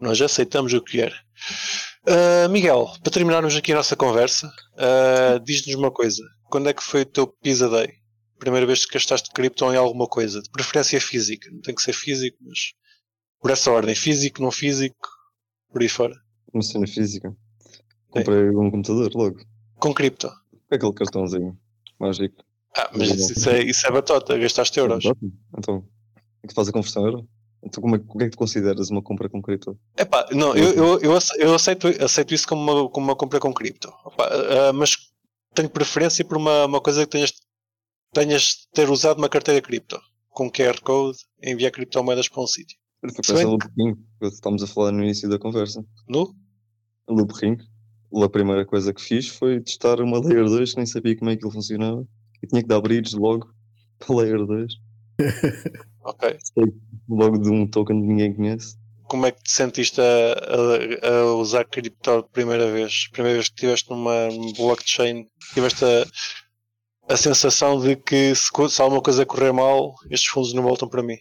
Nós 0.00 0.20
aceitamos 0.20 0.72
o 0.72 0.80
que 0.80 0.98
quer. 0.98 1.14
Ah, 2.06 2.48
Miguel, 2.48 2.90
para 3.02 3.12
terminarmos 3.12 3.54
aqui 3.56 3.72
a 3.72 3.76
nossa 3.76 3.96
conversa, 3.96 4.50
ah, 4.76 5.38
diz-nos 5.44 5.74
uma 5.74 5.90
coisa. 5.90 6.22
Quando 6.44 6.68
é 6.68 6.72
que 6.72 6.82
foi 6.82 7.02
o 7.02 7.06
teu 7.06 7.26
Pisa 7.26 7.68
Day? 7.68 7.94
Primeira 8.38 8.66
vez 8.66 8.86
que 8.86 8.94
gastaste 8.94 9.30
cripto 9.30 9.64
em 9.72 9.76
alguma 9.76 10.06
coisa? 10.06 10.40
De 10.40 10.48
preferência 10.50 11.00
física. 11.00 11.50
Não 11.50 11.60
tem 11.60 11.74
que 11.74 11.82
ser 11.82 11.92
físico, 11.92 12.38
mas 12.40 12.72
por 13.40 13.50
essa 13.50 13.70
ordem. 13.70 13.94
Físico, 13.94 14.40
não 14.40 14.50
físico, 14.50 15.08
por 15.70 15.82
aí 15.82 15.88
fora. 15.88 16.14
Uma 16.52 16.62
cena 16.62 16.86
física. 16.86 17.36
Comprei 18.08 18.48
um 18.50 18.70
computador 18.70 19.10
logo. 19.14 19.38
Com 19.76 19.92
cripto. 19.92 20.28
É 20.70 20.76
aquele 20.76 20.92
cartãozinho 20.92 21.58
mágico. 21.98 22.42
Ah, 22.76 22.90
mas 22.92 23.10
isso, 23.10 23.32
isso 23.32 23.50
é, 23.50 23.62
isso 23.62 23.86
é 23.86 23.90
batota. 23.90 24.38
Gastaste 24.38 24.78
euros. 24.78 25.04
Então, 25.56 25.86
é 26.42 26.46
que 26.46 26.54
faz 26.54 26.68
a 26.68 26.72
conversão 26.72 27.04
euro? 27.04 27.28
Então, 27.62 27.82
como 27.82 27.94
é, 27.94 27.98
o 27.98 28.18
que 28.18 28.24
é 28.24 28.26
que 28.26 28.30
tu 28.30 28.38
consideras 28.38 28.90
uma 28.90 29.02
compra 29.02 29.28
com 29.28 29.42
cripto? 29.42 29.78
Epá, 29.96 30.26
não, 30.32 30.56
eu, 30.56 30.72
eu, 30.72 31.00
eu, 31.00 31.18
eu 31.38 31.54
aceito, 31.54 31.88
aceito 32.02 32.34
isso 32.34 32.48
como 32.48 32.62
uma, 32.62 32.88
como 32.88 33.06
uma 33.06 33.16
compra 33.16 33.38
com 33.38 33.52
cripto. 33.52 33.92
Ah, 34.18 34.72
mas 34.72 35.10
tenho 35.54 35.68
preferência 35.68 36.24
por 36.24 36.38
uma, 36.38 36.64
uma 36.64 36.80
coisa 36.80 37.04
que 37.04 37.10
tenhas, 37.10 37.32
tenhas 38.12 38.42
de 38.42 38.68
ter 38.72 38.88
usado 38.88 39.18
uma 39.18 39.28
carteira 39.28 39.60
cripto. 39.60 40.00
Com 40.30 40.50
QR 40.50 40.80
Code, 40.80 41.18
enviar 41.42 41.72
criptomoedas 41.72 42.28
para 42.28 42.42
um 42.42 42.46
sítio. 42.46 42.78
Foi 43.24 43.34
bem 43.34 43.46
Loop 43.46 43.66
Ring 43.76 43.94
que 44.20 44.26
estamos 44.26 44.62
a 44.62 44.66
falar 44.66 44.92
no 44.92 45.02
início 45.02 45.28
da 45.28 45.38
conversa. 45.38 45.84
No? 46.08 46.34
Loop 47.08 47.32
Ring, 47.40 47.58
a 48.22 48.28
primeira 48.28 48.64
coisa 48.64 48.92
que 48.94 49.02
fiz 49.02 49.28
foi 49.28 49.60
testar 49.60 50.00
uma 50.00 50.20
Layer 50.20 50.44
2 50.44 50.70
que 50.70 50.76
nem 50.76 50.86
sabia 50.86 51.16
como 51.16 51.30
é 51.30 51.36
que 51.36 51.44
ele 51.44 51.52
funcionava. 51.52 52.06
E 52.42 52.46
tinha 52.46 52.62
que 52.62 52.68
dar 52.68 52.80
bridge 52.80 53.16
logo 53.16 53.52
para 53.98 54.16
Layer 54.16 54.46
2. 54.46 54.74
Ok. 56.02 56.38
Logo 57.08 57.38
de 57.38 57.50
um 57.50 57.66
token 57.66 58.00
que 58.00 58.06
ninguém 58.06 58.34
conhece. 58.34 58.76
Como 59.04 59.26
é 59.26 59.32
que 59.32 59.42
te 59.42 59.50
sentiste 59.50 60.00
a, 60.00 61.06
a, 61.06 61.08
a 61.08 61.34
usar 61.34 61.64
cripto 61.64 62.22
primeira 62.32 62.70
vez? 62.70 63.08
Primeira 63.08 63.38
vez 63.38 63.48
que 63.48 63.54
estiveste 63.54 63.90
numa 63.90 64.28
blockchain, 64.56 65.28
tiveste 65.52 65.84
a, 65.84 66.06
a 67.12 67.16
sensação 67.16 67.80
de 67.80 67.96
que 67.96 68.34
se, 68.34 68.50
se 68.68 68.80
alguma 68.80 69.02
coisa 69.02 69.26
correr 69.26 69.52
mal, 69.52 69.94
estes 70.08 70.30
fundos 70.30 70.52
não 70.52 70.62
voltam 70.62 70.88
para 70.88 71.02
mim. 71.02 71.16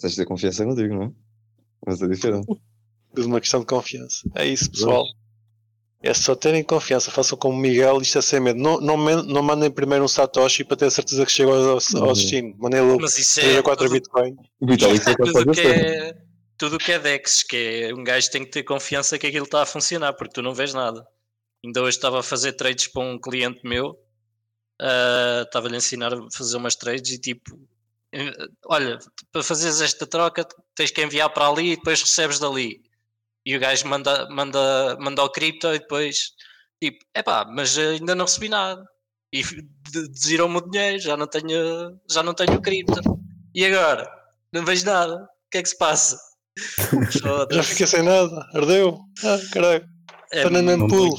Tens 0.00 0.12
de 0.12 0.18
ter 0.18 0.26
confiança 0.26 0.64
contigo, 0.64 0.94
não 0.94 1.02
é? 1.04 1.12
Mas 1.86 2.00
é 2.00 2.06
diferente. 2.06 2.46
Tudo 3.14 3.26
uma 3.26 3.40
questão 3.40 3.60
de 3.60 3.66
confiança. 3.66 4.30
É 4.36 4.46
isso, 4.46 4.70
pessoal. 4.70 5.04
É 6.02 6.12
só 6.12 6.34
terem 6.34 6.64
confiança. 6.64 7.10
Façam 7.10 7.38
como 7.38 7.54
o 7.54 7.60
Miguel, 7.60 8.02
isto 8.02 8.18
é 8.18 8.22
sem 8.22 8.40
medo. 8.40 8.58
Não, 8.58 8.80
não, 8.80 8.96
não 8.96 9.42
mandem 9.42 9.70
primeiro 9.70 10.04
um 10.04 10.08
Satoshi 10.08 10.64
para 10.64 10.76
ter 10.76 10.90
certeza 10.90 11.24
que 11.24 11.32
chega 11.32 11.50
ao, 11.52 11.58
ao 11.58 11.74
Uhum. 11.74 12.12
destino. 12.12 12.54
Mandem 12.58 12.80
logo 12.80 13.02
Mas 13.02 13.16
isso 13.18 13.40
3 13.40 13.54
é 13.54 13.58
ou 13.58 13.62
4 13.62 13.84
tudo, 13.84 13.92
Bitcoin. 13.92 14.36
É 14.62 15.14
capaz 15.14 15.32
tudo 15.32 15.52
que 15.52 15.60
é 15.60 16.14
tudo 16.58 16.78
que 16.78 16.92
é 16.92 16.98
Dex, 16.98 17.42
que 17.42 17.56
é 17.56 17.94
um 17.94 18.04
gajo 18.04 18.30
tem 18.30 18.44
que 18.44 18.50
ter 18.50 18.62
confiança 18.62 19.18
que 19.18 19.26
aquilo 19.26 19.44
está 19.46 19.62
a 19.62 19.66
funcionar, 19.66 20.12
porque 20.12 20.34
tu 20.34 20.42
não 20.42 20.54
vês 20.54 20.72
nada. 20.72 21.04
Ainda 21.64 21.82
hoje 21.82 21.96
estava 21.96 22.20
a 22.20 22.22
fazer 22.22 22.52
trades 22.52 22.86
para 22.86 23.02
um 23.02 23.18
cliente 23.18 23.60
meu, 23.64 23.96
ah, 24.80 25.42
estava-lhe 25.44 25.74
a 25.74 25.78
ensinar 25.78 26.12
a 26.14 26.30
fazer 26.32 26.56
umas 26.56 26.76
trades 26.76 27.10
e 27.12 27.18
tipo, 27.18 27.58
eh, 28.12 28.32
olha, 28.66 28.98
para 29.32 29.42
fazeres 29.42 29.80
esta 29.80 30.06
troca 30.06 30.46
tens 30.74 30.90
que 30.90 31.02
enviar 31.02 31.30
para 31.30 31.48
ali 31.48 31.72
e 31.72 31.76
depois 31.76 32.00
recebes 32.00 32.38
dali. 32.38 32.80
E 33.44 33.56
o 33.56 33.60
gajo 33.60 33.86
manda, 33.88 34.28
manda, 34.30 34.96
manda 35.00 35.22
ao 35.22 35.30
cripto 35.30 35.68
e 35.74 35.78
depois, 35.78 36.30
tipo, 36.80 36.98
epá, 37.16 37.44
mas 37.44 37.76
ainda 37.78 38.14
não 38.14 38.24
recebi 38.24 38.48
nada. 38.48 38.82
e 39.34 39.42
de- 39.42 40.08
desiram-me 40.10 40.58
o 40.58 40.70
dinheiro, 40.70 40.98
já 40.98 41.16
não 41.16 41.26
tenho, 41.26 41.98
já 42.10 42.22
não 42.22 42.34
tenho 42.34 42.60
cripto. 42.60 43.00
E 43.54 43.64
agora? 43.64 44.06
Não 44.52 44.62
vejo 44.64 44.84
nada. 44.84 45.14
O 45.16 45.26
que 45.50 45.58
é 45.58 45.62
que 45.62 45.68
se 45.70 45.78
passa? 45.78 46.18
Já 47.50 47.62
fiquei 47.62 47.86
sem 47.86 48.02
nada, 48.02 48.46
ardeu. 48.54 48.98
Ah, 49.24 49.38
caralho, 49.52 49.84
É 50.30 50.38
está 50.38 50.50
na 50.50 50.62
mesma 50.62 50.86
pool. 50.86 51.18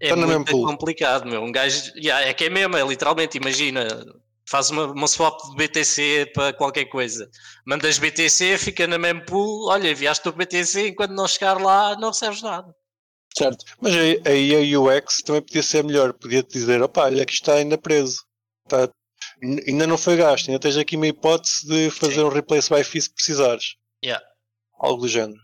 É 0.00 0.14
muito 0.16 0.50
complicado, 0.66 1.26
meu. 1.26 1.42
Um 1.42 1.52
gajo, 1.52 1.92
yeah, 1.96 2.26
é 2.26 2.34
que 2.34 2.44
é 2.44 2.50
mesmo, 2.50 2.76
é 2.76 2.82
literalmente, 2.84 3.38
imagina, 3.38 3.86
faz 4.48 4.70
uma, 4.70 4.86
uma 4.86 5.06
swap 5.08 5.40
de 5.50 5.56
BTC 5.56 6.32
para 6.34 6.52
qualquer 6.52 6.86
coisa, 6.86 7.28
mandas 7.66 7.98
BTC, 7.98 8.58
fica 8.58 8.86
na 8.86 8.98
mesmo 8.98 9.24
pool, 9.24 9.68
olha, 9.68 9.90
enviaste 9.90 10.28
o 10.28 10.32
BTC, 10.32 10.88
enquanto 10.88 11.12
não 11.12 11.26
chegar 11.26 11.60
lá, 11.60 11.96
não 11.96 12.08
recebes 12.08 12.42
nada. 12.42 12.74
Certo. 13.36 13.64
Mas 13.80 13.94
aí, 13.94 14.22
aí 14.24 14.74
a 14.74 14.80
UX 14.80 15.16
também 15.24 15.42
podia 15.42 15.62
ser 15.62 15.82
melhor. 15.82 16.12
Podia-te 16.12 16.52
dizer, 16.52 16.80
opá, 16.80 17.06
olha 17.06 17.22
isto 17.22 17.32
está 17.32 17.54
ainda 17.54 17.76
preso. 17.76 18.22
Está- 18.64 18.88
ainda 19.42 19.86
não 19.88 19.98
foi 19.98 20.16
gasto. 20.16 20.48
Ainda 20.48 20.60
tens 20.60 20.76
aqui 20.76 20.96
uma 20.96 21.08
hipótese 21.08 21.66
de 21.66 21.90
fazer 21.90 22.22
um 22.22 22.28
replace 22.28 22.72
by 22.72 22.84
fee 22.84 23.00
se 23.00 23.12
precisares. 23.12 23.74
Yeah. 24.04 24.24
Algo 24.78 25.02
do 25.02 25.08
género. 25.08 25.40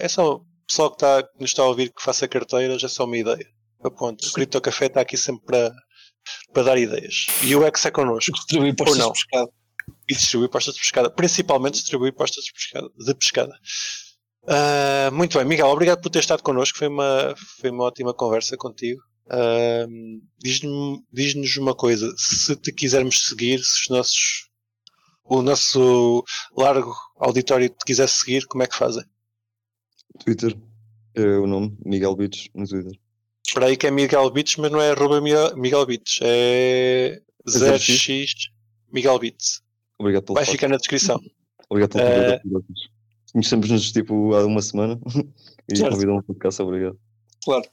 É 0.00 0.08
só 0.08 0.36
o 0.36 0.46
pessoal 0.66 0.90
que, 0.90 0.96
está, 0.96 1.22
que 1.22 1.40
nos 1.40 1.50
está 1.50 1.62
a 1.62 1.66
ouvir 1.66 1.92
que 1.92 2.02
faça 2.02 2.26
carteiras, 2.26 2.82
é 2.82 2.88
só 2.88 3.04
uma 3.04 3.16
ideia. 3.16 3.46
Aponto. 3.82 4.26
O 4.26 4.32
Cripto 4.32 4.60
Café 4.60 4.86
está 4.86 5.00
aqui 5.00 5.16
sempre 5.16 5.46
para, 5.46 5.72
para 6.52 6.62
dar 6.62 6.78
ideias. 6.78 7.26
E 7.42 7.54
o 7.54 7.66
UX 7.66 7.84
é 7.86 7.90
connosco. 7.90 8.32
Distribuir 8.32 8.74
postas 8.74 8.98
não. 8.98 9.12
de 9.12 9.12
pescado. 9.12 9.50
E 10.08 10.14
distribuir 10.14 10.50
postas 10.50 10.74
de 10.74 10.80
pescada. 10.80 11.10
Principalmente 11.10 11.74
distribuir 11.74 12.14
postas 12.14 12.44
de 12.44 12.52
pescada. 12.52 12.88
De 12.98 13.14
pescada. 13.14 13.58
Ah, 14.46 15.10
muito 15.12 15.38
bem, 15.38 15.46
Miguel, 15.46 15.68
obrigado 15.68 16.00
por 16.00 16.10
ter 16.10 16.20
estado 16.20 16.42
connosco. 16.42 16.78
Foi 16.78 16.88
uma, 16.88 17.34
foi 17.60 17.70
uma 17.70 17.84
ótima 17.84 18.14
conversa 18.14 18.56
contigo. 18.56 19.00
Ah, 19.28 19.86
Diz-nos 20.38 21.00
diz-nos 21.12 21.56
uma 21.56 21.74
coisa: 21.74 22.12
se 22.16 22.56
te 22.56 22.72
quisermos 22.72 23.28
seguir, 23.28 23.58
se 23.62 23.82
os 23.82 23.88
nossos, 23.88 24.48
o 25.24 25.42
nosso 25.42 26.24
largo 26.56 26.94
auditório 27.18 27.68
te 27.68 27.84
quiser 27.84 28.08
seguir, 28.08 28.46
como 28.46 28.62
é 28.62 28.66
que 28.66 28.76
fazem? 28.76 29.04
Twitter 30.24 30.56
é 31.14 31.38
o 31.38 31.46
nome, 31.46 31.76
Miguel 31.84 32.16
Beats 32.16 32.48
no 32.54 32.66
Twitter. 32.66 32.98
Espera 33.50 33.66
aí 33.66 33.76
que 33.76 33.84
é 33.88 33.90
Miguel 33.90 34.30
Bits, 34.30 34.56
mas 34.58 34.70
não 34.70 34.80
é 34.80 34.92
arroba 34.92 35.20
Miguel- 35.20 35.84
Bits, 35.84 36.20
é 36.22 37.20
0x 37.48 38.32
Miguel 38.92 39.18
Bits. 39.18 39.60
Obrigado 39.98 40.22
pelo 40.22 40.36
Vai 40.36 40.44
ficar 40.44 40.68
na 40.68 40.76
descrição. 40.76 41.20
Obrigado 41.68 41.90
pelo 41.94 42.40
convite. 42.60 42.90
Conhecemos-nos 43.32 43.90
tipo 43.90 44.34
há 44.34 44.46
uma 44.46 44.62
semana 44.62 45.00
e 45.68 45.80
convidam 45.80 46.18
um 46.18 46.22
podcast, 46.22 46.62
obrigado. 46.62 46.96
Claro. 47.44 47.64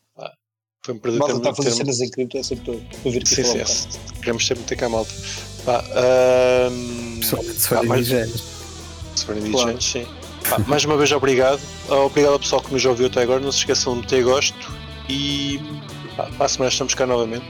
Foi 0.84 0.95
um 0.95 0.99
prazer 0.99 1.19
Malta 1.19 1.36
está 1.38 1.49
a 1.51 1.55
fazer 1.55 1.71
cenas 1.71 2.01
em 2.01 2.09
cripto, 2.09 2.38
é 2.39 2.43
sempre 2.43 2.65
para 2.80 2.99
para 3.01 3.11
vir 3.11 3.21
aqui 3.21 3.36
Sim, 3.36 3.43
falar 3.43 3.65
sim, 3.67 3.88
um 3.99 4.19
queremos 4.19 4.47
sempre 4.47 4.63
ter 4.63 4.75
cá 4.78 4.86
a 4.88 4.89
malta. 4.89 5.11
Pá, 5.63 5.86
ahm, 5.93 7.19
Pessoalmente, 7.19 7.59
se 7.61 7.67
forem 7.67 7.86
mais, 7.88 8.07
se 8.07 9.25
forem 9.25 9.51
Claro. 9.51 9.80
sim. 9.82 10.05
Pá, 10.49 10.57
mais 10.59 10.84
uma 10.86 10.97
vez, 10.97 11.11
obrigado. 11.11 11.61
Ah, 11.88 11.97
Obrigado 11.97 12.34
ao 12.34 12.39
pessoal 12.39 12.63
que 12.63 12.73
nos 12.73 12.84
ouviu 12.84 13.05
até 13.07 13.21
agora. 13.21 13.39
Não 13.39 13.51
se 13.51 13.59
esqueçam 13.59 13.93
de 13.93 14.01
meter 14.01 14.23
gosto. 14.23 14.86
E 15.10 15.62
pá, 16.16 16.30
para 16.38 16.45
a 16.45 16.49
semana 16.49 16.70
estamos 16.70 16.93
cá 16.93 17.05
novamente. 17.05 17.45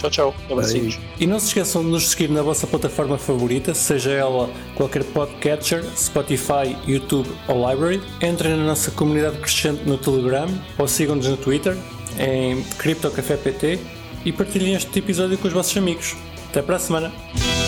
Tchau, 0.00 0.10
tchau. 0.10 0.34
Abracinhos. 0.50 0.98
E 1.18 1.26
não 1.26 1.38
se 1.38 1.48
esqueçam 1.48 1.82
de 1.82 1.88
nos 1.88 2.08
seguir 2.08 2.30
na 2.30 2.42
vossa 2.42 2.66
plataforma 2.66 3.18
favorita, 3.18 3.74
seja 3.74 4.10
ela 4.10 4.48
qualquer 4.74 5.04
podcatcher, 5.04 5.84
Spotify, 5.94 6.74
YouTube 6.86 7.28
ou 7.46 7.68
Library. 7.68 8.00
Entrem 8.22 8.56
na 8.56 8.64
nossa 8.64 8.90
comunidade 8.90 9.36
crescente 9.38 9.82
no 9.84 9.98
Telegram 9.98 10.48
ou 10.78 10.88
sigam-nos 10.88 11.26
no 11.26 11.36
Twitter 11.36 11.76
em 12.18 12.62
CryptoCafé 12.78 13.36
PT 13.36 13.78
e 14.24 14.32
partilhem 14.32 14.74
este 14.74 14.98
episódio 14.98 15.36
com 15.36 15.48
os 15.48 15.52
vossos 15.52 15.76
amigos. 15.76 16.16
Até 16.48 16.62
para 16.62 16.76
a 16.76 16.78
semana! 16.78 17.59